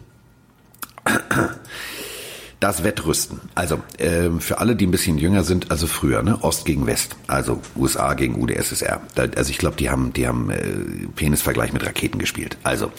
das 2.63 2.83
Wettrüsten. 2.83 3.41
Also 3.55 3.81
äh, 3.97 4.29
für 4.39 4.59
alle, 4.59 4.77
die 4.77 4.87
ein 4.87 4.91
bisschen 4.91 5.17
jünger 5.17 5.43
sind, 5.43 5.69
also 5.69 5.85
früher, 5.85 6.23
ne, 6.23 6.41
Ost 6.43 6.63
gegen 6.63 6.87
West, 6.87 7.17
also 7.27 7.59
USA 7.75 8.13
gegen 8.13 8.41
UdSSR. 8.41 9.01
Da, 9.15 9.23
also 9.35 9.49
ich 9.49 9.57
glaube, 9.57 9.75
die 9.75 9.89
haben, 9.89 10.13
die 10.13 10.25
haben 10.25 10.49
äh, 10.49 10.61
Penisvergleich 11.13 11.73
mit 11.73 11.85
Raketen 11.85 12.19
gespielt. 12.19 12.57
Also 12.63 12.91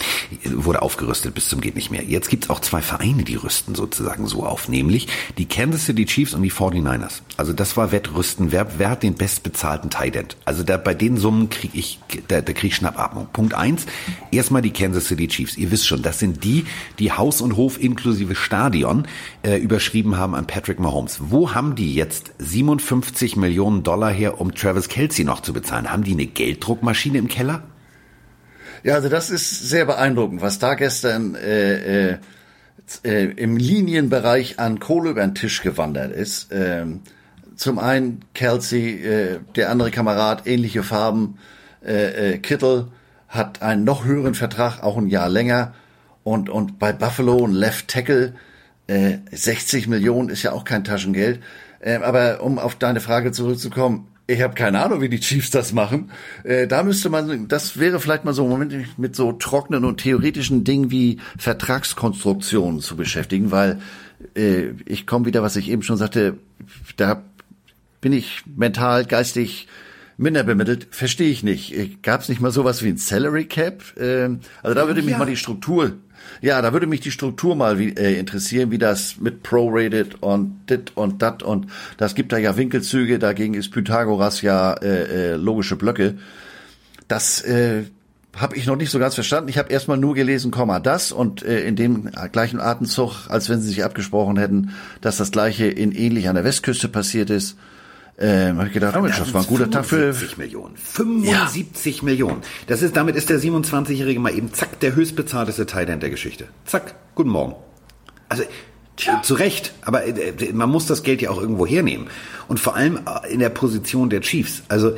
wurde 0.44 0.82
aufgerüstet 0.82 1.34
bis 1.34 1.48
zum 1.48 1.62
geht 1.62 1.76
nicht 1.76 1.90
mehr. 1.90 2.04
Jetzt 2.04 2.28
gibt's 2.28 2.50
auch 2.50 2.60
zwei 2.60 2.82
Vereine, 2.82 3.24
die 3.24 3.36
rüsten 3.36 3.74
sozusagen 3.74 4.26
so 4.26 4.44
auf, 4.44 4.68
nämlich 4.68 5.08
die 5.38 5.46
Kansas 5.46 5.86
City 5.86 6.04
Chiefs 6.04 6.34
und 6.34 6.42
die 6.42 6.52
49ers. 6.52 7.22
Also 7.38 7.54
das 7.54 7.76
war 7.78 7.90
Wettrüsten. 7.90 8.52
Wer, 8.52 8.78
wer 8.78 8.90
hat 8.90 9.02
den 9.02 9.14
bestbezahlten 9.14 9.88
Tight? 9.88 10.36
Also 10.44 10.62
da, 10.62 10.76
bei 10.76 10.92
den 10.92 11.16
Summen 11.16 11.48
kriege 11.48 11.78
ich, 11.78 11.98
da, 12.28 12.42
da 12.42 12.52
krieg 12.52 12.70
ich 12.70 12.76
Schnappatmung. 12.76 13.28
Punkt 13.32 13.54
eins: 13.54 13.86
erstmal 14.30 14.60
die 14.60 14.72
Kansas 14.72 15.06
City 15.06 15.26
Chiefs. 15.26 15.56
Ihr 15.56 15.70
wisst 15.70 15.86
schon, 15.86 16.02
das 16.02 16.18
sind 16.18 16.44
die, 16.44 16.66
die 16.98 17.12
Haus 17.12 17.40
und 17.40 17.56
Hof 17.56 17.82
inklusive 17.82 18.34
Stadion 18.34 19.08
äh, 19.42 19.53
äh, 19.54 19.58
überschrieben 19.58 20.16
haben 20.16 20.34
an 20.34 20.46
Patrick 20.46 20.78
Mahomes. 20.78 21.18
Wo 21.30 21.54
haben 21.54 21.74
die 21.74 21.94
jetzt 21.94 22.32
57 22.38 23.36
Millionen 23.36 23.82
Dollar 23.82 24.12
her, 24.12 24.40
um 24.40 24.54
Travis 24.54 24.88
Kelsey 24.88 25.24
noch 25.24 25.40
zu 25.40 25.52
bezahlen? 25.52 25.90
Haben 25.90 26.04
die 26.04 26.12
eine 26.12 26.26
Gelddruckmaschine 26.26 27.18
im 27.18 27.28
Keller? 27.28 27.62
Ja, 28.82 28.94
also 28.94 29.08
das 29.08 29.30
ist 29.30 29.68
sehr 29.68 29.86
beeindruckend, 29.86 30.42
was 30.42 30.58
da 30.58 30.74
gestern 30.74 31.34
äh, 31.34 32.10
äh, 32.12 32.18
äh, 33.02 33.24
im 33.36 33.56
Linienbereich 33.56 34.58
an 34.58 34.78
Kohle 34.78 35.10
über 35.10 35.22
den 35.22 35.34
Tisch 35.34 35.62
gewandert 35.62 36.12
ist. 36.12 36.48
Ähm, 36.52 37.00
zum 37.56 37.78
einen 37.78 38.20
Kelsey, 38.34 39.02
äh, 39.02 39.40
der 39.56 39.70
andere 39.70 39.90
Kamerad, 39.90 40.46
ähnliche 40.46 40.82
Farben. 40.82 41.38
Äh, 41.84 42.32
äh, 42.32 42.38
Kittel 42.38 42.88
hat 43.28 43.62
einen 43.62 43.84
noch 43.84 44.04
höheren 44.04 44.34
Vertrag, 44.34 44.82
auch 44.82 44.96
ein 44.96 45.06
Jahr 45.06 45.28
länger. 45.28 45.74
Und, 46.22 46.50
und 46.50 46.78
bei 46.78 46.92
Buffalo 46.92 47.46
ein 47.46 47.52
Left 47.52 47.88
Tackle, 47.88 48.34
äh, 48.86 49.18
60 49.30 49.88
Millionen 49.88 50.28
ist 50.28 50.42
ja 50.42 50.52
auch 50.52 50.64
kein 50.64 50.84
Taschengeld. 50.84 51.40
Äh, 51.80 51.96
aber 51.96 52.42
um 52.42 52.58
auf 52.58 52.76
deine 52.76 53.00
Frage 53.00 53.32
zurückzukommen, 53.32 54.08
ich 54.26 54.40
habe 54.40 54.54
keine 54.54 54.82
Ahnung, 54.82 55.02
wie 55.02 55.10
die 55.10 55.20
Chiefs 55.20 55.50
das 55.50 55.72
machen. 55.72 56.10
Äh, 56.44 56.66
da 56.66 56.82
müsste 56.82 57.10
man, 57.10 57.46
das 57.46 57.78
wäre 57.78 58.00
vielleicht 58.00 58.24
mal 58.24 58.32
so 58.32 58.44
ein 58.44 58.48
Moment, 58.48 58.98
mit 58.98 59.14
so 59.14 59.32
trockenen 59.32 59.84
und 59.84 59.98
theoretischen 60.00 60.64
Dingen 60.64 60.90
wie 60.90 61.18
Vertragskonstruktionen 61.38 62.80
zu 62.80 62.96
beschäftigen, 62.96 63.50
weil 63.50 63.80
äh, 64.34 64.70
ich 64.86 65.06
komme 65.06 65.26
wieder, 65.26 65.42
was 65.42 65.56
ich 65.56 65.68
eben 65.68 65.82
schon 65.82 65.98
sagte, 65.98 66.38
da 66.96 67.22
bin 68.00 68.14
ich 68.14 68.44
mental, 68.46 69.04
geistig 69.04 69.68
minder 70.16 70.44
bemittelt, 70.44 70.88
verstehe 70.90 71.30
ich 71.30 71.42
nicht. 71.42 72.02
Gab 72.02 72.22
es 72.22 72.28
nicht 72.28 72.40
mal 72.40 72.50
sowas 72.50 72.82
wie 72.82 72.88
ein 72.88 72.96
Salary 72.96 73.44
Cap? 73.44 73.82
Äh, 73.98 74.30
also 74.62 74.74
da 74.74 74.86
würde 74.86 75.02
mich 75.02 75.12
ja. 75.12 75.18
mal 75.18 75.26
die 75.26 75.36
Struktur 75.36 75.92
Ja, 76.40 76.60
da 76.62 76.72
würde 76.72 76.86
mich 76.86 77.00
die 77.00 77.10
Struktur 77.10 77.56
mal 77.56 77.80
äh, 77.80 78.18
interessieren, 78.18 78.70
wie 78.70 78.78
das 78.78 79.16
mit 79.20 79.42
Prorated 79.42 80.22
und 80.22 80.66
dit 80.68 80.92
und 80.94 81.22
dat 81.22 81.42
und 81.42 81.66
das 81.96 82.14
gibt 82.14 82.32
da 82.32 82.38
ja 82.38 82.56
Winkelzüge, 82.56 83.18
dagegen 83.18 83.54
ist 83.54 83.70
Pythagoras 83.70 84.42
ja 84.42 84.74
äh, 84.74 85.32
äh, 85.32 85.34
logische 85.36 85.76
Blöcke. 85.76 86.16
Das 87.08 87.42
äh, 87.42 87.84
habe 88.36 88.56
ich 88.56 88.66
noch 88.66 88.76
nicht 88.76 88.90
so 88.90 88.98
ganz 88.98 89.14
verstanden. 89.14 89.48
Ich 89.48 89.58
habe 89.58 89.72
erstmal 89.72 89.98
nur 89.98 90.14
gelesen, 90.14 90.50
Komma 90.50 90.80
das 90.80 91.12
und 91.12 91.42
äh, 91.42 91.66
in 91.66 91.76
dem 91.76 92.10
gleichen 92.32 92.60
Atemzug, 92.60 93.28
als 93.28 93.48
wenn 93.48 93.60
sie 93.60 93.68
sich 93.68 93.84
abgesprochen 93.84 94.36
hätten, 94.36 94.70
dass 95.00 95.16
das 95.16 95.30
gleiche 95.30 95.66
in 95.66 95.92
ähnlich 95.92 96.28
an 96.28 96.34
der 96.34 96.44
Westküste 96.44 96.88
passiert 96.88 97.30
ist. 97.30 97.56
Ähm, 98.16 98.58
habe 98.58 98.68
ich 98.68 98.74
gedacht, 98.74 99.00
Mensch, 99.00 99.18
das 99.18 99.34
war 99.34 99.40
ein 99.40 99.46
guter 99.46 99.68
Tag 99.70 99.84
für 99.86 100.14
75 100.14 100.38
Millionen. 100.38 100.76
75 100.76 101.96
ja. 101.96 102.04
Millionen. 102.04 102.42
Das 102.68 102.80
ist, 102.82 102.96
damit 102.96 103.16
ist 103.16 103.28
der 103.28 103.40
27-Jährige 103.40 104.20
mal 104.20 104.32
eben 104.32 104.52
zack 104.52 104.78
der 104.80 104.94
höchstbezahlteste 104.94 105.66
Teil 105.66 105.86
der 105.86 106.10
Geschichte. 106.10 106.46
Zack, 106.64 106.94
guten 107.14 107.30
Morgen. 107.30 107.54
Also 108.28 108.44
Tja. 108.96 109.22
Zu 109.22 109.34
Recht, 109.34 109.72
aber 109.82 110.04
äh, 110.04 110.52
man 110.52 110.70
muss 110.70 110.86
das 110.86 111.02
Geld 111.02 111.20
ja 111.20 111.30
auch 111.30 111.40
irgendwo 111.40 111.66
hernehmen. 111.66 112.06
Und 112.46 112.60
vor 112.60 112.76
allem 112.76 113.00
äh, 113.24 113.32
in 113.32 113.40
der 113.40 113.48
Position 113.48 114.08
der 114.08 114.20
Chiefs. 114.20 114.62
Also, 114.68 114.90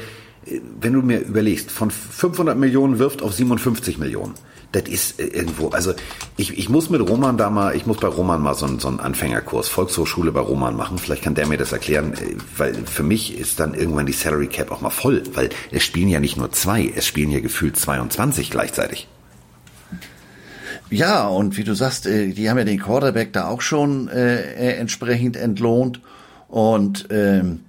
äh, 0.44 0.60
wenn 0.78 0.92
du 0.92 1.00
mir 1.00 1.20
überlegst, 1.20 1.70
von 1.70 1.90
500 1.90 2.58
Millionen 2.58 2.98
wirft 2.98 3.22
auf 3.22 3.32
57 3.32 3.96
Millionen 3.96 4.34
das 4.76 4.88
ist 4.88 5.20
äh, 5.20 5.26
irgendwo, 5.26 5.68
also 5.70 5.94
ich, 6.36 6.56
ich 6.56 6.68
muss 6.68 6.90
mit 6.90 7.00
Roman 7.00 7.38
da 7.38 7.50
mal, 7.50 7.74
ich 7.74 7.86
muss 7.86 7.98
bei 7.98 8.08
Roman 8.08 8.40
mal 8.42 8.54
so, 8.54 8.66
einen, 8.66 8.78
so 8.78 8.88
einen 8.88 9.00
Anfängerkurs, 9.00 9.68
Volkshochschule 9.68 10.32
bei 10.32 10.40
Roman 10.40 10.76
machen. 10.76 10.98
Vielleicht 10.98 11.22
kann 11.22 11.34
der 11.34 11.46
mir 11.46 11.56
das 11.56 11.72
erklären, 11.72 12.12
äh, 12.14 12.36
weil 12.56 12.74
für 12.74 13.02
mich 13.02 13.38
ist 13.38 13.58
dann 13.60 13.74
irgendwann 13.74 14.06
die 14.06 14.12
Salary 14.12 14.48
Cap 14.48 14.70
auch 14.70 14.80
mal 14.80 14.90
voll, 14.90 15.22
weil 15.34 15.50
es 15.70 15.82
spielen 15.82 16.08
ja 16.08 16.20
nicht 16.20 16.36
nur 16.36 16.52
zwei, 16.52 16.92
es 16.94 17.06
spielen 17.06 17.30
ja 17.30 17.40
gefühlt 17.40 17.76
22 17.76 18.50
gleichzeitig. 18.50 19.08
Ja, 20.90 21.26
und 21.26 21.56
wie 21.56 21.64
du 21.64 21.74
sagst, 21.74 22.06
äh, 22.06 22.28
die 22.28 22.48
haben 22.48 22.58
ja 22.58 22.64
den 22.64 22.78
Quarterback 22.78 23.32
da 23.32 23.48
auch 23.48 23.60
schon 23.60 24.08
äh, 24.08 24.74
entsprechend 24.76 25.36
entlohnt. 25.36 26.00
Und 26.48 27.08
ähm, 27.10 27.60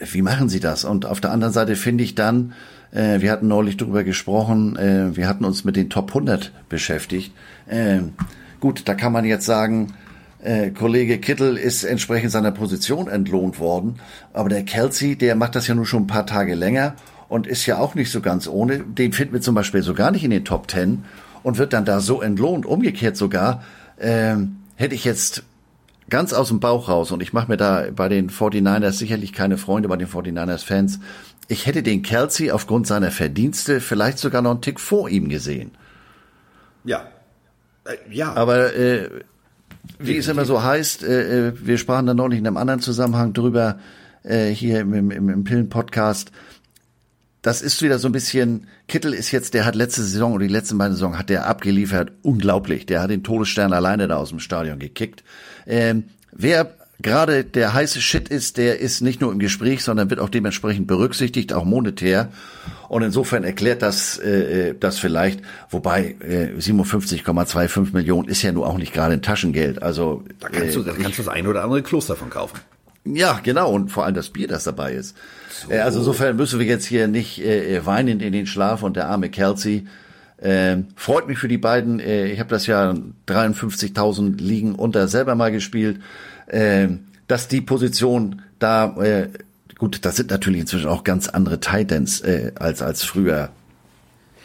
wie 0.00 0.22
machen 0.22 0.48
sie 0.48 0.60
das? 0.60 0.84
Und 0.84 1.06
auf 1.06 1.20
der 1.20 1.30
anderen 1.30 1.52
Seite 1.52 1.76
finde 1.76 2.02
ich 2.02 2.14
dann, 2.14 2.52
äh, 2.92 3.20
wir 3.20 3.32
hatten 3.32 3.48
neulich 3.48 3.76
darüber 3.76 4.04
gesprochen, 4.04 4.76
äh, 4.76 5.16
wir 5.16 5.28
hatten 5.28 5.44
uns 5.44 5.64
mit 5.64 5.76
den 5.76 5.90
Top 5.90 6.10
100 6.10 6.52
beschäftigt. 6.68 7.32
Äh, 7.66 8.00
gut, 8.60 8.82
da 8.86 8.94
kann 8.94 9.12
man 9.12 9.24
jetzt 9.24 9.46
sagen, 9.46 9.94
äh, 10.42 10.70
Kollege 10.70 11.18
Kittel 11.18 11.56
ist 11.56 11.84
entsprechend 11.84 12.30
seiner 12.30 12.52
Position 12.52 13.08
entlohnt 13.08 13.58
worden, 13.58 13.96
aber 14.32 14.48
der 14.48 14.64
Kelsey, 14.64 15.16
der 15.16 15.34
macht 15.36 15.54
das 15.54 15.66
ja 15.66 15.74
nur 15.74 15.86
schon 15.86 16.04
ein 16.04 16.08
paar 16.08 16.26
Tage 16.26 16.54
länger 16.54 16.94
und 17.28 17.46
ist 17.46 17.64
ja 17.66 17.78
auch 17.78 17.94
nicht 17.94 18.10
so 18.10 18.20
ganz 18.20 18.46
ohne. 18.46 18.80
Den 18.80 19.12
finden 19.12 19.34
wir 19.34 19.40
zum 19.40 19.54
Beispiel 19.54 19.82
so 19.82 19.94
gar 19.94 20.10
nicht 20.10 20.24
in 20.24 20.30
den 20.30 20.44
Top 20.44 20.70
10 20.70 21.04
und 21.42 21.58
wird 21.58 21.72
dann 21.72 21.84
da 21.84 22.00
so 22.00 22.20
entlohnt. 22.20 22.66
Umgekehrt 22.66 23.16
sogar, 23.16 23.62
äh, 23.96 24.36
hätte 24.76 24.94
ich 24.94 25.04
jetzt 25.04 25.44
ganz 26.12 26.34
aus 26.34 26.48
dem 26.48 26.60
Bauch 26.60 26.90
raus 26.90 27.10
und 27.10 27.22
ich 27.22 27.32
mache 27.32 27.50
mir 27.50 27.56
da 27.56 27.86
bei 27.90 28.10
den 28.10 28.28
49ers 28.28 28.92
sicherlich 28.92 29.32
keine 29.32 29.56
Freunde, 29.56 29.88
bei 29.88 29.96
den 29.96 30.06
49ers 30.06 30.62
Fans, 30.62 31.00
ich 31.48 31.64
hätte 31.64 31.82
den 31.82 32.02
Kelsey 32.02 32.50
aufgrund 32.50 32.86
seiner 32.86 33.10
Verdienste 33.10 33.80
vielleicht 33.80 34.18
sogar 34.18 34.42
noch 34.42 34.50
einen 34.50 34.60
Tick 34.60 34.78
vor 34.78 35.08
ihm 35.08 35.30
gesehen. 35.30 35.70
Ja. 36.84 37.06
Äh, 37.84 37.96
ja. 38.10 38.34
Aber 38.34 38.76
äh, 38.76 39.08
wie 39.98 40.18
es 40.18 40.28
immer 40.28 40.44
so 40.44 40.62
heißt, 40.62 41.02
äh, 41.02 41.48
äh, 41.48 41.52
wir 41.56 41.78
sprachen 41.78 42.04
da 42.04 42.12
neulich 42.12 42.40
in 42.40 42.46
einem 42.46 42.58
anderen 42.58 42.80
Zusammenhang 42.80 43.32
drüber, 43.32 43.78
äh, 44.22 44.50
hier 44.50 44.80
im, 44.80 44.92
im, 44.92 45.30
im 45.30 45.44
Pillen-Podcast. 45.44 46.30
Das 47.40 47.62
ist 47.62 47.80
wieder 47.80 47.98
so 47.98 48.08
ein 48.08 48.12
bisschen, 48.12 48.66
Kittel 48.86 49.14
ist 49.14 49.30
jetzt, 49.30 49.54
der 49.54 49.64
hat 49.64 49.76
letzte 49.76 50.02
Saison 50.02 50.34
oder 50.34 50.46
die 50.46 50.52
letzten 50.52 50.76
beiden 50.76 50.92
Saison 50.92 51.18
hat 51.18 51.30
der 51.30 51.46
abgeliefert, 51.46 52.12
unglaublich. 52.20 52.84
Der 52.84 53.00
hat 53.00 53.08
den 53.08 53.24
Todesstern 53.24 53.72
alleine 53.72 54.08
da 54.08 54.16
aus 54.16 54.28
dem 54.28 54.40
Stadion 54.40 54.78
gekickt. 54.78 55.24
Ähm, 55.66 56.04
wer 56.32 56.74
gerade 57.00 57.44
der 57.44 57.74
heiße 57.74 58.00
Shit 58.00 58.28
ist, 58.28 58.56
der 58.56 58.80
ist 58.80 59.00
nicht 59.00 59.20
nur 59.20 59.32
im 59.32 59.38
Gespräch, 59.38 59.82
sondern 59.82 60.08
wird 60.08 60.20
auch 60.20 60.28
dementsprechend 60.28 60.86
berücksichtigt, 60.86 61.52
auch 61.52 61.64
monetär. 61.64 62.28
Und 62.88 63.02
insofern 63.02 63.44
erklärt 63.44 63.82
das 63.82 64.18
äh, 64.18 64.70
äh 64.70 64.74
das 64.78 64.98
vielleicht, 64.98 65.40
wobei 65.70 66.16
äh, 66.20 66.58
57,25 66.58 67.92
Millionen 67.92 68.28
ist 68.28 68.42
ja 68.42 68.52
nur 68.52 68.66
auch 68.66 68.78
nicht 68.78 68.92
gerade 68.92 69.14
ein 69.14 69.22
Taschengeld. 69.22 69.82
Also 69.82 70.24
da 70.40 70.48
kannst, 70.48 70.76
äh, 70.76 70.78
du, 70.78 70.82
da 70.84 70.92
kannst 70.92 71.18
du 71.18 71.22
das 71.22 71.28
ein 71.28 71.46
oder 71.46 71.64
andere 71.64 71.82
Kloster 71.82 72.16
von 72.16 72.30
kaufen. 72.30 72.58
Ja, 73.04 73.40
genau. 73.42 73.72
Und 73.72 73.90
vor 73.90 74.04
allem 74.04 74.14
das 74.14 74.30
Bier, 74.30 74.46
das 74.46 74.64
dabei 74.64 74.92
ist. 74.92 75.16
So. 75.64 75.72
Äh, 75.72 75.80
also 75.80 75.98
insofern 75.98 76.36
müssen 76.36 76.60
wir 76.60 76.66
jetzt 76.66 76.86
hier 76.86 77.08
nicht 77.08 77.40
äh, 77.40 77.76
äh 77.76 77.86
weinend 77.86 78.22
in 78.22 78.32
den 78.32 78.46
Schlaf 78.46 78.82
und 78.82 78.96
der 78.96 79.08
arme 79.08 79.28
Kelsey. 79.28 79.86
Äh, 80.42 80.78
freut 80.96 81.28
mich 81.28 81.38
für 81.38 81.48
die 81.48 81.58
beiden. 81.58 82.00
Äh, 82.00 82.26
ich 82.26 82.40
habe 82.40 82.50
das 82.50 82.66
ja 82.66 82.94
53.000 83.28 84.38
liegen 84.38 84.74
unter 84.74 85.08
selber 85.08 85.34
mal 85.34 85.52
gespielt 85.52 86.00
äh, 86.46 86.88
dass 87.26 87.48
die 87.48 87.60
Position 87.60 88.42
da, 88.58 88.96
äh, 89.02 89.28
gut, 89.78 90.04
das 90.04 90.16
sind 90.16 90.30
natürlich 90.30 90.60
inzwischen 90.60 90.88
auch 90.88 91.04
ganz 91.04 91.28
andere 91.28 91.60
Titans 91.60 92.20
äh, 92.20 92.52
als, 92.56 92.82
als 92.82 93.02
früher. 93.02 93.50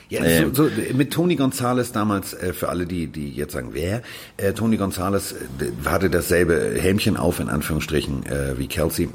Ja, 0.09 0.23
ähm, 0.23 0.55
so, 0.55 0.69
so, 0.69 0.71
mit 0.93 1.11
Tony 1.11 1.35
Gonzalez 1.35 1.91
damals, 1.91 2.33
äh, 2.33 2.53
für 2.53 2.69
alle, 2.69 2.85
die, 2.85 3.07
die 3.07 3.31
jetzt 3.31 3.53
sagen, 3.53 3.69
wer, 3.73 4.01
äh, 4.37 4.53
Tony 4.53 4.77
Gonzalez 4.77 5.33
äh, 5.33 5.89
hatte 5.89 6.09
dasselbe 6.09 6.77
Helmchen 6.79 7.17
auf, 7.17 7.41
in 7.41 7.49
Anführungsstrichen, 7.49 8.25
äh, 8.25 8.57
wie 8.57 8.67
Kelsey 8.67 9.09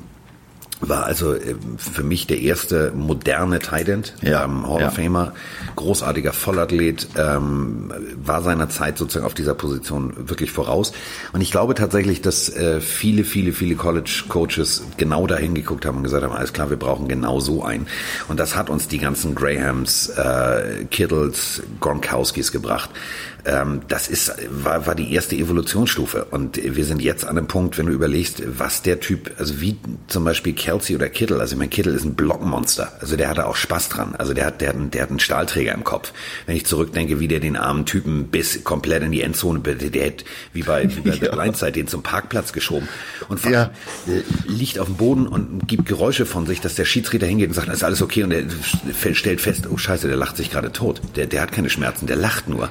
war 0.89 1.05
also 1.05 1.35
äh, 1.35 1.55
für 1.77 2.03
mich 2.03 2.27
der 2.27 2.41
erste 2.41 2.93
moderne 2.93 3.61
Tight 3.61 3.89
End, 3.89 4.15
ja, 4.21 4.45
ähm, 4.45 4.69
Hall 4.69 4.81
ja. 4.81 4.89
of 4.89 4.95
Famer, 4.95 5.33
großartiger 5.77 6.33
Vollathlet, 6.33 7.09
ähm, 7.17 7.93
war 8.17 8.43
seiner 8.43 8.69
Zeit 8.69 8.99
sozusagen 8.99 9.25
auf 9.25 9.35
dieser 9.35 9.55
Position 9.55 10.29
wirklich 10.29 10.51
voraus. 10.51 10.93
Und 11.33 11.41
ich 11.41 11.51
glaube 11.51 11.75
tatsächlich, 11.75 12.21
dass 12.21 12.49
äh, 12.49 12.81
viele, 12.81 13.25
viele, 13.25 13.53
viele 13.53 13.77
College 13.77 14.25
Coaches 14.29 14.83
genau 14.97 15.27
dahin 15.27 15.55
geguckt 15.55 15.87
haben 15.87 15.99
und 15.99 16.03
gesagt 16.03 16.25
haben, 16.25 16.33
alles 16.33 16.53
klar, 16.53 16.71
wir 16.71 16.77
brauchen 16.77 17.09
genau 17.09 17.41
so 17.41 17.65
einen. 17.65 17.87
Und 18.29 18.41
das 18.41 18.57
hat 18.57 18.69
uns 18.69 18.89
die 18.89 18.99
ganzen 18.99 19.35
Grahams, 19.35 20.09
äh, 20.11 20.85
Kittles, 20.91 21.63
Gronkowskis 21.81 22.53
gebracht 22.53 22.91
ähm, 23.45 23.83
das 23.89 24.09
ist, 24.09 24.33
war, 24.51 24.87
war 24.87 24.95
die 24.95 25.13
erste 25.13 25.37
Evolutionsstufe. 25.37 26.27
Und 26.31 26.57
wir 26.63 26.85
sind 26.85 27.03
jetzt 27.03 27.25
an 27.25 27.37
einem 27.37 27.49
Punkt, 27.49 27.77
wenn 27.79 27.87
du 27.87 27.93
überlegst, 27.93 28.43
was 28.59 28.83
der 28.83 29.01
Typ, 29.01 29.33
also 29.39 29.61
wie 29.61 29.77
zum 30.07 30.25
Beispiel 30.25 30.53
Kelsey 30.53 30.95
oder 30.95 31.09
Kittel, 31.09 31.41
also 31.41 31.55
ich 31.55 31.59
meine, 31.59 31.71
Kittel 31.71 31.95
ist 31.95 32.05
ein 32.05 32.15
Blockmonster. 32.15 32.93
Also 33.01 33.17
der 33.17 33.29
hatte 33.29 33.47
auch 33.47 33.57
Spaß 33.57 33.89
dran. 33.89 34.15
Also 34.17 34.33
der 34.33 34.47
hat, 34.47 34.61
der, 34.61 34.71
hat, 34.71 34.95
der 34.95 35.03
hat 35.03 35.11
einen 35.11 35.21
Stahlträger 35.21 35.73
im 35.73 35.85
Kopf. 35.85 36.13
Wenn 36.47 36.57
ich 36.57 36.67
zurückdenke, 36.67 37.19
wie 37.21 37.29
der 37.29 37.41
den 37.41 37.57
armen 37.57 37.85
Typen 37.85 38.29
bis 38.29 38.63
komplett 38.65 39.03
in 39.03 39.13
die 39.13 39.23
Endzone, 39.23 39.61
der, 39.61 39.75
der 39.75 40.07
hat 40.07 40.25
wie 40.53 40.63
bei, 40.63 40.89
wie 40.95 41.01
bei 41.01 41.11
ja. 41.17 41.17
der 41.17 41.31
Blindzeit 41.31 41.75
den 41.75 41.89
zum 41.89 42.03
Parkplatz 42.03 42.53
geschoben 42.53 42.89
und 43.29 43.45
ja. 43.45 43.71
Äh, 44.07 44.23
liegt 44.47 44.79
auf 44.79 44.87
dem 44.87 44.97
Boden 44.97 45.27
und 45.27 45.67
gibt 45.67 45.87
Geräusche 45.87 46.27
von 46.27 46.47
sich, 46.47 46.61
dass 46.61 46.75
der 46.75 46.85
Schiedsrichter 46.85 47.27
hingeht 47.27 47.49
und 47.49 47.55
sagt, 47.55 47.69
ist 47.69 47.85
alles 47.85 48.03
okay 48.03 48.23
und 48.23 48.33
er 48.33 48.45
stellt 49.15 49.41
fest, 49.41 49.67
oh 49.71 49.77
scheiße, 49.77 50.07
der 50.07 50.17
lacht 50.17 50.37
sich 50.37 50.51
gerade 50.51 50.73
tot. 50.73 51.01
Der, 51.17 51.27
der 51.27 51.43
hat 51.43 51.53
keine 51.53 51.71
Schmerzen, 51.71 52.07
der 52.07 52.17
lacht 52.17 52.49
nur. 52.49 52.71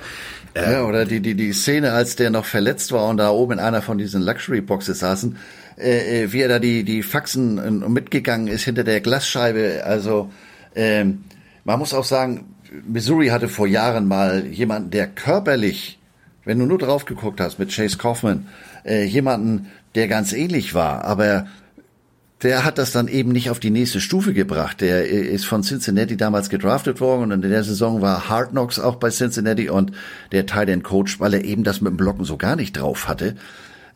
Ja, 0.55 0.83
oder 0.83 1.05
die, 1.05 1.21
die, 1.21 1.35
die 1.35 1.53
Szene, 1.53 1.93
als 1.93 2.15
der 2.15 2.29
noch 2.29 2.45
verletzt 2.45 2.91
war 2.91 3.07
und 3.07 3.17
da 3.17 3.29
oben 3.29 3.53
in 3.53 3.59
einer 3.59 3.81
von 3.81 3.97
diesen 3.97 4.21
Luxury-Boxes 4.21 4.99
saßen, 4.99 5.37
äh, 5.77 6.23
äh 6.23 6.33
wie 6.33 6.41
er 6.41 6.49
da 6.49 6.59
die, 6.59 6.83
die 6.83 7.03
Faxen 7.03 7.57
äh, 7.57 7.89
mitgegangen 7.89 8.47
ist 8.47 8.63
hinter 8.63 8.83
der 8.83 8.99
Glasscheibe. 8.99 9.83
Also 9.85 10.29
ähm, 10.75 11.23
man 11.63 11.79
muss 11.79 11.93
auch 11.93 12.03
sagen, 12.03 12.55
Missouri 12.85 13.27
hatte 13.27 13.47
vor 13.47 13.67
Jahren 13.67 14.07
mal 14.07 14.45
jemanden, 14.45 14.91
der 14.91 15.07
körperlich, 15.07 15.99
wenn 16.45 16.59
du 16.59 16.65
nur 16.65 16.77
drauf 16.77 17.05
geguckt 17.05 17.39
hast 17.39 17.59
mit 17.59 17.73
Chase 17.73 17.97
Kaufman, 17.97 18.47
äh, 18.85 19.03
jemanden, 19.03 19.67
der 19.95 20.07
ganz 20.07 20.33
ähnlich 20.33 20.73
war, 20.73 21.03
aber 21.03 21.47
der 22.43 22.65
hat 22.65 22.77
das 22.77 22.91
dann 22.91 23.07
eben 23.07 23.31
nicht 23.31 23.49
auf 23.49 23.59
die 23.59 23.69
nächste 23.69 24.01
Stufe 24.01 24.33
gebracht. 24.33 24.81
Der 24.81 25.07
ist 25.07 25.45
von 25.45 25.61
Cincinnati 25.61 26.17
damals 26.17 26.49
gedraftet 26.49 26.99
worden 26.99 27.31
und 27.31 27.43
in 27.43 27.51
der 27.51 27.63
Saison 27.63 28.01
war 28.01 28.29
Hard 28.29 28.51
Knocks 28.51 28.79
auch 28.79 28.95
bei 28.95 29.09
Cincinnati 29.09 29.69
und 29.69 29.91
der 30.31 30.47
Tight 30.47 30.83
Coach, 30.83 31.19
weil 31.19 31.35
er 31.35 31.43
eben 31.43 31.63
das 31.63 31.81
mit 31.81 31.91
dem 31.91 31.97
Blocken 31.97 32.25
so 32.25 32.37
gar 32.37 32.55
nicht 32.55 32.73
drauf 32.73 33.07
hatte, 33.07 33.35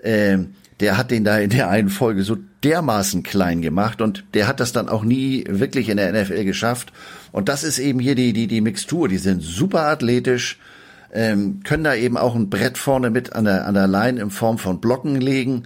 ähm, 0.04 0.54
der 0.80 0.98
hat 0.98 1.10
den 1.10 1.24
da 1.24 1.38
in 1.40 1.50
der 1.50 1.70
einen 1.70 1.90
Folge 1.90 2.24
so 2.24 2.38
dermaßen 2.64 3.24
klein 3.24 3.62
gemacht 3.62 4.02
und 4.02 4.26
der 4.34 4.48
hat 4.48 4.60
das 4.60 4.74
dann 4.74 4.90
auch 4.90 5.04
nie 5.04 5.46
wirklich 5.48 5.90
in 5.90 5.98
der 5.98 6.12
NFL 6.12 6.44
geschafft. 6.44 6.92
Und 7.32 7.50
das 7.50 7.64
ist 7.64 7.80
eben 7.80 8.00
hier 8.00 8.16
die, 8.16 8.34
die, 8.34 8.48
die 8.48 8.62
Mixtur. 8.62 9.08
Die 9.08 9.18
sind 9.18 9.42
super 9.42 9.84
athletisch, 9.84 10.60
ähm, 11.14 11.62
können 11.64 11.86
da 11.86 11.96
eben 11.96 12.18
auch 12.18 12.36
ein 12.36 12.50
Brett 12.50 12.78
vorne 12.78 13.10
mit 13.10 13.34
an 13.34 13.46
der, 13.46 13.66
an 13.66 13.74
der 13.74 13.88
Line 13.88 14.20
in 14.20 14.30
Form 14.30 14.58
von 14.58 14.82
Blocken 14.82 15.20
legen 15.20 15.64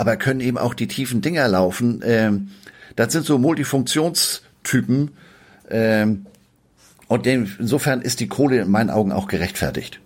aber 0.00 0.16
können 0.16 0.40
eben 0.40 0.56
auch 0.56 0.72
die 0.72 0.88
tiefen 0.88 1.20
Dinger 1.20 1.46
laufen. 1.46 2.00
Ähm, 2.02 2.52
das 2.96 3.12
sind 3.12 3.26
so 3.26 3.36
Multifunktionstypen. 3.36 5.10
Ähm, 5.68 6.24
und 7.06 7.26
insofern 7.26 8.00
ist 8.00 8.20
die 8.20 8.26
Kohle 8.26 8.62
in 8.62 8.70
meinen 8.70 8.88
Augen 8.88 9.12
auch 9.12 9.28
gerechtfertigt. 9.28 10.00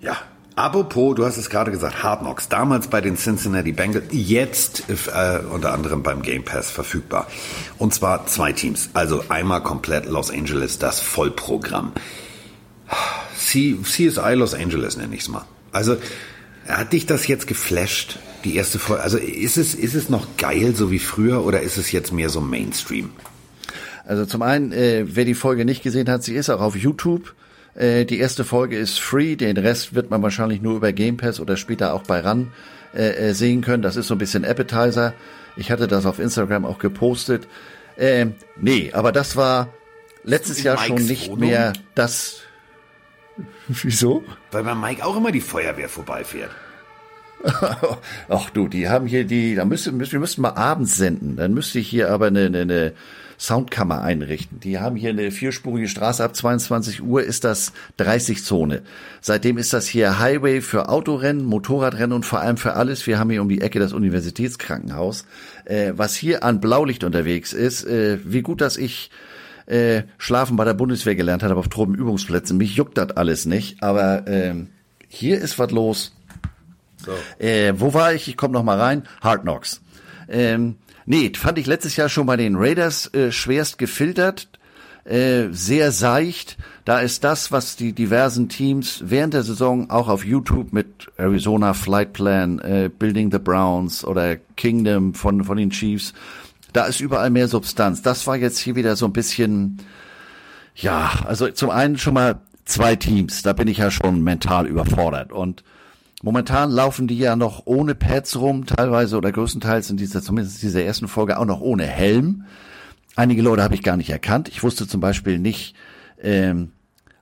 Ja, 0.00 0.16
Apropos, 0.56 1.14
du 1.14 1.26
hast 1.26 1.36
es 1.36 1.50
gerade 1.50 1.70
gesagt, 1.70 2.02
Hard 2.02 2.22
Knocks, 2.22 2.48
damals 2.48 2.88
bei 2.88 3.02
den 3.02 3.16
Cincinnati 3.16 3.70
Bengals, 3.70 4.06
jetzt 4.10 4.84
äh, 4.88 5.40
unter 5.52 5.72
anderem 5.72 6.02
beim 6.02 6.22
Game 6.22 6.44
Pass 6.44 6.70
verfügbar. 6.70 7.28
Und 7.76 7.94
zwar 7.94 8.26
zwei 8.26 8.52
Teams, 8.52 8.88
also 8.94 9.22
einmal 9.28 9.62
komplett 9.62 10.06
Los 10.06 10.32
Angeles, 10.32 10.78
das 10.78 11.00
Vollprogramm. 11.00 11.92
CSI 13.36 14.34
Los 14.34 14.54
Angeles 14.54 14.96
nenne 14.96 15.14
ich 15.14 15.20
es 15.20 15.28
mal. 15.28 15.44
Also 15.70 15.98
hat 16.68 16.92
dich 16.92 17.06
das 17.06 17.26
jetzt 17.26 17.46
geflasht, 17.46 18.18
die 18.44 18.56
erste 18.56 18.78
Folge? 18.78 19.02
Also 19.02 19.18
ist 19.18 19.56
es, 19.56 19.74
ist 19.74 19.94
es 19.94 20.08
noch 20.08 20.36
geil, 20.36 20.74
so 20.74 20.90
wie 20.90 20.98
früher, 20.98 21.44
oder 21.44 21.60
ist 21.60 21.78
es 21.78 21.92
jetzt 21.92 22.12
mehr 22.12 22.28
so 22.28 22.40
Mainstream? 22.40 23.10
Also 24.04 24.24
zum 24.24 24.42
einen, 24.42 24.72
äh, 24.72 25.04
wer 25.06 25.24
die 25.24 25.34
Folge 25.34 25.64
nicht 25.64 25.82
gesehen 25.82 26.08
hat, 26.08 26.22
sie 26.22 26.34
ist 26.34 26.48
auch 26.48 26.60
auf 26.60 26.76
YouTube. 26.76 27.34
Äh, 27.74 28.04
die 28.04 28.18
erste 28.18 28.44
Folge 28.44 28.78
ist 28.78 29.00
free, 29.00 29.36
den 29.36 29.56
Rest 29.56 29.94
wird 29.94 30.10
man 30.10 30.22
wahrscheinlich 30.22 30.62
nur 30.62 30.76
über 30.76 30.92
Game 30.92 31.16
Pass 31.16 31.40
oder 31.40 31.56
später 31.56 31.92
auch 31.94 32.02
bei 32.02 32.20
RAN 32.20 32.52
äh, 32.94 33.28
äh, 33.28 33.34
sehen 33.34 33.60
können. 33.60 33.82
Das 33.82 33.96
ist 33.96 34.06
so 34.06 34.14
ein 34.14 34.18
bisschen 34.18 34.44
Appetizer. 34.44 35.14
Ich 35.56 35.70
hatte 35.70 35.88
das 35.88 36.06
auf 36.06 36.18
Instagram 36.18 36.64
auch 36.64 36.78
gepostet. 36.78 37.48
Ähm, 37.98 38.34
nee, 38.56 38.90
aber 38.92 39.12
das 39.12 39.36
war 39.36 39.68
letztes 40.24 40.62
Jahr 40.62 40.78
schon 40.78 41.04
nicht 41.04 41.28
Wohnung? 41.28 41.50
mehr 41.50 41.72
das. 41.94 42.40
Wieso? 43.68 44.24
Weil 44.50 44.64
bei 44.64 44.74
Mike 44.74 45.04
auch 45.04 45.16
immer 45.16 45.32
die 45.32 45.40
Feuerwehr 45.40 45.88
vorbeifährt. 45.88 46.50
Ach 48.28 48.50
du, 48.50 48.68
die 48.68 48.88
haben 48.88 49.06
hier 49.06 49.24
die, 49.24 49.54
da 49.54 49.64
müssen, 49.64 49.98
wir 50.00 50.18
müssten 50.18 50.42
mal 50.42 50.54
abends 50.54 50.96
senden. 50.96 51.36
Dann 51.36 51.54
müsste 51.54 51.78
ich 51.78 51.88
hier 51.88 52.10
aber 52.10 52.26
eine, 52.26 52.46
eine, 52.46 52.62
eine 52.62 52.92
Soundkammer 53.38 54.02
einrichten. 54.02 54.58
Die 54.58 54.80
haben 54.80 54.96
hier 54.96 55.10
eine 55.10 55.30
vierspurige 55.30 55.88
Straße. 55.88 56.24
Ab 56.24 56.34
22 56.34 57.02
Uhr 57.02 57.22
ist 57.22 57.44
das 57.44 57.72
30-Zone. 58.00 58.82
Seitdem 59.20 59.58
ist 59.58 59.72
das 59.72 59.86
hier 59.86 60.18
Highway 60.18 60.60
für 60.60 60.88
Autorennen, 60.88 61.44
Motorradrennen 61.44 62.12
und 62.12 62.26
vor 62.26 62.40
allem 62.40 62.56
für 62.56 62.74
alles. 62.74 63.06
Wir 63.06 63.18
haben 63.18 63.30
hier 63.30 63.42
um 63.42 63.48
die 63.48 63.60
Ecke 63.60 63.78
das 63.78 63.92
Universitätskrankenhaus. 63.92 65.24
Äh, 65.64 65.92
was 65.94 66.16
hier 66.16 66.42
an 66.42 66.60
Blaulicht 66.60 67.04
unterwegs 67.04 67.52
ist, 67.52 67.84
äh, 67.84 68.18
wie 68.24 68.42
gut, 68.42 68.60
dass 68.60 68.76
ich 68.76 69.10
äh, 69.68 70.02
Schlafen 70.18 70.56
bei 70.56 70.64
der 70.64 70.74
Bundeswehr 70.74 71.14
gelernt 71.14 71.42
habe 71.42 71.56
auf 71.56 71.68
Tropenübungsplätzen. 71.68 72.56
Mich 72.56 72.74
juckt 72.76 72.98
das 72.98 73.10
alles 73.12 73.46
nicht, 73.46 73.82
aber 73.82 74.26
äh, 74.26 74.54
hier 75.08 75.40
ist 75.40 75.58
was 75.58 75.70
los. 75.70 76.16
So. 77.04 77.12
Äh, 77.38 77.74
wo 77.76 77.94
war 77.94 78.14
ich? 78.14 78.28
Ich 78.28 78.36
komme 78.36 78.54
noch 78.54 78.64
mal 78.64 78.78
rein. 78.78 79.04
Hard 79.22 79.42
Knocks. 79.42 79.80
Ähm, 80.28 80.76
Nee, 81.10 81.32
fand 81.34 81.56
ich 81.56 81.64
letztes 81.64 81.96
Jahr 81.96 82.10
schon 82.10 82.26
bei 82.26 82.36
den 82.36 82.56
Raiders 82.56 83.06
äh, 83.14 83.32
schwerst 83.32 83.78
gefiltert, 83.78 84.50
äh, 85.06 85.46
sehr 85.52 85.90
seicht. 85.90 86.58
Da 86.84 86.98
ist 86.98 87.24
das, 87.24 87.50
was 87.50 87.76
die 87.76 87.94
diversen 87.94 88.50
Teams 88.50 89.02
während 89.06 89.32
der 89.32 89.42
Saison 89.42 89.88
auch 89.88 90.08
auf 90.08 90.22
YouTube 90.22 90.74
mit 90.74 91.10
Arizona 91.16 91.72
Flight 91.72 92.12
Plan, 92.12 92.58
äh, 92.58 92.90
Building 92.90 93.32
the 93.32 93.38
Browns 93.38 94.04
oder 94.04 94.36
Kingdom 94.58 95.14
von, 95.14 95.44
von 95.44 95.56
den 95.56 95.70
Chiefs, 95.70 96.12
da 96.72 96.84
ist 96.84 97.00
überall 97.00 97.30
mehr 97.30 97.48
Substanz. 97.48 98.02
Das 98.02 98.26
war 98.26 98.36
jetzt 98.36 98.58
hier 98.58 98.76
wieder 98.76 98.96
so 98.96 99.06
ein 99.06 99.12
bisschen, 99.12 99.78
ja, 100.74 101.10
also 101.26 101.48
zum 101.48 101.70
einen 101.70 101.98
schon 101.98 102.14
mal 102.14 102.40
zwei 102.64 102.96
Teams, 102.96 103.42
da 103.42 103.52
bin 103.52 103.68
ich 103.68 103.78
ja 103.78 103.90
schon 103.90 104.22
mental 104.22 104.66
überfordert 104.66 105.32
und 105.32 105.64
Momentan 106.20 106.70
laufen 106.72 107.06
die 107.06 107.18
ja 107.18 107.36
noch 107.36 107.62
ohne 107.66 107.94
Pads 107.94 108.36
rum, 108.36 108.66
teilweise 108.66 109.16
oder 109.16 109.30
größtenteils 109.30 109.88
in 109.90 109.96
dieser, 109.96 110.20
zumindest 110.20 110.62
in 110.62 110.68
dieser 110.68 110.82
ersten 110.82 111.06
Folge 111.06 111.38
auch 111.38 111.44
noch 111.44 111.60
ohne 111.60 111.86
Helm. 111.86 112.44
Einige 113.14 113.42
Leute 113.42 113.62
habe 113.62 113.76
ich 113.76 113.84
gar 113.84 113.96
nicht 113.96 114.10
erkannt. 114.10 114.48
Ich 114.48 114.64
wusste 114.64 114.88
zum 114.88 115.00
Beispiel 115.00 115.38
nicht, 115.38 115.76
ähm, 116.20 116.72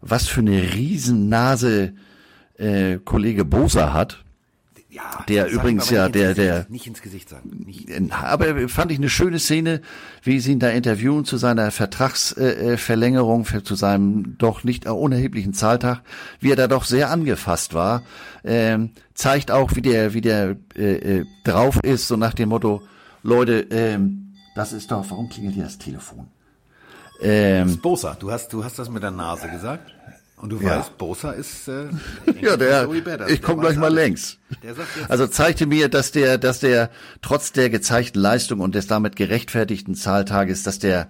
was 0.01 0.29
für 0.29 0.41
eine 0.41 0.75
Riesennase 0.75 1.93
äh, 2.57 2.99
Kollege 3.05 3.45
Bosa 3.45 3.93
hat. 3.93 4.25
Ja, 4.97 5.25
der 5.29 5.51
übrigens 5.51 5.91
ja, 5.91 6.09
der, 6.09 6.33
der, 6.33 6.65
nicht 6.71 6.87
ins 6.87 7.03
Gesicht 7.03 7.29
sagen. 7.29 7.51
Nicht. 7.67 7.91
Aber 8.11 8.67
fand 8.71 8.91
ich 8.91 8.97
eine 8.97 9.11
schöne 9.11 9.39
Szene, 9.39 9.83
wie 10.23 10.41
sie 10.41 10.53
ihn 10.53 10.59
da 10.59 10.71
interviewen 10.71 11.27
zu 11.27 11.37
seiner 11.37 11.71
Vertragsverlängerung, 11.71 13.47
äh, 13.53 13.63
zu 13.63 13.75
seinem 13.75 14.39
doch 14.39 14.65
nicht 14.65 14.87
unerheblichen 14.87 15.53
Zahltag, 15.53 16.01
wie 16.41 16.51
er 16.51 16.57
da 16.57 16.67
doch 16.67 16.85
sehr 16.85 17.11
angefasst 17.11 17.75
war. 17.75 18.05
Ähm, 18.43 18.93
zeigt 19.13 19.51
auch, 19.51 19.77
wie 19.77 19.83
der, 19.83 20.15
wie 20.15 20.23
der 20.23 20.57
äh, 20.75 21.19
äh, 21.19 21.27
drauf 21.45 21.79
ist, 21.83 22.09
so 22.09 22.17
nach 22.17 22.33
dem 22.33 22.49
Motto, 22.49 22.81
Leute, 23.23 23.67
ähm, 23.71 24.33
das 24.55 24.73
ist 24.73 24.91
doch, 24.91 25.05
warum 25.11 25.29
klingelt 25.29 25.57
hier 25.57 25.65
das 25.65 25.77
Telefon? 25.77 26.29
Ähm, 27.21 27.65
das 27.67 27.77
ist 27.77 27.83
Bosa, 27.83 28.17
du 28.19 28.33
hast, 28.33 28.51
du 28.51 28.65
hast 28.65 28.79
das 28.79 28.89
mit 28.89 29.03
der 29.03 29.11
Nase 29.11 29.49
gesagt? 29.51 29.93
Und 30.37 30.51
du 30.51 30.61
ja. 30.61 30.79
weißt, 30.79 30.99
Bosa 30.99 31.33
ist 31.33 31.67
äh, 31.69 31.87
ja 32.43 32.57
der. 32.57 32.89
Ich 33.29 33.41
komme 33.41 33.63
gleich 33.63 33.77
mal 33.77 33.93
längs. 33.93 34.39
Also 35.09 35.27
zeigte 35.27 35.67
mir, 35.67 35.89
dass 35.89 36.13
der, 36.13 36.37
dass 36.37 36.61
der 36.61 36.91
trotz 37.23 37.53
der 37.53 37.71
gezeigten 37.71 38.19
Leistung 38.19 38.61
und 38.61 38.75
des 38.75 38.87
damit 38.87 39.17
gerechtfertigten 39.17 39.95
Zahltages, 39.95 40.63
dass 40.63 40.79
der 40.79 41.09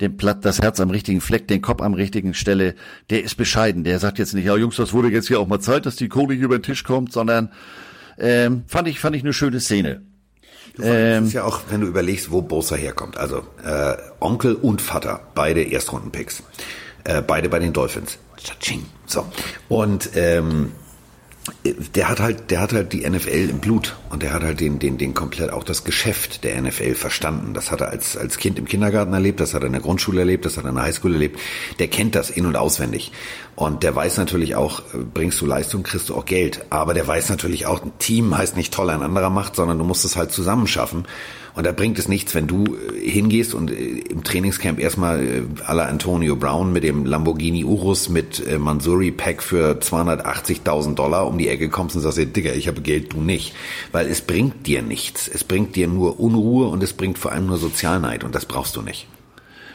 den 0.00 0.16
Platt, 0.16 0.44
das 0.44 0.60
Herz 0.60 0.78
am 0.78 0.90
richtigen 0.90 1.20
Fleck, 1.20 1.48
den 1.48 1.60
Kopf 1.60 1.82
am 1.82 1.94
richtigen 1.94 2.32
Stelle, 2.32 2.76
der 3.10 3.24
ist 3.24 3.34
bescheiden. 3.34 3.82
Der 3.82 3.98
sagt 3.98 4.20
jetzt 4.20 4.32
nicht, 4.32 4.44
ja 4.44 4.56
Jungs, 4.56 4.76
das 4.76 4.92
wurde 4.92 5.08
jetzt 5.08 5.26
hier 5.26 5.40
auch 5.40 5.48
mal 5.48 5.58
Zeit, 5.58 5.86
dass 5.86 5.96
die 5.96 6.08
Kohle 6.08 6.34
hier 6.34 6.44
über 6.44 6.58
den 6.58 6.62
Tisch 6.62 6.84
kommt, 6.84 7.12
sondern 7.12 7.50
ähm, 8.16 8.62
fand 8.68 8.86
ich 8.86 9.00
fand 9.00 9.16
ich 9.16 9.22
eine 9.22 9.32
schöne 9.32 9.58
Szene. 9.58 10.02
Du, 10.76 10.82
ähm, 10.84 11.22
das 11.22 11.28
ist 11.28 11.32
ja 11.32 11.44
auch, 11.44 11.62
wenn 11.70 11.80
du 11.80 11.88
überlegst, 11.88 12.30
wo 12.30 12.42
Bosa 12.42 12.76
herkommt. 12.76 13.16
Also 13.16 13.42
äh, 13.64 13.96
Onkel 14.20 14.54
und 14.54 14.80
Vater, 14.80 15.20
beide 15.34 15.62
Erstrundenpicks. 15.62 16.44
Äh, 17.08 17.22
beide 17.22 17.48
bei 17.48 17.58
den 17.58 17.72
Dolphins. 17.72 18.18
Tschatsching. 18.36 18.84
So. 19.06 19.24
Und 19.70 20.10
ähm, 20.14 20.72
der 21.94 22.10
hat 22.10 22.20
halt, 22.20 22.50
der 22.50 22.60
hat 22.60 22.74
halt 22.74 22.92
die 22.92 23.08
NFL 23.08 23.48
im 23.48 23.60
Blut 23.60 23.96
und 24.10 24.22
der 24.22 24.34
hat 24.34 24.42
halt 24.42 24.60
den, 24.60 24.78
den, 24.78 24.98
den 24.98 25.14
komplett 25.14 25.50
auch 25.50 25.64
das 25.64 25.84
Geschäft 25.84 26.44
der 26.44 26.60
NFL 26.60 26.94
verstanden. 26.94 27.54
Das 27.54 27.70
hat 27.70 27.80
er 27.80 27.88
als, 27.88 28.18
als 28.18 28.36
Kind 28.36 28.58
im 28.58 28.66
Kindergarten 28.66 29.14
erlebt, 29.14 29.40
das 29.40 29.54
hat 29.54 29.62
er 29.62 29.68
in 29.68 29.72
der 29.72 29.80
Grundschule 29.80 30.20
erlebt, 30.20 30.44
das 30.44 30.58
hat 30.58 30.64
er 30.64 30.68
in 30.68 30.74
der 30.74 30.84
Highschool 30.84 31.14
erlebt. 31.14 31.40
Der 31.78 31.88
kennt 31.88 32.14
das 32.14 32.28
in- 32.28 32.44
und 32.44 32.56
auswendig. 32.56 33.10
Und 33.56 33.84
der 33.84 33.96
weiß 33.96 34.18
natürlich 34.18 34.54
auch, 34.54 34.80
äh, 34.92 34.98
bringst 34.98 35.40
du 35.40 35.46
Leistung, 35.46 35.84
kriegst 35.84 36.10
du 36.10 36.14
auch 36.14 36.26
Geld. 36.26 36.66
Aber 36.68 36.92
der 36.92 37.06
weiß 37.06 37.30
natürlich 37.30 37.64
auch, 37.64 37.82
ein 37.82 37.92
Team 37.98 38.36
heißt 38.36 38.54
nicht 38.54 38.74
toll 38.74 38.90
ein 38.90 39.02
anderer 39.02 39.30
macht, 39.30 39.56
sondern 39.56 39.78
du 39.78 39.84
musst 39.84 40.04
es 40.04 40.14
halt 40.16 40.30
zusammenschaffen. 40.30 41.06
Und 41.58 41.64
da 41.64 41.72
bringt 41.72 41.98
es 41.98 42.06
nichts, 42.06 42.36
wenn 42.36 42.46
du 42.46 42.76
äh, 42.76 43.10
hingehst 43.10 43.52
und 43.52 43.72
äh, 43.72 43.74
im 43.74 44.22
Trainingscamp 44.22 44.78
erstmal 44.78 45.20
äh, 45.20 45.42
la 45.66 45.86
Antonio 45.86 46.36
Brown 46.36 46.72
mit 46.72 46.84
dem 46.84 47.04
Lamborghini 47.04 47.64
Urus 47.64 48.08
mit 48.08 48.40
Mansuri 48.60 49.10
Pack 49.10 49.42
für 49.42 49.80
280.000 49.80 50.94
Dollar 50.94 51.26
um 51.26 51.36
die 51.36 51.48
Ecke 51.48 51.68
kommst 51.68 51.96
und 51.96 52.02
sagst, 52.02 52.18
Digga, 52.18 52.52
ich 52.52 52.68
habe 52.68 52.80
Geld, 52.80 53.12
du 53.12 53.20
nicht. 53.20 53.56
Weil 53.90 54.06
es 54.06 54.20
bringt 54.20 54.68
dir 54.68 54.82
nichts. 54.82 55.26
Es 55.26 55.42
bringt 55.42 55.74
dir 55.74 55.88
nur 55.88 56.20
Unruhe 56.20 56.68
und 56.68 56.80
es 56.80 56.92
bringt 56.92 57.18
vor 57.18 57.32
allem 57.32 57.46
nur 57.46 57.58
Sozialneid 57.58 58.22
und 58.22 58.36
das 58.36 58.46
brauchst 58.46 58.76
du 58.76 58.82
nicht. 58.82 59.08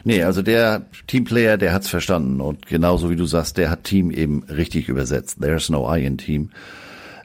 Nee, 0.06 0.24
also 0.24 0.42
der 0.42 0.86
Teamplayer, 1.08 1.58
der 1.58 1.74
hat's 1.74 1.90
verstanden 1.90 2.40
und 2.40 2.66
genauso 2.66 3.10
wie 3.10 3.18
du 3.18 3.26
sagst, 3.26 3.58
der 3.58 3.70
hat 3.70 3.84
Team 3.84 4.10
eben 4.10 4.44
richtig 4.44 4.88
übersetzt. 4.88 5.40
There's 5.42 5.68
no 5.68 5.94
I 5.94 6.06
in 6.06 6.18
Team. 6.18 6.52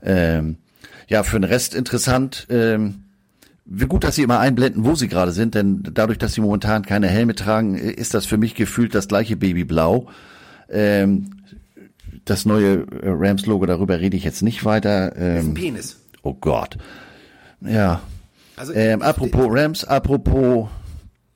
Ähm, 0.03 0.57
ja, 1.07 1.23
für 1.23 1.39
den 1.39 1.45
Rest 1.45 1.77
interessant. 1.77 2.49
Ähm, 2.51 3.05
gut, 3.89 4.05
dass 4.05 4.15
Sie 4.15 4.23
immer 4.23 4.39
einblenden, 4.39 4.85
wo 4.85 4.95
Sie 4.95 5.09
gerade 5.09 5.33
sind, 5.33 5.55
denn 5.55 5.83
dadurch, 5.83 6.19
dass 6.19 6.35
Sie 6.35 6.41
momentan 6.41 6.85
keine 6.85 7.09
Helme 7.09 7.35
tragen, 7.35 7.77
ist 7.77 8.15
das 8.15 8.27
für 8.27 8.39
mich 8.39 8.55
gefühlt 8.55 8.95
das 8.95 9.09
gleiche 9.09 9.37
Babyblau. 9.37 10.09
Ähm, 10.71 11.31
das 12.25 12.45
neue 12.45 12.87
äh, 13.03 13.11
Rams-Logo, 13.11 13.67
darüber 13.67 14.01
rede 14.01 14.17
ich 14.17 14.25
jetzt 14.25 14.43
nicht 14.43 14.65
weiter. 14.65 15.17
Ähm, 15.17 15.35
das 15.35 15.43
ist 15.43 15.49
ein 15.49 15.55
Penis. 15.55 15.97
Oh 16.23 16.35
Gott. 16.35 16.77
Ja. 17.61 18.01
Also, 18.57 18.73
ähm, 18.75 19.03
apropos 19.03 19.47
Rams, 19.49 19.85
apropos 19.85 20.69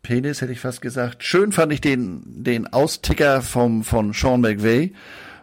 Penis, 0.03 0.41
hätte 0.41 0.53
ich 0.53 0.61
fast 0.61 0.81
gesagt. 0.81 1.23
Schön 1.23 1.53
fand 1.53 1.73
ich 1.73 1.81
den, 1.81 2.23
den 2.27 2.67
Austicker 2.67 3.43
vom, 3.43 3.85
von 3.85 4.13
Sean 4.13 4.41
McVay 4.41 4.93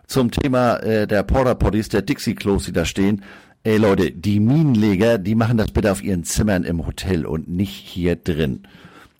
zum 0.05 0.31
Thema 0.31 0.77
äh, 0.77 1.07
der 1.07 1.23
Porter 1.23 1.55
Potties, 1.55 1.89
der 1.89 2.01
Dixie-Klos, 2.01 2.65
die 2.65 2.73
da 2.73 2.83
stehen. 2.83 3.23
Ey 3.63 3.77
Leute, 3.77 4.11
die 4.11 4.39
Minenleger, 4.39 5.17
die 5.17 5.35
machen 5.35 5.57
das 5.57 5.71
bitte 5.71 5.91
auf 5.91 6.01
ihren 6.01 6.23
Zimmern 6.23 6.63
im 6.63 6.87
Hotel 6.87 7.25
und 7.25 7.49
nicht 7.49 7.73
hier 7.73 8.15
drin. 8.15 8.63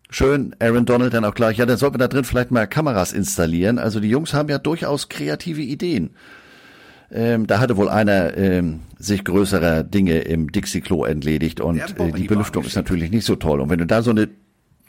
Schön, 0.09 0.55
Aaron 0.59 0.85
Donald 0.85 1.13
dann 1.13 1.25
auch 1.25 1.35
gleich. 1.35 1.57
Ja, 1.57 1.65
dann 1.65 1.77
sollten 1.77 1.95
wir 1.95 1.99
da 1.99 2.07
drin 2.07 2.23
vielleicht 2.23 2.49
mal 2.49 2.65
Kameras 2.65 3.11
installieren. 3.11 3.77
Also 3.77 3.99
die 3.99 4.09
Jungs 4.09 4.33
haben 4.33 4.49
ja 4.49 4.57
durchaus 4.57 5.09
kreative 5.09 5.61
Ideen. 5.61 6.11
Ähm, 7.11 7.47
da 7.47 7.59
hatte 7.59 7.75
wohl 7.75 7.89
einer 7.89 8.37
ähm, 8.37 8.81
sich 8.97 9.23
größerer 9.23 9.83
Dinge 9.83 10.19
im 10.19 10.51
Dixie-Klo 10.51 11.03
entledigt 11.03 11.59
und 11.59 11.79
äh, 11.99 12.11
die 12.11 12.27
Belüftung 12.27 12.63
ist 12.63 12.75
natürlich 12.75 13.11
nicht 13.11 13.25
so 13.25 13.35
toll. 13.35 13.59
Und 13.59 13.69
wenn 13.69 13.79
du 13.79 13.87
da 13.87 14.01
so 14.01 14.11
eine 14.11 14.29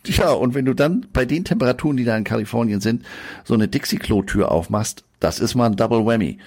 ja, 0.06 0.30
und 0.30 0.54
wenn 0.54 0.64
du 0.64 0.72
dann 0.72 1.06
bei 1.12 1.26
den 1.26 1.44
Temperaturen, 1.44 1.96
die 1.96 2.04
da 2.04 2.16
in 2.16 2.24
Kalifornien 2.24 2.80
sind, 2.80 3.04
so 3.44 3.52
eine 3.52 3.68
Dixie-Klo-Tür 3.68 4.50
aufmachst, 4.50 5.04
das 5.18 5.40
ist 5.40 5.54
mal 5.54 5.66
ein 5.66 5.76
Double 5.76 6.06
Whammy. 6.06 6.38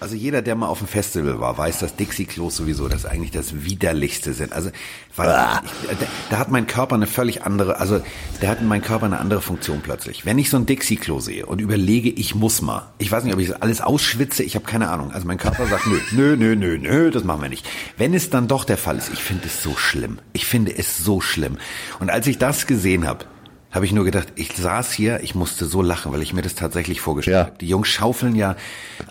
Also 0.00 0.16
jeder, 0.16 0.40
der 0.40 0.54
mal 0.54 0.68
auf 0.68 0.78
dem 0.78 0.88
Festival 0.88 1.40
war, 1.40 1.58
weiß, 1.58 1.80
dass 1.80 1.94
Dixie-Klos 1.94 2.56
sowieso 2.56 2.88
das 2.88 3.04
eigentlich 3.04 3.32
das 3.32 3.64
widerlichste 3.64 4.32
sind. 4.32 4.54
Also 4.54 4.70
weil 5.14 5.28
ah. 5.28 5.62
ich, 5.64 5.98
da, 5.98 6.06
da, 6.30 6.38
hat 6.38 6.50
mein 6.50 6.66
Körper 6.66 6.94
eine 6.94 7.06
völlig 7.06 7.42
andere, 7.42 7.78
also 7.78 8.00
da 8.40 8.48
hat 8.48 8.62
mein 8.62 8.80
Körper 8.80 9.06
eine 9.06 9.18
andere 9.18 9.42
Funktion 9.42 9.82
plötzlich. 9.82 10.24
Wenn 10.24 10.38
ich 10.38 10.48
so 10.48 10.56
ein 10.56 10.64
Dixie-Klo 10.64 11.20
sehe 11.20 11.44
und 11.44 11.60
überlege, 11.60 12.08
ich 12.08 12.34
muss 12.34 12.62
mal, 12.62 12.90
ich 12.96 13.12
weiß 13.12 13.24
nicht, 13.24 13.34
ob 13.34 13.40
ich 13.40 13.62
alles 13.62 13.82
ausschwitze, 13.82 14.42
ich 14.42 14.54
habe 14.54 14.64
keine 14.64 14.88
Ahnung. 14.88 15.12
Also 15.12 15.26
mein 15.26 15.36
Körper 15.36 15.66
sagt, 15.66 15.86
nö, 15.86 16.00
nö, 16.12 16.36
nö, 16.36 16.56
nö, 16.56 16.78
nö, 16.78 17.10
das 17.10 17.24
machen 17.24 17.42
wir 17.42 17.50
nicht. 17.50 17.68
Wenn 17.98 18.14
es 18.14 18.30
dann 18.30 18.48
doch 18.48 18.64
der 18.64 18.78
Fall 18.78 18.96
ist, 18.96 19.12
ich 19.12 19.22
finde 19.22 19.46
es 19.46 19.62
so 19.62 19.76
schlimm. 19.76 20.18
Ich 20.32 20.46
finde 20.46 20.76
es 20.76 20.96
so 20.96 21.20
schlimm. 21.20 21.58
Und 21.98 22.08
als 22.08 22.26
ich 22.26 22.38
das 22.38 22.66
gesehen 22.66 23.06
habe, 23.06 23.26
habe 23.70 23.84
ich 23.84 23.92
nur 23.92 24.04
gedacht, 24.04 24.28
ich 24.34 24.56
saß 24.56 24.92
hier, 24.92 25.20
ich 25.22 25.34
musste 25.34 25.64
so 25.66 25.80
lachen, 25.80 26.12
weil 26.12 26.22
ich 26.22 26.32
mir 26.32 26.42
das 26.42 26.56
tatsächlich 26.56 27.00
vorgestellt 27.00 27.36
ja. 27.36 27.44
habe. 27.46 27.58
Die 27.58 27.68
Jungs 27.68 27.88
schaufeln 27.88 28.34
ja 28.34 28.56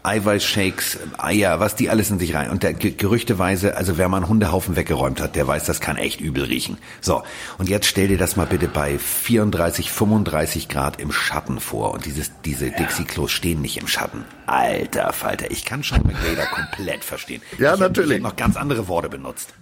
Eiweißshakes, 0.03 0.99
Eier, 1.18 1.60
was 1.62 1.76
die 1.76 1.89
alles 1.89 2.10
in 2.10 2.20
sich 2.20 2.36
rein. 2.36 2.49
Und 2.49 2.64
der 2.64 2.74
gerüchteweise, 2.74 3.78
also 3.78 3.97
wer 3.97 4.10
mal 4.10 4.18
einen 4.18 4.28
Hundehaufen 4.28 4.76
weggeräumt 4.76 5.22
hat, 5.22 5.36
der 5.38 5.47
weiß, 5.47 5.66
das 5.66 5.80
kann 5.80 5.95
echt 5.95 6.20
übel 6.20 6.43
riechen. 6.43 6.78
So, 6.99 7.24
und 7.57 7.70
jetzt 7.70 7.88
stell 7.88 8.10
dir 8.10 8.18
das 8.18 8.36
mal 8.36 8.47
bitte 8.47 8.68
bei 8.68 8.99
34, 8.99 9.91
35 9.91 10.68
Grad 10.68 10.99
im 10.99 11.14
Schatten 11.14 11.62
vor. 11.62 11.93
Und 11.93 12.05
dieses, 12.05 12.32
diese 12.43 12.68
ja. 12.68 12.76
Dixie-Klos 12.76 13.32
stehen 13.32 13.62
nicht 13.62 13.78
im 13.78 13.88
Schatten. 13.88 14.26
Alter 14.45 15.14
Falter, 15.14 15.51
ich 15.51 15.64
kann 15.64 15.84
Sean 15.84 16.01
McVay 16.03 16.36
da 16.36 16.45
komplett 16.45 17.05
verstehen. 17.05 17.41
Ja, 17.57 17.76
ich 17.76 17.80
natürlich. 17.80 18.18
Ich 18.18 18.24
noch 18.24 18.36
ganz 18.36 18.57
andere 18.57 18.89
Worte 18.89 19.07
benutzt. 19.07 19.53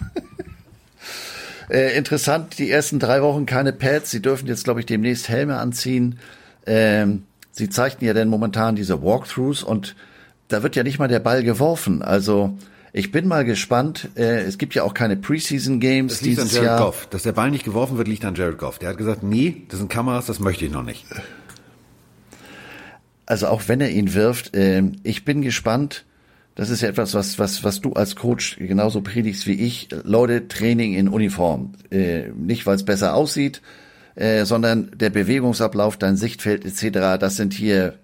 Äh, 1.68 1.96
interessant, 1.96 2.58
die 2.58 2.70
ersten 2.70 2.98
drei 2.98 3.22
Wochen 3.22 3.46
keine 3.46 3.72
Pads. 3.72 4.10
Sie 4.10 4.22
dürfen 4.22 4.46
jetzt, 4.46 4.64
glaube 4.64 4.80
ich, 4.80 4.86
demnächst 4.86 5.28
Helme 5.28 5.56
anziehen. 5.58 6.18
Ähm, 6.66 7.24
sie 7.52 7.68
zeigten 7.68 8.04
ja 8.04 8.14
denn 8.14 8.28
momentan 8.28 8.76
diese 8.76 9.02
Walkthroughs 9.02 9.62
und 9.62 9.96
da 10.48 10.62
wird 10.62 10.76
ja 10.76 10.82
nicht 10.82 10.98
mal 10.98 11.08
der 11.08 11.20
Ball 11.20 11.42
geworfen. 11.42 12.02
Also 12.02 12.56
ich 12.92 13.12
bin 13.12 13.28
mal 13.28 13.44
gespannt. 13.44 14.08
Äh, 14.16 14.42
es 14.42 14.58
gibt 14.58 14.74
ja 14.74 14.82
auch 14.82 14.94
keine 14.94 15.16
Preseason 15.16 15.80
Games 15.80 16.14
das 16.14 16.22
liegt 16.22 16.40
an 16.40 16.48
Jared 16.48 16.64
Jahr. 16.64 16.78
Goff. 16.78 17.06
Dass 17.10 17.24
der 17.24 17.32
Ball 17.32 17.50
nicht 17.50 17.64
geworfen 17.64 17.98
wird, 17.98 18.08
liegt 18.08 18.24
an 18.24 18.34
Jared 18.34 18.58
Goff. 18.58 18.78
Der 18.78 18.90
hat 18.90 18.96
gesagt, 18.96 19.22
nee, 19.22 19.62
das 19.68 19.80
sind 19.80 19.90
Kameras, 19.90 20.26
das 20.26 20.40
möchte 20.40 20.64
ich 20.64 20.72
noch 20.72 20.84
nicht. 20.84 21.04
Also 23.26 23.48
auch 23.48 23.62
wenn 23.66 23.80
er 23.80 23.90
ihn 23.90 24.14
wirft, 24.14 24.54
äh, 24.54 24.82
ich 25.02 25.24
bin 25.24 25.42
gespannt 25.42 26.04
das 26.56 26.70
ist 26.70 26.80
ja 26.80 26.88
etwas, 26.88 27.14
was, 27.14 27.38
was, 27.38 27.62
was 27.64 27.82
du 27.82 27.92
als 27.92 28.16
Coach 28.16 28.56
genauso 28.56 29.02
predigst 29.02 29.46
wie 29.46 29.52
ich. 29.52 29.88
Leute, 30.04 30.48
Training 30.48 30.94
in 30.94 31.08
Uniform. 31.08 31.72
Äh, 31.90 32.30
nicht, 32.30 32.66
weil 32.66 32.76
es 32.76 32.84
besser 32.84 33.14
aussieht, 33.14 33.60
äh, 34.14 34.46
sondern 34.46 34.90
der 34.96 35.10
Bewegungsablauf, 35.10 35.98
dein 35.98 36.16
Sichtfeld 36.16 36.64
etc., 36.64 37.20
das 37.20 37.36
sind 37.36 37.52
hier 37.52 37.98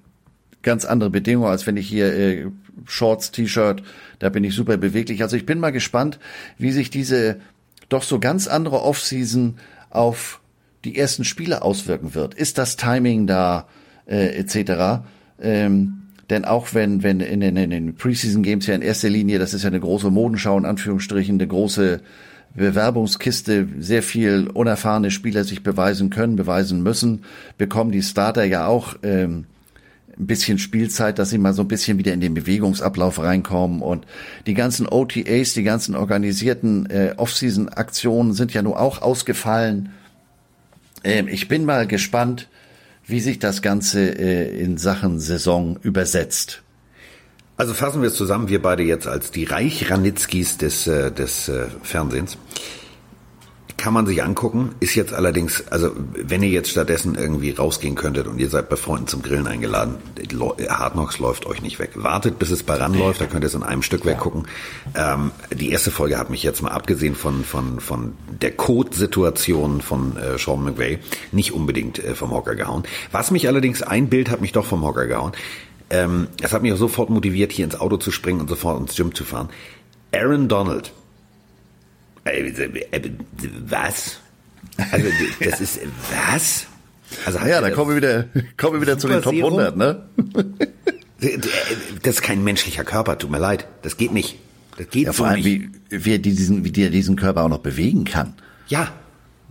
ganz 0.60 0.84
andere 0.84 1.08
Bedingungen, 1.08 1.50
als 1.50 1.66
wenn 1.66 1.78
ich 1.78 1.88
hier 1.88 2.14
äh, 2.14 2.46
Shorts, 2.84 3.30
T-Shirt, 3.30 3.82
da 4.18 4.28
bin 4.28 4.44
ich 4.44 4.54
super 4.54 4.76
beweglich. 4.76 5.22
Also 5.22 5.36
ich 5.36 5.46
bin 5.46 5.58
mal 5.58 5.72
gespannt, 5.72 6.18
wie 6.58 6.72
sich 6.72 6.90
diese 6.90 7.40
doch 7.88 8.02
so 8.02 8.20
ganz 8.20 8.48
andere 8.48 8.82
Offseason 8.82 9.56
auf 9.88 10.40
die 10.84 10.98
ersten 10.98 11.24
Spiele 11.24 11.62
auswirken 11.62 12.14
wird. 12.14 12.34
Ist 12.34 12.58
das 12.58 12.76
Timing 12.76 13.26
da 13.26 13.66
äh, 14.06 14.36
etc.? 14.36 15.04
Ähm, 15.40 16.01
denn 16.32 16.46
auch 16.46 16.72
wenn, 16.72 17.02
wenn 17.02 17.20
in 17.20 17.40
den, 17.40 17.56
in 17.56 17.70
den 17.70 17.94
Preseason 17.94 18.42
Games 18.42 18.66
ja 18.66 18.74
in 18.74 18.80
erster 18.80 19.10
Linie, 19.10 19.38
das 19.38 19.52
ist 19.52 19.64
ja 19.64 19.68
eine 19.68 19.80
große 19.80 20.10
Modenschau 20.10 20.56
in 20.56 20.64
Anführungsstrichen, 20.64 21.36
eine 21.36 21.46
große 21.46 22.00
Bewerbungskiste, 22.54 23.68
sehr 23.78 24.02
viel 24.02 24.48
unerfahrene 24.48 25.10
Spieler 25.10 25.44
sich 25.44 25.62
beweisen 25.62 26.08
können, 26.08 26.36
beweisen 26.36 26.82
müssen, 26.82 27.24
bekommen 27.58 27.92
die 27.92 28.02
Starter 28.02 28.44
ja 28.44 28.66
auch 28.66 28.96
ähm, 29.02 29.44
ein 30.18 30.26
bisschen 30.26 30.58
Spielzeit, 30.58 31.18
dass 31.18 31.28
sie 31.28 31.38
mal 31.38 31.52
so 31.52 31.62
ein 31.62 31.68
bisschen 31.68 31.98
wieder 31.98 32.14
in 32.14 32.20
den 32.20 32.32
Bewegungsablauf 32.32 33.18
reinkommen 33.18 33.82
und 33.82 34.06
die 34.46 34.54
ganzen 34.54 34.88
OTAs, 34.88 35.52
die 35.52 35.64
ganzen 35.64 35.94
organisierten 35.94 36.86
äh, 36.88 37.14
Offseason-Aktionen 37.16 38.32
sind 38.32 38.54
ja 38.54 38.62
nur 38.62 38.80
auch 38.80 39.02
ausgefallen. 39.02 39.90
Ähm, 41.04 41.28
ich 41.28 41.48
bin 41.48 41.66
mal 41.66 41.86
gespannt, 41.86 42.48
wie 43.04 43.20
sich 43.20 43.38
das 43.38 43.62
Ganze 43.62 44.00
äh, 44.18 44.58
in 44.58 44.78
Sachen 44.78 45.20
Saison 45.20 45.78
übersetzt. 45.82 46.62
Also 47.56 47.74
fassen 47.74 48.00
wir 48.02 48.08
es 48.08 48.14
zusammen, 48.14 48.48
wir 48.48 48.62
beide 48.62 48.82
jetzt 48.82 49.06
als 49.06 49.30
die 49.30 49.44
Reich-Ranitzkis 49.44 50.58
des, 50.58 50.86
äh, 50.86 51.12
des 51.12 51.48
äh, 51.48 51.66
Fernsehens 51.82 52.38
kann 53.82 53.94
man 53.94 54.06
sich 54.06 54.22
angucken, 54.22 54.76
ist 54.78 54.94
jetzt 54.94 55.12
allerdings, 55.12 55.64
also 55.68 55.90
wenn 56.14 56.40
ihr 56.44 56.50
jetzt 56.50 56.70
stattdessen 56.70 57.16
irgendwie 57.16 57.50
rausgehen 57.50 57.96
könntet 57.96 58.28
und 58.28 58.38
ihr 58.38 58.48
seid 58.48 58.68
bei 58.68 58.76
Freunden 58.76 59.08
zum 59.08 59.22
Grillen 59.22 59.48
eingeladen, 59.48 59.96
Hard 60.68 60.92
Knocks 60.92 61.18
läuft 61.18 61.46
euch 61.46 61.62
nicht 61.62 61.80
weg. 61.80 61.90
Wartet, 61.96 62.38
bis 62.38 62.52
es 62.52 62.62
bei 62.62 62.74
ran 62.74 62.94
läuft, 62.94 63.20
da 63.20 63.26
könnt 63.26 63.42
ihr 63.42 63.48
es 63.48 63.56
in 63.56 63.64
einem 63.64 63.82
Stück 63.82 64.06
weggucken. 64.06 64.46
Ähm, 64.94 65.32
die 65.52 65.72
erste 65.72 65.90
Folge 65.90 66.16
hat 66.16 66.30
mich 66.30 66.44
jetzt 66.44 66.62
mal 66.62 66.70
abgesehen 66.70 67.16
von, 67.16 67.42
von, 67.42 67.80
von 67.80 68.12
der 68.40 68.52
Code-Situation 68.52 69.80
von 69.80 70.16
äh, 70.16 70.38
Sean 70.38 70.62
McVay 70.62 71.00
nicht 71.32 71.52
unbedingt 71.52 71.98
äh, 71.98 72.14
vom 72.14 72.30
Hocker 72.30 72.54
gehauen. 72.54 72.84
Was 73.10 73.32
mich 73.32 73.48
allerdings, 73.48 73.82
ein 73.82 74.08
Bild 74.08 74.30
hat 74.30 74.40
mich 74.40 74.52
doch 74.52 74.64
vom 74.64 74.84
Hocker 74.84 75.08
gehauen. 75.08 75.32
Ähm, 75.90 76.28
es 76.40 76.52
hat 76.52 76.62
mich 76.62 76.72
auch 76.72 76.76
sofort 76.76 77.10
motiviert, 77.10 77.50
hier 77.50 77.64
ins 77.64 77.80
Auto 77.80 77.96
zu 77.96 78.12
springen 78.12 78.42
und 78.42 78.48
sofort 78.48 78.80
ins 78.80 78.94
Gym 78.94 79.12
zu 79.12 79.24
fahren. 79.24 79.48
Aaron 80.12 80.46
Donald 80.46 80.92
was? 83.68 84.18
Also 84.90 85.08
das 85.40 85.60
ist 85.60 85.80
was? 86.10 86.66
Also 87.26 87.38
ja, 87.40 87.60
da 87.60 87.70
kommen 87.70 87.90
wir 87.90 87.96
wieder, 87.96 88.26
kommen 88.56 88.74
wir 88.74 88.80
wieder 88.80 88.98
zu 88.98 89.08
den 89.08 89.22
Top 89.22 89.34
100, 89.34 89.76
ne? 89.76 90.08
Das 92.02 92.14
ist 92.16 92.22
kein 92.22 92.42
menschlicher 92.42 92.84
Körper, 92.84 93.18
tut 93.18 93.30
mir 93.30 93.38
leid. 93.38 93.68
Das 93.82 93.96
geht 93.96 94.12
nicht. 94.12 94.38
Das 94.76 94.88
geht 94.88 95.06
ja, 95.06 95.12
vor 95.12 95.26
allem, 95.26 95.42
nicht. 95.42 95.70
wie, 95.90 96.04
wie, 96.04 96.18
diesen, 96.18 96.64
wie 96.64 96.72
der 96.72 96.90
diesen 96.90 97.16
Körper 97.16 97.44
auch 97.44 97.48
noch 97.48 97.58
bewegen 97.58 98.04
kann. 98.04 98.34
Ja, 98.68 98.92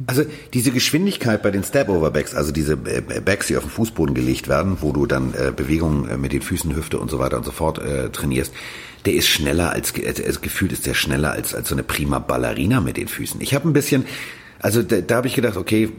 also 0.08 0.24
diese 0.54 0.72
Geschwindigkeit 0.72 1.44
bei 1.44 1.52
den 1.52 1.64
Step-Over-Backs, 1.64 2.34
also 2.34 2.52
diese 2.52 2.74
äh, 2.74 3.22
Backs, 3.24 3.48
die 3.48 3.58
auf 3.58 3.64
den 3.64 3.70
Fußboden 3.70 4.16
gelegt 4.16 4.48
werden, 4.48 4.78
wo 4.82 4.92
du 4.92 5.06
dann 5.06 5.34
äh, 5.34 5.52
Bewegungen 5.56 6.10
äh, 6.10 6.18
mit 6.18 6.34
den 6.34 6.42
Füßen, 6.42 6.76
Hüfte 6.76 7.00
und 7.00 7.12
so 7.12 7.20
weiter 7.20 7.38
und 7.38 7.46
so 7.46 7.52
fort 7.52 7.80
äh, 7.80 8.10
trainierst, 8.10 8.54
der 9.06 9.14
ist 9.14 9.28
schneller 9.28 9.72
als, 9.72 9.91
äh, 9.97 10.34
gefühlt 10.41 10.72
ist 10.72 10.86
der 10.86 10.93
schneller 10.93 11.32
als, 11.32 11.56
als 11.56 11.70
so 11.70 11.76
eine 11.76 11.84
prima 11.84 12.20
Ballerina 12.20 12.82
mit 12.82 12.97
den 12.97 13.08
Füßen. 13.08 13.41
Ich 13.41 13.54
habe 13.54 13.68
ein 13.70 13.74
bisschen, 13.74 14.06
also 14.60 14.84
da, 14.84 15.02
da 15.02 15.16
habe 15.16 15.28
ich 15.28 15.34
gedacht, 15.34 15.58
okay, 15.58 15.89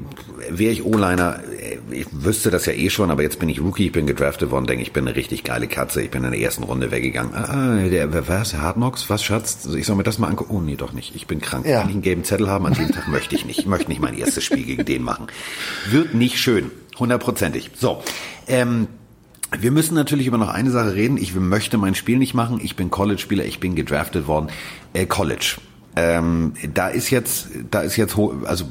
wäre 0.49 0.73
ich 0.73 0.85
O-Liner, 0.85 1.41
äh, 1.59 1.79
ich 1.91 2.07
wüsste 2.13 2.51
das 2.51 2.67
ja 2.67 2.73
eh 2.73 2.91
schon, 2.91 3.11
aber 3.11 3.23
jetzt 3.23 3.39
bin 3.39 3.49
ich 3.49 3.61
Rookie, 3.61 3.87
ich 3.87 3.93
bin 3.93 4.07
gedraftet 4.07 4.51
worden, 4.51 4.67
denke 4.67 4.83
ich 4.83 4.93
bin 4.93 5.07
eine 5.07 5.17
richtig 5.17 5.43
geile 5.43 5.67
Katze, 5.67 6.03
ich 6.03 6.11
bin 6.11 6.23
in 6.25 6.31
der 6.31 6.41
ersten 6.41 6.63
Runde 6.63 6.91
weggegangen. 6.91 7.35
Ah, 7.35 7.89
der, 7.89 8.29
was, 8.29 8.55
Hard 8.55 8.77
Knocks, 8.77 9.11
was, 9.11 9.25
Schatz? 9.25 9.67
Ich 9.77 9.87
soll 9.87 9.97
mir 9.97 10.05
das 10.05 10.19
mal 10.19 10.29
angucken. 10.29 10.55
Oh, 10.57 10.61
nee, 10.61 10.77
doch 10.77 10.93
nicht, 10.93 11.15
ich 11.17 11.27
bin 11.27 11.41
krank. 11.41 11.67
Ja. 11.67 11.81
Kann 11.81 11.89
ich 11.89 11.95
einen 11.95 12.03
gelben 12.03 12.25
Zettel 12.25 12.49
haben? 12.49 12.67
An 12.67 12.75
dem 12.75 12.91
Tag 12.93 13.09
möchte 13.09 13.35
ich 13.35 13.45
nicht. 13.45 13.59
Ich 13.59 13.67
möchte 13.67 13.89
nicht 13.89 14.01
mein 14.01 14.17
erstes 14.17 14.45
Spiel 14.45 14.65
gegen 14.65 14.85
den 14.85 15.03
machen. 15.03 15.27
Wird 15.91 16.15
nicht 16.15 16.39
schön, 16.39 16.71
hundertprozentig. 16.99 17.71
So, 17.77 18.03
ähm, 18.47 18.87
wir 19.61 19.71
müssen 19.71 19.95
natürlich 19.95 20.27
über 20.27 20.39
noch 20.39 20.49
eine 20.49 20.71
Sache 20.71 20.95
reden. 20.95 21.17
Ich 21.17 21.35
möchte 21.35 21.79
mein 21.79 21.95
Spiel 21.95 22.19
nicht 22.19 22.35
machen. 22.35 22.61
Ich 22.63 22.77
bin 22.77 22.91
College-Spieler, 22.91 23.45
ich 23.45 23.61
bin 23.61 23.75
gedraftet 23.75 24.27
worden. 24.27 24.49
Äh, 24.93 25.07
College. 25.07 25.57
Ähm, 25.95 26.55
da 26.73 26.89
ist 26.89 27.11
jetzt, 27.11 27.49
da 27.71 27.83
ist 27.83 27.97
jetzt, 27.97 28.17
also 28.45 28.65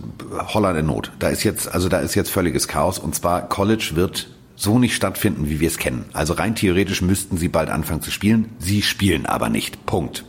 Holland 0.47 0.79
in 0.79 0.87
Not. 0.87 1.11
Da 1.19 1.29
ist 1.29 1.43
jetzt, 1.43 1.71
also 1.71 1.87
da 1.87 1.99
ist 1.99 2.15
jetzt 2.15 2.31
völliges 2.31 2.67
Chaos. 2.67 2.97
Und 2.97 3.13
zwar 3.13 3.47
College 3.47 3.91
wird 3.93 4.29
so 4.55 4.79
nicht 4.79 4.95
stattfinden, 4.95 5.49
wie 5.49 5.59
wir 5.59 5.67
es 5.67 5.77
kennen. 5.77 6.05
Also 6.13 6.33
rein 6.33 6.55
theoretisch 6.55 7.01
müssten 7.01 7.37
sie 7.37 7.47
bald 7.47 7.69
anfangen 7.69 8.01
zu 8.01 8.11
spielen. 8.11 8.49
Sie 8.59 8.81
spielen 8.81 9.25
aber 9.25 9.49
nicht. 9.49 9.85
Punkt. 9.85 10.25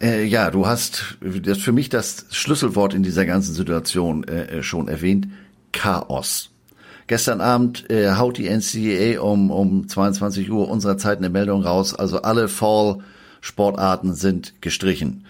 Äh, 0.00 0.24
ja, 0.24 0.50
du 0.50 0.66
hast 0.66 1.16
das 1.20 1.58
für 1.58 1.72
mich 1.72 1.88
das 1.88 2.26
Schlüsselwort 2.30 2.92
in 2.92 3.02
dieser 3.02 3.24
ganzen 3.24 3.54
Situation 3.54 4.24
äh, 4.24 4.62
schon 4.62 4.88
erwähnt. 4.88 5.28
Chaos. 5.72 6.50
Gestern 7.06 7.40
Abend 7.40 7.88
äh, 7.90 8.12
haut 8.12 8.36
die 8.36 8.48
NCAA 8.48 9.20
um, 9.20 9.50
um 9.50 9.88
22 9.88 10.50
Uhr 10.50 10.68
unserer 10.68 10.98
Zeit 10.98 11.18
eine 11.18 11.30
Meldung 11.30 11.62
raus. 11.62 11.94
Also 11.94 12.22
alle 12.22 12.48
Fall-Sportarten 12.48 14.14
sind 14.14 14.60
gestrichen. 14.60 15.24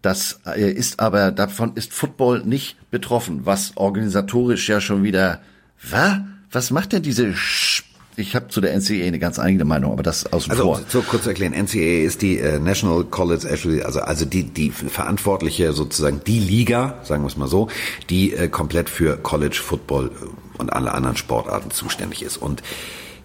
Das 0.00 0.40
äh, 0.46 0.70
ist 0.70 1.00
aber, 1.00 1.32
davon 1.32 1.72
ist 1.74 1.92
Football 1.92 2.42
nicht 2.44 2.76
betroffen, 2.90 3.40
was 3.44 3.72
organisatorisch 3.76 4.68
ja 4.68 4.80
schon 4.80 5.02
wieder, 5.02 5.40
was? 5.88 6.18
Was 6.50 6.70
macht 6.70 6.92
denn 6.92 7.02
diese 7.02 7.32
Sch 7.34 7.84
ich 8.16 8.36
habe 8.36 8.48
zu 8.48 8.60
der 8.60 8.76
NCAA 8.76 9.06
eine 9.06 9.18
ganz 9.18 9.38
eigene 9.38 9.64
Meinung, 9.64 9.92
aber 9.92 10.02
das 10.02 10.30
außen 10.30 10.50
also, 10.50 10.64
vor. 10.64 10.80
So 10.86 11.00
kurz 11.00 11.26
erklären, 11.26 11.54
NCAA 11.54 12.04
ist 12.04 12.20
die 12.20 12.38
äh, 12.38 12.58
National 12.58 13.04
College 13.04 13.48
Athletic, 13.50 13.86
also 13.86 14.00
also 14.00 14.26
die 14.26 14.44
die 14.44 14.70
verantwortliche 14.70 15.72
sozusagen 15.72 16.20
die 16.26 16.38
Liga, 16.38 16.98
sagen 17.04 17.22
wir 17.22 17.28
es 17.28 17.38
mal 17.38 17.48
so, 17.48 17.68
die 18.10 18.34
äh, 18.34 18.48
komplett 18.48 18.90
für 18.90 19.16
College 19.16 19.58
Football 19.62 20.08
äh, 20.08 20.26
und 20.62 20.72
alle 20.72 20.92
anderen 20.92 21.16
Sportarten 21.16 21.70
zuständig 21.70 22.22
ist 22.22 22.38
und 22.38 22.62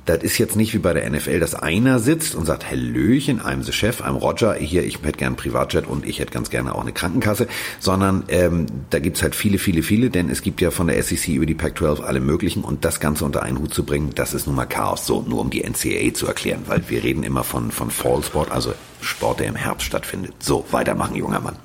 das 0.08 0.24
ist 0.24 0.38
jetzt 0.38 0.56
nicht 0.56 0.74
wie 0.74 0.78
bei 0.78 0.94
der 0.94 1.10
NFL, 1.10 1.40
dass 1.40 1.54
einer 1.54 2.00
sitzt 2.00 2.34
und 2.34 2.46
sagt, 2.46 2.70
Hallöchen, 2.70 3.42
I'm 3.42 3.64
the 3.64 3.74
Chef, 3.74 4.02
I'm 4.02 4.16
Roger, 4.18 4.54
hier, 4.54 4.86
ich 4.86 5.04
hätte 5.04 5.18
gern 5.18 5.36
Privatjet 5.36 5.86
und 5.86 6.06
ich 6.06 6.20
hätte 6.20 6.32
ganz 6.32 6.50
gerne 6.50 6.74
auch 6.74 6.82
eine 6.82 6.94
Krankenkasse, 6.94 7.48
sondern 7.80 8.24
ähm, 8.30 8.68
da 8.90 9.00
gibt's 9.00 9.22
halt 9.22 9.36
viele, 9.36 9.58
viele, 9.58 9.84
viele, 9.84 10.10
denn 10.10 10.30
es 10.30 10.42
gibt 10.42 10.62
ja 10.62 10.72
von 10.72 10.88
der 10.88 11.02
SEC 11.04 11.28
über 11.28 11.46
die 11.46 11.56
Pac-12 11.56 12.02
alle 12.04 12.22
möglichen 12.22 12.64
und 12.64 12.86
das 12.86 13.02
Ganze 13.02 13.26
unter 13.26 13.44
einen 13.44 13.60
Hut 13.60 13.74
zu 13.74 13.84
bringen, 13.84 14.12
das 14.16 14.34
ist 14.34 14.48
nun 14.48 14.56
mal 14.56 14.66
Chaos. 14.66 15.06
So, 15.06 15.22
nur 15.28 15.42
um 15.42 15.50
die 15.50 15.62
NCAA 15.62 16.14
zu 16.14 16.26
erklären, 16.26 16.62
weil 16.68 16.84
wir 16.88 17.04
reden 17.04 17.24
immer 17.24 17.44
von, 17.44 17.72
von 17.72 17.92
Fall 17.92 18.24
Sport, 18.24 18.50
also 18.50 18.74
Sport, 19.02 19.42
der 19.42 19.48
im 19.48 19.56
Herbst 19.56 19.86
stattfindet. 19.86 20.36
So, 20.40 20.66
weitermachen, 20.72 21.18
junger 21.18 21.42
Mann. 21.42 21.58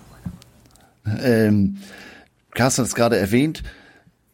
Ähm, 1.23 1.79
Carsten 2.55 2.83
hat 2.83 2.89
es 2.89 2.95
gerade 2.95 3.16
erwähnt, 3.16 3.62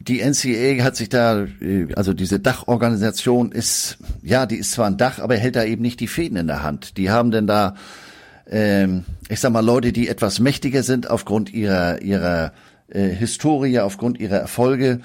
die 0.01 0.21
NCA 0.21 0.85
hat 0.85 0.97
sich 0.97 1.09
da, 1.09 1.47
äh, 1.61 1.93
also 1.95 2.15
diese 2.15 2.41
Dachorganisation 2.41 3.53
ist, 3.53 3.99
ja, 4.23 4.47
die 4.47 4.57
ist 4.57 4.73
zwar 4.73 4.87
ein 4.87 4.97
Dach, 4.97 5.19
aber 5.19 5.37
hält 5.37 5.57
da 5.57 5.65
eben 5.65 5.83
nicht 5.83 6.01
die 6.01 6.07
Fäden 6.07 6.37
in 6.37 6.47
der 6.47 6.63
Hand. 6.63 6.97
Die 6.97 7.11
haben 7.11 7.31
denn 7.31 7.47
da, 7.47 7.75
ähm, 8.49 9.05
ich 9.29 9.41
sag 9.41 9.53
mal, 9.53 9.65
Leute, 9.65 9.93
die 9.93 10.09
etwas 10.09 10.39
mächtiger 10.41 10.83
sind 10.83 11.11
aufgrund 11.11 11.53
ihrer, 11.53 12.01
ihrer 12.01 12.53
äh, 12.89 13.09
Historie, 13.09 13.81
aufgrund 13.81 14.21
ihrer 14.21 14.37
Erfolge. 14.37 15.01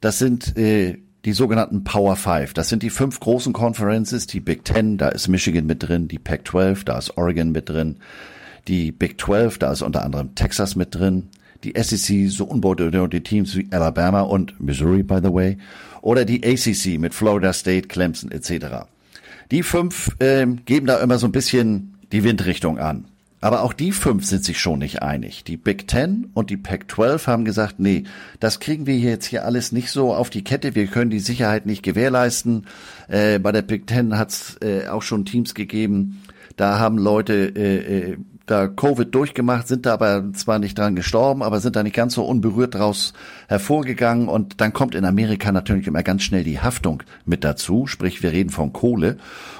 Das 0.00 0.18
sind 0.18 0.56
äh, 0.58 0.98
die 1.24 1.32
sogenannten 1.32 1.84
Power 1.84 2.16
Five. 2.16 2.52
Das 2.52 2.68
sind 2.68 2.82
die 2.82 2.90
fünf 2.90 3.20
großen 3.20 3.52
Conferences, 3.52 4.26
die 4.26 4.40
Big 4.40 4.64
Ten, 4.64 4.98
da 4.98 5.08
ist 5.08 5.28
Michigan 5.28 5.66
mit 5.66 5.82
drin, 5.84 6.08
die 6.08 6.18
Pac-12, 6.18 6.84
da 6.84 6.98
ist 6.98 7.16
Oregon 7.16 7.52
mit 7.52 7.68
drin, 7.68 7.98
die 8.66 8.90
Big 8.90 9.20
12, 9.20 9.58
da 9.58 9.72
ist 9.72 9.82
unter 9.82 10.04
anderem 10.04 10.34
Texas 10.34 10.74
mit 10.74 10.94
drin, 10.94 11.28
die 11.64 11.74
SEC, 11.80 12.30
so 12.30 12.44
unbedeutende 12.44 13.22
Teams 13.22 13.56
wie 13.56 13.68
Alabama 13.70 14.22
und 14.22 14.60
Missouri, 14.60 15.02
by 15.02 15.20
the 15.22 15.32
way, 15.32 15.58
oder 16.00 16.24
die 16.24 16.44
ACC 16.44 16.98
mit 16.98 17.14
Florida 17.14 17.52
State, 17.52 17.88
Clemson 17.88 18.30
etc. 18.30 18.86
Die 19.50 19.62
fünf 19.62 20.10
äh, 20.18 20.46
geben 20.64 20.86
da 20.86 20.98
immer 21.00 21.18
so 21.18 21.26
ein 21.26 21.32
bisschen 21.32 21.98
die 22.12 22.24
Windrichtung 22.24 22.78
an. 22.78 23.06
Aber 23.42 23.62
auch 23.62 23.72
die 23.72 23.90
fünf 23.90 24.24
sind 24.24 24.44
sich 24.44 24.60
schon 24.60 24.78
nicht 24.78 25.02
einig. 25.02 25.42
Die 25.42 25.56
Big 25.56 25.88
Ten 25.88 26.28
und 26.32 26.48
die 26.48 26.56
Pac-12 26.56 27.26
haben 27.26 27.44
gesagt, 27.44 27.80
nee, 27.80 28.04
das 28.38 28.60
kriegen 28.60 28.86
wir 28.86 28.96
jetzt 28.96 29.26
hier 29.26 29.44
alles 29.44 29.72
nicht 29.72 29.90
so 29.90 30.14
auf 30.14 30.30
die 30.30 30.44
Kette. 30.44 30.76
Wir 30.76 30.86
können 30.86 31.10
die 31.10 31.18
Sicherheit 31.18 31.66
nicht 31.66 31.82
gewährleisten. 31.82 32.66
Äh, 33.08 33.40
bei 33.40 33.50
der 33.50 33.62
Big 33.62 33.88
Ten 33.88 34.16
hat 34.16 34.30
es 34.30 34.56
äh, 34.62 34.86
auch 34.86 35.02
schon 35.02 35.24
Teams 35.24 35.56
gegeben. 35.56 36.22
Da 36.56 36.78
haben 36.78 36.98
Leute 36.98 37.52
äh, 37.56 38.12
äh, 38.12 38.16
da 38.52 38.68
Covid 38.68 39.12
durchgemacht, 39.14 39.66
sind 39.66 39.86
da 39.86 39.94
aber 39.94 40.32
zwar 40.34 40.58
nicht 40.58 40.78
dran 40.78 40.94
gestorben, 40.94 41.42
aber 41.42 41.58
sind 41.60 41.74
da 41.74 41.82
nicht 41.82 41.96
ganz 41.96 42.14
so 42.14 42.24
unberührt 42.24 42.74
draus 42.74 43.14
hervorgegangen. 43.48 44.28
Und 44.28 44.60
dann 44.60 44.72
kommt 44.72 44.94
in 44.94 45.04
Amerika 45.04 45.50
natürlich 45.50 45.86
immer 45.86 46.02
ganz 46.02 46.22
schnell 46.22 46.44
die 46.44 46.60
Haftung 46.60 47.02
mit 47.24 47.42
dazu. 47.42 47.86
Sprich, 47.86 48.22
wir 48.22 48.32
reden 48.32 48.50
von 48.50 48.72
Kohle. 48.72 49.16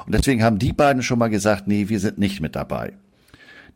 Und 0.06 0.14
deswegen 0.14 0.42
haben 0.44 0.58
die 0.58 0.72
beiden 0.72 1.02
schon 1.02 1.18
mal 1.18 1.28
gesagt, 1.28 1.66
nee, 1.66 1.88
wir 1.88 1.98
sind 1.98 2.18
nicht 2.18 2.40
mit 2.40 2.54
dabei. 2.54 2.92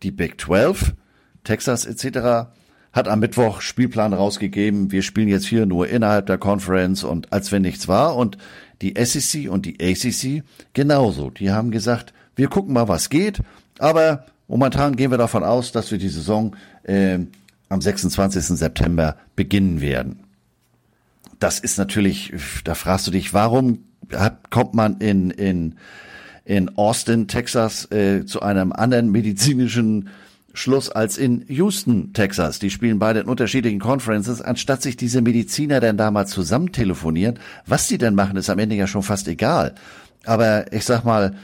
Die 0.02 0.10
Big 0.10 0.40
12, 0.40 0.94
Texas 1.42 1.86
etc., 1.86 2.50
hat 2.92 3.08
am 3.08 3.20
Mittwoch 3.20 3.60
Spielplan 3.60 4.14
rausgegeben. 4.14 4.90
Wir 4.90 5.02
spielen 5.02 5.28
jetzt 5.28 5.46
hier 5.46 5.66
nur 5.66 5.88
innerhalb 5.88 6.26
der 6.26 6.38
Conference 6.38 7.04
und 7.04 7.32
als 7.32 7.52
wenn 7.52 7.62
nichts 7.62 7.88
war. 7.88 8.16
Und 8.16 8.38
die 8.82 8.94
SEC 9.02 9.50
und 9.50 9.66
die 9.66 9.78
ACC 9.80 10.42
genauso. 10.72 11.30
Die 11.30 11.50
haben 11.50 11.70
gesagt, 11.70 12.14
wir 12.36 12.48
gucken 12.48 12.72
mal, 12.72 12.88
was 12.88 13.10
geht. 13.10 13.40
Aber 13.78 14.24
momentan 14.48 14.96
gehen 14.96 15.10
wir 15.10 15.18
davon 15.18 15.44
aus, 15.44 15.72
dass 15.72 15.90
wir 15.90 15.98
die 15.98 16.08
Saison 16.08 16.56
äh, 16.84 17.18
am 17.68 17.80
26. 17.80 18.44
September 18.58 19.16
beginnen 19.34 19.80
werden. 19.80 20.20
Das 21.38 21.58
ist 21.58 21.78
natürlich, 21.78 22.32
da 22.64 22.74
fragst 22.74 23.06
du 23.06 23.10
dich, 23.10 23.34
warum 23.34 23.84
hat, 24.12 24.50
kommt 24.50 24.74
man 24.74 24.98
in, 24.98 25.30
in 25.30 25.74
in 26.46 26.78
Austin, 26.78 27.26
Texas, 27.26 27.90
äh, 27.90 28.24
zu 28.24 28.40
einem 28.40 28.72
anderen 28.72 29.10
medizinischen 29.10 30.08
Schluss 30.54 30.88
als 30.88 31.18
in 31.18 31.44
Houston, 31.48 32.12
Texas. 32.14 32.60
Die 32.60 32.70
spielen 32.70 32.98
beide 32.98 33.20
in 33.20 33.26
unterschiedlichen 33.26 33.80
Conferences. 33.80 34.40
Anstatt 34.40 34.80
sich 34.80 34.96
diese 34.96 35.20
Mediziner 35.20 35.80
dann 35.80 35.98
da 35.98 36.10
mal 36.10 36.26
zusammen 36.26 36.72
telefonieren, 36.72 37.40
was 37.66 37.88
sie 37.88 37.98
denn 37.98 38.14
machen, 38.14 38.36
ist 38.36 38.48
am 38.48 38.60
Ende 38.60 38.76
ja 38.76 38.86
schon 38.86 39.02
fast 39.02 39.28
egal. 39.28 39.74
Aber 40.24 40.72
ich 40.72 40.84
sag 40.84 41.04
mal, 41.04 41.34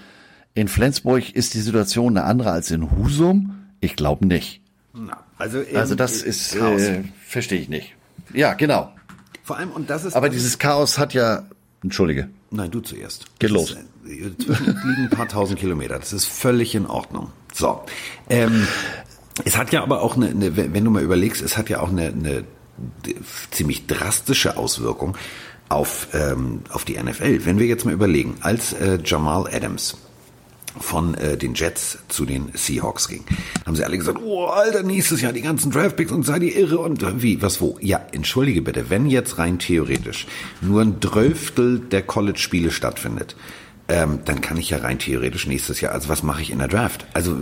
in 0.55 0.68
Flensburg 0.68 1.34
ist 1.34 1.55
die 1.55 1.61
Situation 1.61 2.16
eine 2.16 2.26
andere 2.26 2.50
als 2.50 2.70
in 2.70 2.90
Husum? 2.90 3.68
Ich 3.80 3.96
glaube 3.96 4.26
nicht. 4.26 4.61
Also, 5.38 5.62
also 5.74 5.94
das 5.94 6.22
ist, 6.22 6.55
äh, 6.55 7.03
verstehe 7.26 7.61
ich 7.61 7.68
nicht. 7.68 7.94
Ja, 8.34 8.55
genau. 8.55 8.92
Vor 9.42 9.57
allem, 9.57 9.70
und 9.70 9.90
das 9.90 10.05
ist. 10.05 10.14
Aber 10.14 10.28
dieses 10.28 10.59
Chaos 10.59 10.98
hat 10.98 11.14
ja, 11.14 11.44
entschuldige. 11.82 12.28
Nein, 12.50 12.70
du 12.70 12.80
zuerst. 12.80 13.26
Geht 13.38 13.50
los. 13.50 13.76
Zwischen 14.05 14.66
liegen 14.66 15.05
ein 15.05 15.11
paar 15.11 15.28
tausend 15.28 15.59
Kilometer. 15.59 15.98
Das 15.98 16.12
ist 16.12 16.26
völlig 16.26 16.74
in 16.74 16.86
Ordnung. 16.86 17.30
So. 17.53 17.82
Ähm, 18.28 18.66
es 19.44 19.57
hat 19.57 19.72
ja 19.72 19.82
aber 19.82 20.03
auch 20.03 20.16
eine, 20.16 20.28
eine, 20.28 20.57
wenn 20.57 20.84
du 20.84 20.90
mal 20.90 21.03
überlegst, 21.03 21.40
es 21.42 21.57
hat 21.57 21.70
ja 21.70 21.80
auch 21.80 21.88
eine, 21.88 22.09
eine 22.09 22.44
ziemlich 23.50 23.86
drastische 23.86 24.57
Auswirkung 24.57 25.16
auf, 25.68 26.09
ähm, 26.12 26.61
auf 26.70 26.84
die 26.84 27.03
NFL. 27.03 27.44
Wenn 27.46 27.59
wir 27.59 27.66
jetzt 27.66 27.84
mal 27.84 27.94
überlegen, 27.94 28.36
als 28.40 28.74
äh, 28.74 28.98
Jamal 29.03 29.48
Adams 29.53 29.96
von 30.80 31.14
äh, 31.14 31.36
den 31.36 31.54
Jets 31.54 31.98
zu 32.08 32.24
den 32.24 32.50
Seahawks 32.54 33.08
ging. 33.08 33.24
Haben 33.66 33.76
sie 33.76 33.84
alle 33.84 33.98
gesagt, 33.98 34.18
oh, 34.22 34.46
Alter, 34.46 34.82
nächstes 34.82 35.20
Jahr 35.20 35.32
die 35.32 35.42
ganzen 35.42 35.70
Draftpicks 35.70 36.12
und 36.12 36.24
sei 36.24 36.38
die 36.38 36.52
irre 36.52 36.78
und 36.78 37.02
äh, 37.02 37.22
wie, 37.22 37.42
was, 37.42 37.60
wo? 37.60 37.78
Ja, 37.80 38.00
entschuldige 38.12 38.62
bitte, 38.62 38.90
wenn 38.90 39.06
jetzt 39.06 39.38
rein 39.38 39.58
theoretisch 39.58 40.26
nur 40.60 40.82
ein 40.82 41.00
Drölftel 41.00 41.78
der 41.78 42.02
College-Spiele 42.02 42.70
stattfindet, 42.70 43.36
ähm, 43.88 44.20
dann 44.24 44.40
kann 44.40 44.56
ich 44.56 44.70
ja 44.70 44.78
rein 44.78 44.98
theoretisch 44.98 45.46
nächstes 45.46 45.80
Jahr, 45.80 45.92
also 45.92 46.08
was 46.08 46.22
mache 46.22 46.42
ich 46.42 46.50
in 46.50 46.58
der 46.58 46.68
Draft? 46.68 47.06
Also 47.12 47.36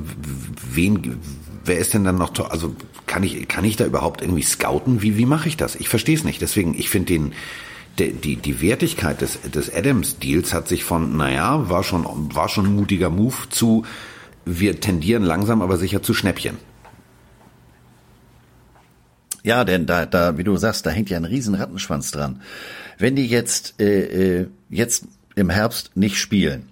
wen, 0.72 1.18
wer 1.64 1.78
ist 1.78 1.94
denn 1.94 2.04
dann 2.04 2.16
noch, 2.16 2.50
also 2.50 2.74
kann 3.06 3.22
ich, 3.22 3.46
kann 3.46 3.64
ich 3.64 3.76
da 3.76 3.84
überhaupt 3.84 4.22
irgendwie 4.22 4.42
scouten? 4.42 5.02
Wie, 5.02 5.16
wie 5.16 5.26
mache 5.26 5.48
ich 5.48 5.56
das? 5.56 5.76
Ich 5.76 5.88
verstehe 5.88 6.16
es 6.16 6.24
nicht. 6.24 6.40
Deswegen, 6.40 6.74
ich 6.74 6.88
finde 6.88 7.12
den, 7.12 7.32
die, 8.00 8.12
die, 8.12 8.36
die 8.36 8.60
Wertigkeit 8.62 9.20
des, 9.20 9.40
des 9.42 9.72
Adams-Deals 9.72 10.54
hat 10.54 10.68
sich 10.68 10.84
von, 10.84 11.16
naja, 11.16 11.68
war 11.68 11.84
schon, 11.84 12.34
war 12.34 12.48
schon 12.48 12.66
ein 12.66 12.76
mutiger 12.76 13.10
Move 13.10 13.48
zu, 13.50 13.84
wir 14.44 14.80
tendieren 14.80 15.22
langsam 15.22 15.62
aber 15.62 15.76
sicher 15.76 16.02
zu 16.02 16.14
Schnäppchen. 16.14 16.56
Ja, 19.42 19.64
denn 19.64 19.86
da, 19.86 20.06
da, 20.06 20.36
wie 20.38 20.44
du 20.44 20.56
sagst, 20.56 20.84
da 20.84 20.90
hängt 20.90 21.10
ja 21.10 21.16
ein 21.16 21.24
riesen 21.24 21.54
Rattenschwanz 21.54 22.10
dran. 22.10 22.42
Wenn 22.98 23.16
die 23.16 23.26
jetzt, 23.26 23.80
äh, 23.80 24.40
äh, 24.40 24.46
jetzt 24.68 25.06
im 25.34 25.50
Herbst 25.50 25.92
nicht 25.94 26.18
spielen, 26.18 26.68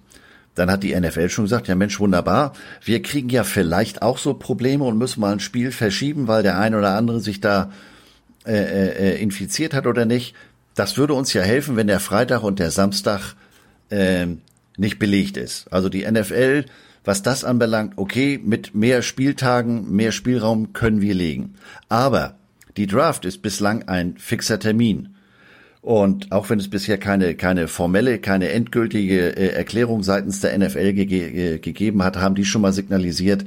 dann 0.53 0.69
hat 0.69 0.83
die 0.83 0.99
NFL 0.99 1.29
schon 1.29 1.45
gesagt, 1.45 1.67
ja 1.67 1.75
Mensch, 1.75 1.99
wunderbar, 1.99 2.53
wir 2.83 3.01
kriegen 3.01 3.29
ja 3.29 3.43
vielleicht 3.43 4.01
auch 4.01 4.17
so 4.17 4.33
Probleme 4.33 4.83
und 4.83 4.97
müssen 4.97 5.21
mal 5.21 5.31
ein 5.31 5.39
Spiel 5.39 5.71
verschieben, 5.71 6.27
weil 6.27 6.43
der 6.43 6.59
ein 6.59 6.75
oder 6.75 6.95
andere 6.95 7.21
sich 7.21 7.39
da 7.39 7.71
äh, 8.45 8.53
äh, 8.53 9.13
äh 9.13 9.21
infiziert 9.21 9.73
hat 9.73 9.87
oder 9.87 10.05
nicht 10.05 10.35
das 10.79 10.97
würde 10.97 11.13
uns 11.13 11.33
ja 11.33 11.41
helfen, 11.41 11.75
wenn 11.75 11.87
der 11.87 11.99
Freitag 11.99 12.41
und 12.41 12.57
der 12.57 12.71
Samstag 12.71 13.35
äh, 13.89 14.27
nicht 14.77 14.97
belegt 14.97 15.35
ist. 15.35 15.67
Also 15.71 15.89
die 15.89 16.09
NFL, 16.09 16.65
was 17.03 17.21
das 17.21 17.43
anbelangt, 17.43 17.97
okay, 17.97 18.39
mit 18.41 18.73
mehr 18.73 19.01
Spieltagen, 19.01 19.91
mehr 19.93 20.13
Spielraum 20.13 20.71
können 20.71 21.01
wir 21.01 21.13
legen. 21.13 21.55
Aber 21.89 22.35
die 22.77 22.87
Draft 22.87 23.25
ist 23.25 23.41
bislang 23.41 23.89
ein 23.89 24.17
fixer 24.17 24.57
Termin. 24.57 25.15
Und 25.81 26.31
auch 26.31 26.49
wenn 26.49 26.59
es 26.59 26.69
bisher 26.69 26.97
keine, 26.97 27.35
keine 27.35 27.67
formelle, 27.67 28.19
keine 28.19 28.49
endgültige 28.49 29.35
äh, 29.35 29.49
Erklärung 29.49 30.01
seitens 30.01 30.39
der 30.39 30.57
NFL 30.57 30.93
ge 30.93 31.55
äh, 31.55 31.59
gegeben 31.59 32.03
hat, 32.03 32.17
haben 32.17 32.35
die 32.35 32.45
schon 32.45 32.61
mal 32.61 32.73
signalisiert, 32.73 33.43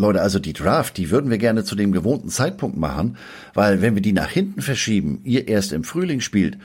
Leute, 0.00 0.20
also 0.22 0.38
die 0.38 0.52
Draft, 0.52 0.96
die 0.96 1.10
würden 1.10 1.30
wir 1.30 1.38
gerne 1.38 1.64
zu 1.64 1.74
dem 1.74 1.92
gewohnten 1.92 2.28
Zeitpunkt 2.28 2.76
machen, 2.76 3.16
weil 3.54 3.82
wenn 3.82 3.94
wir 3.94 4.02
die 4.02 4.12
nach 4.12 4.30
hinten 4.30 4.62
verschieben, 4.62 5.20
ihr 5.24 5.48
erst 5.48 5.72
im 5.72 5.84
Frühling 5.84 6.20
spielt, 6.20 6.58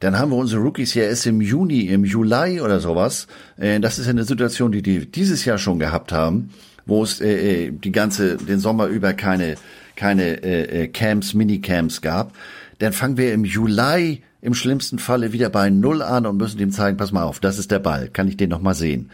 dann 0.00 0.18
haben 0.18 0.30
wir 0.30 0.36
unsere 0.36 0.62
Rookies 0.62 0.94
ja 0.94 1.04
erst 1.04 1.26
im 1.26 1.40
Juni, 1.40 1.82
im 1.82 2.04
Juli 2.04 2.60
oder 2.60 2.80
sowas. 2.80 3.26
Äh, 3.56 3.80
das 3.80 3.98
ist 3.98 4.06
ja 4.06 4.10
eine 4.10 4.24
Situation, 4.24 4.72
die 4.72 4.82
die 4.82 5.10
dieses 5.10 5.44
Jahr 5.44 5.58
schon 5.58 5.78
gehabt 5.78 6.12
haben, 6.12 6.50
wo 6.84 7.02
es 7.02 7.20
äh, 7.20 7.66
äh 7.66 7.70
die 7.72 7.92
ganze 7.92 8.36
den 8.36 8.60
Sommer 8.60 8.86
über 8.86 9.14
keine 9.14 9.56
keine 9.94 10.90
Camps, 10.92 11.32
Minicamps 11.32 12.02
gab. 12.02 12.34
Dann 12.80 12.92
fangen 12.92 13.16
wir 13.16 13.32
im 13.32 13.46
Juli 13.46 14.20
im 14.42 14.54
schlimmsten 14.54 14.98
Falle 14.98 15.32
wieder 15.32 15.50
bei 15.50 15.70
Null 15.70 16.02
an 16.02 16.26
und 16.26 16.36
müssen 16.36 16.58
dem 16.58 16.70
zeigen, 16.70 16.96
pass 16.96 17.10
mal 17.10 17.24
auf, 17.24 17.40
das 17.40 17.58
ist 17.58 17.70
der 17.70 17.78
Ball, 17.78 18.08
kann 18.08 18.28
ich 18.28 18.36
den 18.36 18.50
noch 18.50 18.60
mal 18.60 18.74
sehen. 18.74 19.10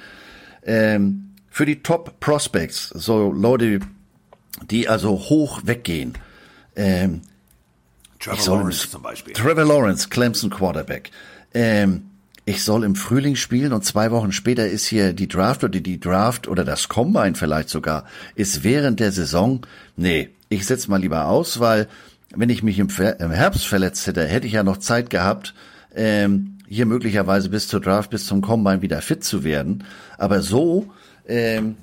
Ähm, 0.64 1.31
für 1.52 1.66
die 1.66 1.82
Top 1.82 2.18
Prospects, 2.18 2.88
so 2.88 3.30
Leute, 3.30 3.80
die 4.70 4.88
also 4.88 5.10
hoch 5.10 5.60
weggehen. 5.64 6.14
Ähm, 6.74 7.20
Trevor 8.18 8.56
Lawrence 8.56 8.90
zum 8.90 9.02
Beispiel. 9.02 9.34
Trevor 9.34 9.64
Lawrence, 9.66 10.08
Clemson 10.08 10.48
Quarterback. 10.48 11.10
Ähm, 11.52 12.06
ich 12.46 12.64
soll 12.64 12.84
im 12.84 12.96
Frühling 12.96 13.36
spielen 13.36 13.74
und 13.74 13.84
zwei 13.84 14.10
Wochen 14.10 14.32
später 14.32 14.66
ist 14.66 14.86
hier 14.86 15.12
die 15.12 15.28
Draft 15.28 15.62
oder 15.62 15.78
die 15.78 16.00
Draft 16.00 16.48
oder 16.48 16.64
das 16.64 16.88
Combine 16.88 17.34
vielleicht 17.34 17.68
sogar, 17.68 18.06
ist 18.34 18.64
während 18.64 18.98
der 18.98 19.12
Saison. 19.12 19.60
Nee, 19.94 20.30
ich 20.48 20.66
setz 20.66 20.88
mal 20.88 21.00
lieber 21.00 21.26
aus, 21.26 21.60
weil 21.60 21.86
wenn 22.34 22.48
ich 22.48 22.62
mich 22.62 22.78
im, 22.78 22.88
im 22.88 23.30
Herbst 23.30 23.66
verletzt 23.66 24.06
hätte, 24.06 24.24
hätte 24.24 24.46
ich 24.46 24.54
ja 24.54 24.62
noch 24.62 24.78
Zeit 24.78 25.10
gehabt, 25.10 25.54
ähm, 25.94 26.56
hier 26.66 26.86
möglicherweise 26.86 27.50
bis 27.50 27.68
zur 27.68 27.80
Draft, 27.80 28.08
bis 28.08 28.24
zum 28.26 28.40
Combine 28.40 28.80
wieder 28.80 29.02
fit 29.02 29.22
zu 29.22 29.44
werden. 29.44 29.84
Aber 30.16 30.40
so 30.40 30.90
ähm, 31.26 31.76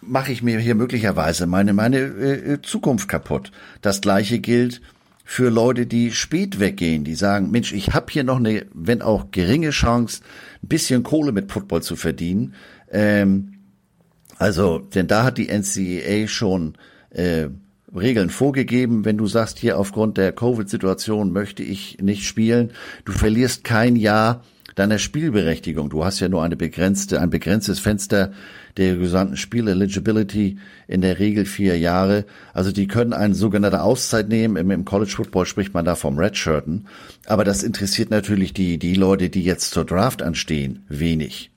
mache 0.00 0.32
ich 0.32 0.42
mir 0.42 0.58
hier 0.58 0.74
möglicherweise 0.74 1.46
meine, 1.46 1.72
meine 1.72 1.98
äh, 1.98 2.62
Zukunft 2.62 3.08
kaputt. 3.08 3.52
Das 3.82 4.00
gleiche 4.00 4.38
gilt 4.38 4.80
für 5.24 5.50
Leute, 5.50 5.86
die 5.86 6.10
spät 6.10 6.58
weggehen, 6.58 7.04
die 7.04 7.14
sagen, 7.14 7.50
Mensch, 7.50 7.72
ich 7.72 7.94
habe 7.94 8.06
hier 8.10 8.24
noch 8.24 8.38
eine, 8.38 8.66
wenn 8.74 9.02
auch 9.02 9.30
geringe 9.30 9.70
Chance, 9.70 10.22
ein 10.62 10.68
bisschen 10.68 11.02
Kohle 11.02 11.32
mit 11.32 11.52
Football 11.52 11.82
zu 11.82 11.94
verdienen. 11.94 12.54
Ähm, 12.90 13.54
also, 14.38 14.78
denn 14.78 15.06
da 15.06 15.22
hat 15.22 15.38
die 15.38 15.48
NCAA 15.48 16.26
schon 16.26 16.74
äh, 17.10 17.48
Regeln 17.94 18.30
vorgegeben, 18.30 19.04
wenn 19.04 19.18
du 19.18 19.26
sagst, 19.26 19.58
hier 19.58 19.78
aufgrund 19.78 20.16
der 20.16 20.32
Covid-Situation 20.32 21.32
möchte 21.32 21.62
ich 21.62 21.98
nicht 22.00 22.24
spielen, 22.24 22.72
du 23.04 23.12
verlierst 23.12 23.64
kein 23.64 23.96
Jahr 23.96 24.42
deiner 24.74 24.98
Spielberechtigung. 24.98 25.90
Du 25.90 26.04
hast 26.04 26.20
ja 26.20 26.28
nur 26.28 26.42
eine 26.42 26.56
begrenzte, 26.56 27.20
ein 27.20 27.30
begrenztes 27.30 27.78
Fenster 27.78 28.32
der 28.76 28.96
gesamten 28.96 29.36
Spiel-Eligibility, 29.36 30.58
in 30.86 31.00
der 31.00 31.18
Regel 31.18 31.44
vier 31.44 31.78
Jahre. 31.78 32.24
Also 32.54 32.72
die 32.72 32.86
können 32.86 33.12
eine 33.12 33.34
sogenannte 33.34 33.82
Auszeit 33.82 34.28
nehmen. 34.28 34.56
Im, 34.56 34.70
Im 34.70 34.84
College 34.84 35.10
Football 35.10 35.46
spricht 35.46 35.74
man 35.74 35.84
da 35.84 35.94
vom 35.94 36.18
Redshirten. 36.18 36.86
Aber 37.26 37.44
das 37.44 37.62
interessiert 37.62 38.10
natürlich 38.10 38.54
die, 38.54 38.78
die 38.78 38.94
Leute, 38.94 39.28
die 39.28 39.42
jetzt 39.42 39.70
zur 39.70 39.84
Draft 39.84 40.22
anstehen, 40.22 40.84
wenig. 40.88 41.50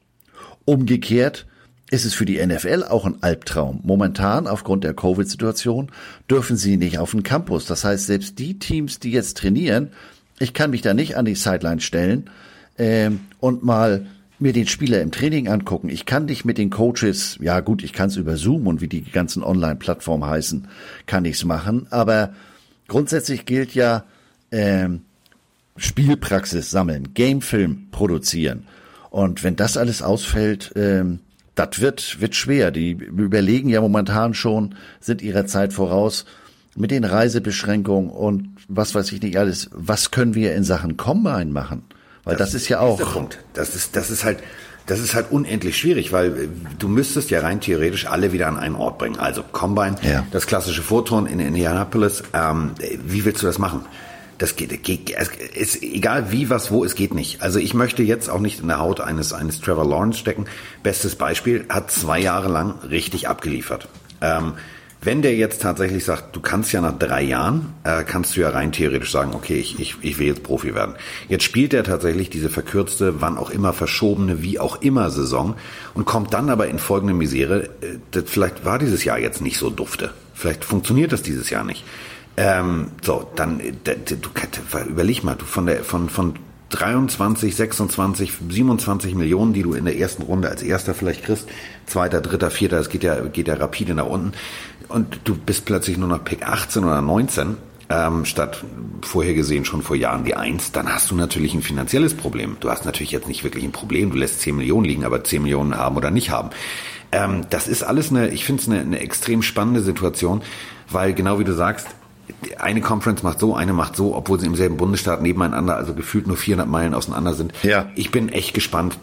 Umgekehrt 0.65 1.45
ist 1.91 2.05
es 2.05 2.15
für 2.15 2.25
die 2.25 2.43
NFL 2.43 2.85
auch 2.89 3.05
ein 3.05 3.21
Albtraum. 3.21 3.79
Momentan, 3.83 4.47
aufgrund 4.47 4.83
der 4.83 4.95
Covid-Situation, 4.95 5.91
dürfen 6.29 6.57
sie 6.57 6.77
nicht 6.77 6.97
auf 6.97 7.11
den 7.11 7.21
Campus. 7.21 7.65
Das 7.67 7.83
heißt, 7.83 8.07
selbst 8.07 8.39
die 8.39 8.57
Teams, 8.57 8.99
die 8.99 9.11
jetzt 9.11 9.37
trainieren, 9.37 9.91
ich 10.39 10.53
kann 10.53 10.71
mich 10.71 10.81
da 10.81 10.95
nicht 10.95 11.17
an 11.17 11.25
die 11.25 11.35
Sideline 11.35 11.81
stellen 11.81 12.29
ähm, 12.77 13.21
und 13.39 13.63
mal 13.63 14.07
mir 14.39 14.53
den 14.53 14.67
Spieler 14.67 15.01
im 15.01 15.11
Training 15.11 15.47
angucken. 15.47 15.89
Ich 15.89 16.05
kann 16.05 16.27
dich 16.27 16.43
mit 16.43 16.57
den 16.57 16.69
Coaches, 16.69 17.37
ja 17.41 17.61
gut, 17.61 17.83
ich 17.83 17.93
kann 17.93 18.09
es 18.09 18.17
über 18.17 18.35
Zoom 18.35 18.67
und 18.67 18.81
wie 18.81 18.87
die 18.87 19.03
ganzen 19.03 19.43
Online-Plattformen 19.43 20.29
heißen, 20.29 20.67
kann 21.05 21.25
ich's 21.25 21.45
machen. 21.45 21.87
Aber 21.91 22.33
grundsätzlich 22.87 23.45
gilt 23.45 23.73
ja 23.73 24.03
ähm, 24.51 25.01
Spielpraxis 25.77 26.69
sammeln, 26.71 27.13
Gamefilm 27.13 27.87
produzieren. 27.91 28.67
Und 29.09 29.43
wenn 29.43 29.55
das 29.55 29.77
alles 29.77 30.01
ausfällt, 30.01 30.73
ähm, 30.75 31.19
das 31.55 31.79
wird, 31.79 32.19
wird 32.19 32.35
schwer. 32.35 32.71
Die 32.71 32.91
überlegen 32.91 33.69
ja 33.69 33.79
momentan 33.79 34.33
schon, 34.33 34.75
sind 34.99 35.21
ihrer 35.21 35.45
Zeit 35.45 35.71
voraus 35.71 36.25
mit 36.75 36.91
den 36.91 37.03
Reisebeschränkungen 37.03 38.09
und 38.09 38.49
was 38.67 38.95
weiß 38.95 39.11
ich 39.11 39.21
nicht 39.21 39.37
alles. 39.37 39.69
Was 39.71 40.11
können 40.11 40.33
wir 40.33 40.55
in 40.55 40.63
Sachen 40.63 40.97
Combine 40.97 41.51
machen? 41.51 41.83
Weil 42.23 42.35
das, 42.35 42.51
das 42.51 42.61
ist 42.61 42.69
ja 42.69 42.79
auch. 42.79 42.97
Der 42.97 43.05
Punkt. 43.05 43.39
Das 43.53 43.75
ist, 43.75 43.95
das 43.95 44.09
ist 44.09 44.23
halt, 44.23 44.39
das 44.85 44.99
ist 44.99 45.15
halt 45.15 45.31
unendlich 45.31 45.77
schwierig, 45.77 46.11
weil 46.11 46.27
äh, 46.27 46.47
du 46.79 46.87
müsstest 46.87 47.29
ja 47.29 47.41
rein 47.41 47.61
theoretisch 47.61 48.05
alle 48.07 48.31
wieder 48.31 48.47
an 48.47 48.57
einen 48.57 48.75
Ort 48.75 48.97
bringen. 48.97 49.19
Also 49.19 49.43
Combine, 49.43 49.95
ja. 50.01 50.25
das 50.31 50.47
klassische 50.47 50.81
Vorton 50.81 51.25
in 51.25 51.39
Indianapolis. 51.39 52.23
Ähm, 52.33 52.71
wie 53.03 53.25
willst 53.25 53.41
du 53.41 53.45
das 53.45 53.59
machen? 53.59 53.85
Das 54.39 54.55
geht, 54.55 54.83
geht, 54.83 55.13
es 55.15 55.29
ist 55.29 55.83
egal 55.83 56.31
wie, 56.31 56.49
was, 56.49 56.71
wo, 56.71 56.83
es 56.83 56.95
geht 56.95 57.13
nicht. 57.13 57.41
Also 57.41 57.59
ich 57.59 57.73
möchte 57.73 58.03
jetzt 58.03 58.29
auch 58.29 58.39
nicht 58.39 58.61
in 58.61 58.67
der 58.67 58.79
Haut 58.79 58.99
eines, 58.99 59.31
eines 59.31 59.61
Trevor 59.61 59.87
Lawrence 59.87 60.19
stecken. 60.19 60.45
Bestes 60.81 61.15
Beispiel, 61.15 61.65
hat 61.69 61.91
zwei 61.91 62.19
Jahre 62.19 62.49
lang 62.49 62.79
richtig 62.89 63.27
abgeliefert. 63.27 63.87
Ähm, 64.21 64.53
wenn 65.05 65.21
der 65.21 65.35
jetzt 65.35 65.61
tatsächlich 65.61 66.05
sagt, 66.05 66.35
du 66.35 66.39
kannst 66.39 66.71
ja 66.71 66.81
nach 66.81 66.97
drei 66.97 67.23
Jahren, 67.23 67.73
äh, 67.83 68.03
kannst 68.03 68.35
du 68.35 68.41
ja 68.41 68.49
rein 68.49 68.71
theoretisch 68.71 69.11
sagen, 69.11 69.33
okay, 69.33 69.55
ich, 69.55 69.79
ich, 69.79 69.95
ich 70.01 70.19
will 70.19 70.27
jetzt 70.27 70.43
Profi 70.43 70.73
werden. 70.73 70.95
Jetzt 71.27 71.43
spielt 71.43 71.73
er 71.73 71.83
tatsächlich 71.83 72.29
diese 72.29 72.49
verkürzte, 72.49 73.21
wann 73.21 73.37
auch 73.37 73.49
immer 73.49 73.73
verschobene, 73.73 74.41
wie 74.41 74.59
auch 74.59 74.81
immer 74.81 75.09
Saison 75.09 75.55
und 75.93 76.05
kommt 76.05 76.33
dann 76.33 76.49
aber 76.49 76.67
in 76.67 76.79
folgende 76.79 77.13
Misere, 77.13 77.69
äh, 77.81 78.21
vielleicht 78.25 78.65
war 78.65 78.79
dieses 78.79 79.03
Jahr 79.03 79.19
jetzt 79.19 79.41
nicht 79.41 79.57
so 79.57 79.69
dufte. 79.69 80.11
Vielleicht 80.33 80.65
funktioniert 80.65 81.11
das 81.11 81.21
dieses 81.21 81.49
Jahr 81.49 81.63
nicht. 81.63 81.83
Ähm, 82.35 82.87
so, 83.01 83.29
dann, 83.35 83.59
äh, 83.59 83.73
du, 83.83 84.29
überleg 84.89 85.23
mal, 85.23 85.35
du 85.35 85.45
von 85.45 85.65
der, 85.65 85.83
von, 85.83 86.09
von 86.09 86.35
23, 86.73 87.55
26, 87.55 88.33
27 88.49 89.13
Millionen, 89.13 89.53
die 89.53 89.61
du 89.61 89.75
in 89.75 89.85
der 89.85 89.97
ersten 89.97 90.23
Runde 90.23 90.49
als 90.49 90.63
erster 90.63 90.95
vielleicht 90.95 91.23
kriegst, 91.23 91.47
zweiter, 91.85 92.19
dritter, 92.19 92.49
vierter, 92.49 92.77
das 92.77 92.89
geht 92.89 93.03
ja, 93.03 93.19
geht 93.21 93.47
ja 93.47 93.53
rapide 93.53 93.93
nach 93.93 94.07
unten 94.07 94.31
und 94.93 95.21
du 95.23 95.35
bist 95.35 95.65
plötzlich 95.65 95.97
nur 95.97 96.07
noch 96.07 96.23
Pick 96.23 96.47
18 96.47 96.83
oder 96.83 97.01
19, 97.01 97.57
ähm, 97.89 98.25
statt 98.25 98.63
vorher 99.01 99.33
gesehen 99.33 99.65
schon 99.65 99.81
vor 99.81 99.95
Jahren 99.95 100.23
die 100.23 100.35
1, 100.35 100.71
dann 100.71 100.93
hast 100.93 101.11
du 101.11 101.15
natürlich 101.15 101.53
ein 101.53 101.61
finanzielles 101.61 102.13
Problem. 102.13 102.57
Du 102.59 102.69
hast 102.69 102.85
natürlich 102.85 103.11
jetzt 103.11 103.27
nicht 103.27 103.43
wirklich 103.43 103.63
ein 103.63 103.71
Problem, 103.71 104.11
du 104.11 104.17
lässt 104.17 104.41
10 104.41 104.55
Millionen 104.55 104.85
liegen, 104.85 105.03
aber 105.03 105.23
10 105.23 105.41
Millionen 105.41 105.75
haben 105.77 105.97
oder 105.97 106.11
nicht 106.11 106.29
haben. 106.29 106.51
Ähm, 107.11 107.41
das 107.49 107.67
ist 107.67 107.83
alles 107.83 108.11
eine, 108.11 108.29
ich 108.29 108.45
finde 108.45 108.61
es 108.61 108.69
eine, 108.69 108.79
eine 108.81 108.99
extrem 108.99 109.41
spannende 109.41 109.81
Situation, 109.81 110.41
weil 110.89 111.13
genau 111.13 111.39
wie 111.39 111.43
du 111.43 111.53
sagst, 111.53 111.87
eine 112.57 112.81
Conference 112.81 113.23
macht 113.23 113.39
so, 113.39 113.55
eine 113.55 113.73
macht 113.73 113.95
so, 113.95 114.15
obwohl 114.15 114.39
sie 114.39 114.45
im 114.45 114.55
selben 114.55 114.77
Bundesstaat 114.77 115.21
nebeneinander, 115.21 115.75
also 115.75 115.93
gefühlt 115.93 116.27
nur 116.27 116.37
400 116.37 116.67
Meilen 116.67 116.93
auseinander 116.93 117.33
sind. 117.33 117.53
Ja. 117.63 117.89
Ich 117.95 118.11
bin 118.11 118.29
echt 118.29 118.53
gespannt, 118.53 118.97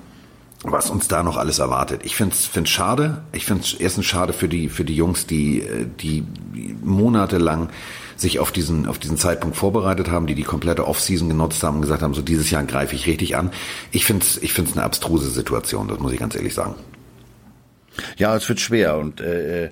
was 0.63 0.91
uns 0.91 1.09
da 1.09 1.23
noch 1.23 1.37
alles 1.37 1.59
erwartet. 1.59 2.03
Ich 2.05 2.17
finde 2.17 2.35
es 2.35 2.69
schade. 2.69 3.23
Ich 3.33 3.47
finde 3.47 3.65
es 3.65 3.75
erstens 3.75 4.07
schade 4.07 4.33
für 4.33 4.49
die 4.49 4.69
für 4.69 4.85
die 4.85 4.95
Jungs, 4.95 5.27
die 5.27 5.67
die 6.01 6.25
monatelang 6.83 7.71
sich 8.17 8.39
auf 8.39 8.53
diesen 8.53 8.87
auf 8.87 8.99
diesen 8.99 9.17
Zeitpunkt 9.17 9.57
vorbereitet 9.57 10.11
haben, 10.11 10.27
die 10.27 10.35
die 10.35 10.43
komplette 10.43 10.87
Offseason 10.87 11.29
genutzt 11.29 11.63
haben 11.63 11.77
und 11.77 11.83
gesagt 11.83 12.03
haben, 12.03 12.13
so 12.13 12.21
dieses 12.21 12.51
Jahr 12.51 12.63
greife 12.65 12.95
ich 12.95 13.07
richtig 13.07 13.37
an. 13.37 13.51
Ich 13.91 14.05
finde 14.05 14.25
es 14.25 14.37
ich 14.43 14.53
finde 14.53 14.71
es 14.71 14.77
eine 14.77 14.85
abstruse 14.85 15.31
Situation. 15.31 15.89
Das 15.89 15.99
muss 15.99 16.13
ich 16.13 16.19
ganz 16.19 16.35
ehrlich 16.35 16.55
sagen. 16.55 16.75
Ja, 18.19 18.37
es 18.37 18.49
wird 18.49 18.61
schwer 18.61 18.99
und 18.99 19.21
äh, 19.21 19.65
äh 19.65 19.71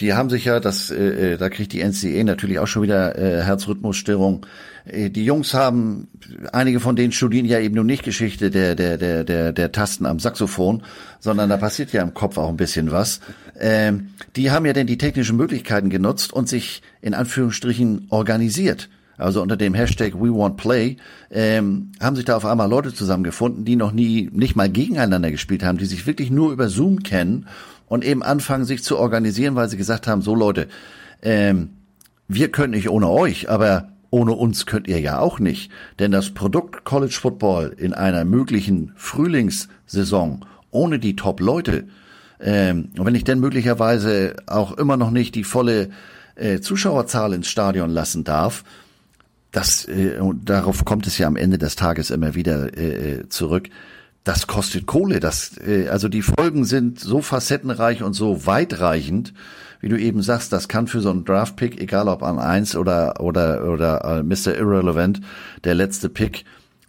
die 0.00 0.14
haben 0.14 0.30
sich 0.30 0.46
ja, 0.46 0.60
das, 0.60 0.90
äh, 0.90 1.34
äh 1.34 1.36
da 1.36 1.50
kriegt 1.50 1.72
die 1.72 1.82
NCE 1.82 2.24
natürlich 2.24 2.58
auch 2.58 2.66
schon 2.66 2.82
wieder 2.82 3.18
äh, 3.18 3.42
Herzrhythmusstörung. 3.42 4.46
Äh, 4.86 5.10
die 5.10 5.24
Jungs 5.24 5.54
haben, 5.54 6.08
einige 6.52 6.80
von 6.80 6.96
denen 6.96 7.12
studieren 7.12 7.46
ja 7.46 7.58
eben 7.58 7.74
nur 7.74 7.84
nicht 7.84 8.04
Geschichte 8.04 8.50
der, 8.50 8.74
der, 8.74 8.96
der, 8.96 9.24
der, 9.24 9.52
der 9.52 9.72
Tasten 9.72 10.06
am 10.06 10.18
Saxophon, 10.18 10.82
sondern 11.20 11.48
da 11.50 11.56
passiert 11.56 11.92
ja 11.92 12.02
im 12.02 12.14
Kopf 12.14 12.38
auch 12.38 12.48
ein 12.48 12.56
bisschen 12.56 12.90
was. 12.90 13.20
Ähm, 13.58 14.08
die 14.36 14.50
haben 14.50 14.66
ja 14.66 14.72
denn 14.72 14.86
die 14.86 14.98
technischen 14.98 15.36
Möglichkeiten 15.36 15.90
genutzt 15.90 16.32
und 16.32 16.48
sich 16.48 16.82
in 17.00 17.14
Anführungsstrichen 17.14 18.06
organisiert. 18.10 18.88
Also 19.18 19.40
unter 19.40 19.56
dem 19.56 19.72
Hashtag 19.72 20.14
We 20.14 20.34
Want 20.34 20.58
Play 20.58 20.96
ähm, 21.30 21.92
haben 22.00 22.16
sich 22.16 22.26
da 22.26 22.36
auf 22.36 22.44
einmal 22.44 22.68
Leute 22.68 22.92
zusammengefunden, 22.92 23.64
die 23.64 23.76
noch 23.76 23.92
nie 23.92 24.28
nicht 24.30 24.56
mal 24.56 24.68
gegeneinander 24.68 25.30
gespielt 25.30 25.64
haben, 25.64 25.78
die 25.78 25.86
sich 25.86 26.06
wirklich 26.06 26.30
nur 26.30 26.52
über 26.52 26.68
Zoom 26.68 27.02
kennen 27.02 27.46
und 27.86 28.04
eben 28.04 28.22
anfangen, 28.22 28.66
sich 28.66 28.84
zu 28.84 28.98
organisieren, 28.98 29.54
weil 29.54 29.70
sie 29.70 29.78
gesagt 29.78 30.06
haben, 30.06 30.20
so 30.20 30.34
Leute, 30.34 30.68
ähm, 31.22 31.70
wir 32.28 32.50
können 32.50 32.72
nicht 32.72 32.90
ohne 32.90 33.08
euch, 33.08 33.48
aber 33.48 33.88
ohne 34.16 34.32
uns 34.32 34.64
könnt 34.64 34.88
ihr 34.88 34.98
ja 34.98 35.18
auch 35.18 35.38
nicht. 35.38 35.70
Denn 35.98 36.10
das 36.10 36.30
Produkt 36.30 36.84
College 36.84 37.18
Football 37.20 37.74
in 37.76 37.92
einer 37.92 38.24
möglichen 38.24 38.92
Frühlingssaison 38.96 40.42
ohne 40.70 40.98
die 40.98 41.16
Top-Leute, 41.16 41.84
ähm, 42.40 42.88
wenn 42.96 43.14
ich 43.14 43.24
denn 43.24 43.40
möglicherweise 43.40 44.36
auch 44.46 44.72
immer 44.78 44.96
noch 44.96 45.10
nicht 45.10 45.34
die 45.34 45.44
volle 45.44 45.90
äh, 46.34 46.60
Zuschauerzahl 46.60 47.34
ins 47.34 47.48
Stadion 47.48 47.90
lassen 47.90 48.24
darf, 48.24 48.64
das, 49.52 49.86
äh, 49.86 50.18
und 50.18 50.48
darauf 50.48 50.86
kommt 50.86 51.06
es 51.06 51.18
ja 51.18 51.26
am 51.26 51.36
Ende 51.36 51.58
des 51.58 51.76
Tages 51.76 52.10
immer 52.10 52.34
wieder 52.34 52.74
äh, 52.74 53.18
äh 53.18 53.28
zurück, 53.28 53.68
das 54.24 54.46
kostet 54.46 54.86
Kohle. 54.86 55.20
Das, 55.20 55.58
äh, 55.58 55.88
also 55.88 56.08
die 56.08 56.22
Folgen 56.22 56.64
sind 56.64 57.00
so 57.00 57.20
facettenreich 57.20 58.02
und 58.02 58.14
so 58.14 58.46
weitreichend, 58.46 59.34
wie 59.86 59.88
du 59.88 60.00
eben 60.00 60.20
sagst, 60.20 60.52
das 60.52 60.66
kann 60.66 60.88
für 60.88 61.00
so 61.00 61.10
einen 61.10 61.24
Draft-Pick, 61.24 61.80
egal 61.80 62.08
ob 62.08 62.24
an 62.24 62.40
eins 62.40 62.74
oder 62.74 63.20
oder 63.20 63.70
oder 63.72 64.04
äh, 64.04 64.22
Mr. 64.24 64.58
Irrelevant, 64.58 65.20
der 65.62 65.76
letzte 65.76 66.08
Pick, 66.08 66.44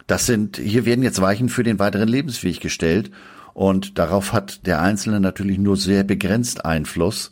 das 0.08 0.26
sind, 0.26 0.56
hier 0.56 0.84
werden 0.84 1.04
jetzt 1.04 1.20
Weichen 1.20 1.48
für 1.48 1.62
den 1.62 1.78
weiteren 1.78 2.08
Lebensweg 2.08 2.60
gestellt 2.60 3.12
und 3.54 4.00
darauf 4.00 4.32
hat 4.32 4.66
der 4.66 4.82
Einzelne 4.82 5.20
natürlich 5.20 5.58
nur 5.58 5.76
sehr 5.76 6.02
begrenzt 6.02 6.64
Einfluss. 6.64 7.30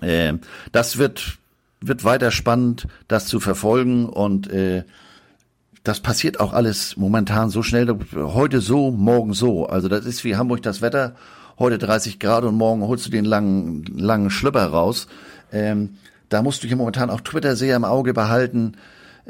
Äh, 0.00 0.34
das 0.70 0.96
wird 0.96 1.38
wird 1.80 2.04
weiter 2.04 2.30
spannend, 2.30 2.86
das 3.08 3.26
zu 3.26 3.40
verfolgen 3.40 4.08
und 4.08 4.48
äh, 4.48 4.84
das 5.82 5.98
passiert 5.98 6.38
auch 6.38 6.52
alles 6.52 6.96
momentan 6.96 7.50
so 7.50 7.64
schnell. 7.64 7.98
Heute 8.14 8.60
so, 8.60 8.92
morgen 8.92 9.32
so. 9.32 9.66
Also 9.66 9.88
das 9.88 10.06
ist 10.06 10.22
wie 10.22 10.36
Hamburg 10.36 10.62
das 10.62 10.82
Wetter. 10.82 11.16
Heute 11.58 11.78
30 11.78 12.18
Grad 12.18 12.44
und 12.44 12.54
morgen 12.54 12.82
holst 12.82 13.06
du 13.06 13.10
den 13.10 13.24
langen, 13.24 13.84
langen 13.96 14.30
Schlüpper 14.30 14.66
raus. 14.66 15.06
Ähm, 15.52 15.96
da 16.28 16.42
musst 16.42 16.62
du 16.62 16.66
hier 16.66 16.76
momentan 16.76 17.10
auch 17.10 17.20
Twitter 17.20 17.56
sehr 17.56 17.76
im 17.76 17.84
Auge 17.84 18.14
behalten. 18.14 18.76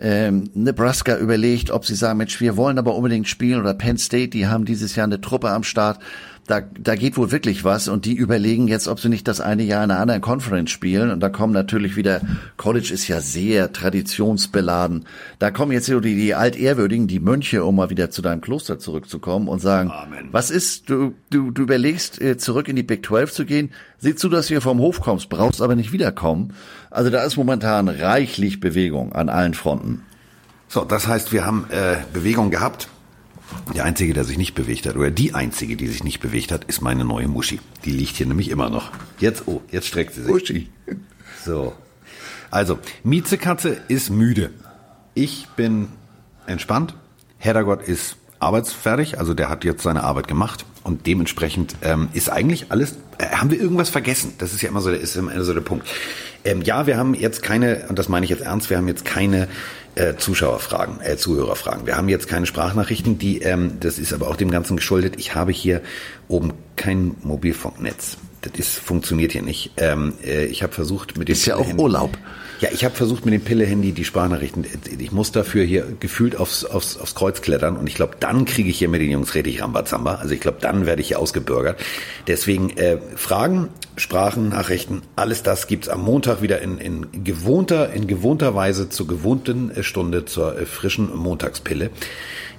Ähm, 0.01 0.49
Nebraska 0.55 1.19
überlegt, 1.19 1.71
ob 1.71 1.85
sie 1.85 1.95
sagen, 1.95 2.19
Mensch, 2.19 2.41
wir 2.41 2.57
wollen 2.57 2.79
aber 2.79 2.95
unbedingt 2.95 3.29
spielen 3.29 3.61
oder 3.61 3.75
Penn 3.75 3.99
State, 3.99 4.29
die 4.29 4.47
haben 4.47 4.65
dieses 4.65 4.97
Jahr 4.97 5.07
eine 5.07 5.21
Truppe 5.21 5.51
am 5.51 5.65
Start 5.65 5.99
da, 6.47 6.61
da 6.61 6.97
geht 6.97 7.17
wohl 7.17 7.31
wirklich 7.31 7.65
was 7.65 7.87
und 7.87 8.05
die 8.05 8.15
überlegen 8.15 8.67
jetzt, 8.67 8.89
ob 8.89 8.99
sie 8.99 9.09
nicht 9.09 9.29
das 9.29 9.41
eine 9.41 9.63
Jahr 9.63 9.85
in 9.85 9.91
einer 9.91 10.01
anderen 10.01 10.21
Conference 10.21 10.71
spielen 10.71 11.11
und 11.11 11.21
da 11.21 11.29
kommen 11.29 11.53
natürlich 11.53 11.97
wieder, 11.97 12.21
College 12.57 12.93
ist 12.93 13.07
ja 13.07 13.21
sehr 13.21 13.73
traditionsbeladen, 13.73 15.05
da 15.39 15.51
kommen 15.51 15.73
jetzt 15.73 15.87
so 15.87 16.01
die, 16.01 16.17
die 16.17 16.35
Altehrwürdigen, 16.35 17.07
die 17.07 17.21
Mönche, 17.21 17.65
um 17.65 17.77
mal 17.77 17.91
wieder 17.91 18.11
zu 18.11 18.23
deinem 18.23 18.41
Kloster 18.41 18.79
zurückzukommen 18.79 19.47
und 19.47 19.61
sagen, 19.61 19.91
Amen. 19.91 20.29
was 20.33 20.51
ist, 20.51 20.91
du, 20.91 21.15
du, 21.31 21.53
du 21.53 21.63
überlegst, 21.63 22.21
äh, 22.21 22.37
zurück 22.37 22.69
in 22.69 22.77
die 22.77 22.83
Big 22.83 23.07
12 23.07 23.33
zu 23.33 23.45
gehen, 23.45 23.71
sieh 23.99 24.17
zu, 24.17 24.29
dass 24.29 24.47
du 24.49 24.55
hier 24.55 24.61
vom 24.63 24.81
Hof 24.81 25.01
kommst, 25.01 25.29
brauchst 25.29 25.63
aber 25.63 25.77
nicht 25.77 25.93
wiederkommen. 25.93 26.55
Also 26.91 27.11
da 27.11 27.23
ist 27.23 27.37
momentan 27.37 27.89
reichlich 27.89 28.59
Bewegung 28.59 29.13
an 29.13 29.29
allen 29.29 29.55
Fronten. 29.55 30.03
So, 30.69 30.85
das 30.85 31.07
heißt, 31.07 31.33
wir 31.33 31.47
haben 31.47 31.67
äh, 31.71 31.97
Bewegung 32.13 32.51
gehabt. 32.51 32.89
Der 33.75 33.85
einzige, 33.85 34.15
der 34.15 34.25
sich 34.25 34.39
nicht 34.39 34.55
bewegt 34.55 34.87
hat, 34.87 34.97
oder 34.97 35.11
die 35.11 35.35
einzige, 35.35 35.77
die 35.77 35.89
sich 35.89 36.05
nicht 36.05 36.21
bewegt 36.21 36.53
hat, 36.53 36.65
ist 36.65 36.81
meine 36.81 37.05
neue 37.05 37.29
Muschi. 37.29 37.61
Die 37.85 37.91
liegt 37.91 38.17
hier 38.17 38.27
nämlich 38.27 38.51
immer 38.51 38.71
noch. 38.71 38.91
Jetzt, 39.19 39.45
oh, 39.47 39.63
jetzt 39.71 39.87
streckt 39.87 40.15
sie 40.15 40.23
sich. 40.23 40.31
Muschi. 40.31 40.71
So. 41.45 41.75
Also, 42.51 42.79
Miezekatze 43.03 43.81
ist 43.89 44.11
müde. 44.11 44.51
Ich 45.15 45.49
bin 45.57 45.89
entspannt. 46.47 46.95
Heddergott 47.39 47.83
ist 47.83 48.17
arbeitsfertig, 48.43 49.19
also 49.19 49.35
der 49.35 49.49
hat 49.49 49.65
jetzt 49.65 49.83
seine 49.83 50.03
Arbeit 50.03 50.27
gemacht 50.27 50.67
und 50.83 51.07
dementsprechend 51.07 51.77
ähm, 51.83 52.09
ist 52.13 52.29
eigentlich 52.29 52.67
alles, 52.71 52.97
äh, 53.19 53.27
haben 53.27 53.51
wir 53.51 53.61
irgendwas 53.61 53.89
vergessen? 53.89 54.35
Das 54.39 54.53
ist 54.53 54.63
ja 54.63 54.69
immer 54.69 54.81
so, 54.81 54.91
der 54.91 55.01
ist 55.01 55.15
immer 55.15 55.43
so 55.45 55.55
der 55.55 55.61
Punkt. 55.61 55.87
Ähm, 56.45 56.61
ja, 56.63 56.87
wir 56.89 56.97
haben 56.97 57.15
jetzt 57.15 57.43
keine, 57.43 57.87
und 57.89 57.99
das 57.99 58.09
meine 58.09 58.25
ich 58.25 58.31
jetzt 58.31 58.43
ernst, 58.43 58.69
wir 58.69 58.77
haben 58.77 58.89
jetzt 58.89 59.05
keine 59.05 59.49
äh, 59.95 60.17
Zuschauerfragen, 60.17 61.01
äh, 61.01 61.17
Zuhörerfragen. 61.17 61.87
Wir 61.87 61.97
haben 61.97 62.09
jetzt 62.09 62.29
keine 62.29 62.47
Sprachnachrichten, 62.47 63.19
die, 63.19 63.43
ähm, 63.43 63.79
das 63.81 63.99
ist 63.99 64.13
aber 64.13 64.29
auch 64.29 64.37
dem 64.37 64.51
Ganzen 64.51 64.77
geschuldet. 64.77 65.15
Ich 65.19 65.35
habe 65.35 65.53
hier 65.53 65.83
oben 66.29 66.53
kein 66.77 67.17
Mobilfunknetz. 67.23 68.17
Das 68.41 68.53
ist, 68.59 68.79
funktioniert 68.79 69.33
hier 69.33 69.43
nicht. 69.43 69.73
Ähm, 69.77 70.15
äh, 70.25 70.47
ich 70.47 70.63
habe 70.63 70.73
versucht 70.73 71.17
mit 71.19 71.29
dem 71.29 71.33
Ist 71.33 71.47
ja 71.47 71.57
auch 71.57 71.73
Urlaub. 71.75 72.17
Ja, 72.63 72.69
ich 72.71 72.85
habe 72.85 72.95
versucht 72.95 73.25
mit 73.25 73.35
dem 73.35 73.41
Pille-Handy 73.41 73.91
die 73.91 74.05
Sprachnachrichten. 74.05 74.65
Ich 75.01 75.11
muss 75.11 75.33
dafür 75.33 75.65
hier 75.65 75.85
gefühlt 75.99 76.37
aufs, 76.37 76.65
aufs, 76.65 76.97
aufs 76.97 77.17
Kreuz 77.17 77.43
klettern 77.43 77.77
und 77.77 77.89
ich 77.89 77.97
glaube, 77.97 78.15
dann 78.21 78.45
kriege 78.45 78.71
ich 78.71 78.79
hier 78.79 78.89
mit 78.89 79.01
den 79.01 79.11
Jungs 79.11 79.35
richtig 79.35 79.61
Rambazamba. 79.61 80.15
Also 80.15 80.33
ich 80.33 80.39
glaube, 80.39 80.59
dann 80.61 80.87
werde 80.87 81.03
ich 81.03 81.09
hier 81.09 81.19
ausgebürgert. 81.19 81.81
Deswegen 82.29 82.71
äh, 82.77 82.99
Fragen, 83.17 83.69
Sprachen, 83.97 84.51
Nachrichten, 84.51 85.03
alles 85.17 85.43
das 85.43 85.67
gibt's 85.67 85.89
am 85.89 86.03
Montag 86.03 86.41
wieder 86.41 86.63
in, 86.63 86.79
in 86.79 87.25
gewohnter, 87.25 87.93
in 87.93 88.07
gewohnter 88.07 88.55
Weise 88.55 88.89
zur 88.89 89.09
gewohnten 89.09 89.73
äh, 89.73 89.83
Stunde 89.83 90.25
zur 90.25 90.57
äh, 90.57 90.65
frischen 90.65 91.13
Montagspille. 91.17 91.91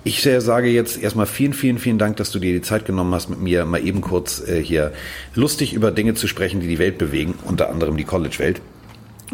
Ich 0.04 0.26
äh, 0.26 0.41
sage 0.41 0.68
jetzt 0.68 1.01
erstmal 1.01 1.28
vielen, 1.28 1.54
vielen, 1.54 1.78
vielen 1.78 1.97
Dank, 1.97 2.18
dass 2.18 2.30
du 2.30 2.39
dir 2.39 2.51
die 2.51 2.62
Zeit 2.62 2.86
genommen 2.86 3.16
hast, 3.16 3.30
mit 3.30 3.39
mir 3.39 3.64
mal 3.64 3.82
eben 3.82 4.01
kurz 4.01 4.45
äh, 4.45 4.62
hier 4.62 4.91
lustig 5.34 5.72
über 5.72 5.91
Dinge 5.91 6.14
zu 6.14 6.28
sprechen, 6.28 6.60
die 6.60 6.68
die 6.68 6.80
Welt 6.80 6.97
bewegen, 6.97 7.36
unter 7.45 7.70
anderem 7.70 7.95
die 7.95 8.04
College-Welt. 8.04 8.60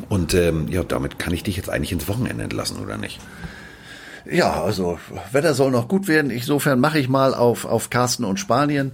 Und 0.07 0.33
ähm, 0.33 0.67
ja, 0.69 0.83
damit 0.83 1.19
kann 1.19 1.33
ich 1.33 1.43
dich 1.43 1.57
jetzt 1.57 1.69
eigentlich 1.69 1.91
ins 1.91 2.07
Wochenende 2.07 2.43
entlassen, 2.43 2.79
oder 2.79 2.97
nicht? 2.97 3.19
Ja, 4.29 4.63
also 4.63 4.99
Wetter 5.31 5.53
soll 5.53 5.71
noch 5.71 5.87
gut 5.87 6.07
werden. 6.07 6.31
Insofern 6.31 6.79
mache 6.79 6.99
ich 6.99 7.09
mal 7.09 7.33
auf, 7.33 7.65
auf 7.65 7.89
Carsten 7.89 8.23
und 8.23 8.39
Spanien. 8.39 8.91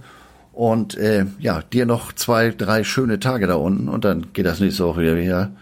Und 0.52 0.96
äh, 0.96 1.26
ja, 1.38 1.60
dir 1.60 1.84
noch 1.84 2.14
zwei, 2.14 2.50
drei 2.50 2.82
schöne 2.82 3.20
Tage 3.20 3.46
da 3.46 3.56
unten 3.56 3.90
und 3.90 4.06
dann 4.06 4.32
geht 4.32 4.46
das 4.46 4.58
nächste 4.58 4.84
Woche 4.86 5.02
wieder 5.02 5.16
hier, 5.16 5.52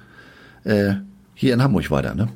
äh, 0.63 0.95
hier 1.35 1.53
in 1.53 1.63
Hamburg 1.65 1.91
weiter, 1.91 2.15
ne? 2.15 2.29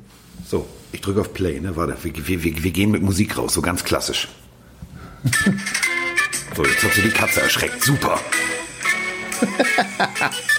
So, 0.45 0.67
ich 0.91 0.99
drücke 0.99 1.21
auf 1.21 1.33
Play, 1.33 1.61
ne? 1.61 1.77
Warte, 1.77 1.95
wir, 2.03 2.27
wir, 2.27 2.43
wir, 2.43 2.63
wir 2.63 2.71
gehen 2.71 2.91
mit 2.91 3.01
Musik 3.01 3.37
raus, 3.37 3.53
so 3.53 3.61
ganz 3.61 3.85
klassisch. 3.85 4.27
so, 6.55 6.65
jetzt 6.65 6.83
hat 6.83 6.91
sie 6.91 7.01
die 7.01 7.11
Katze 7.11 7.41
erschreckt. 7.41 7.81
Super. 7.81 8.19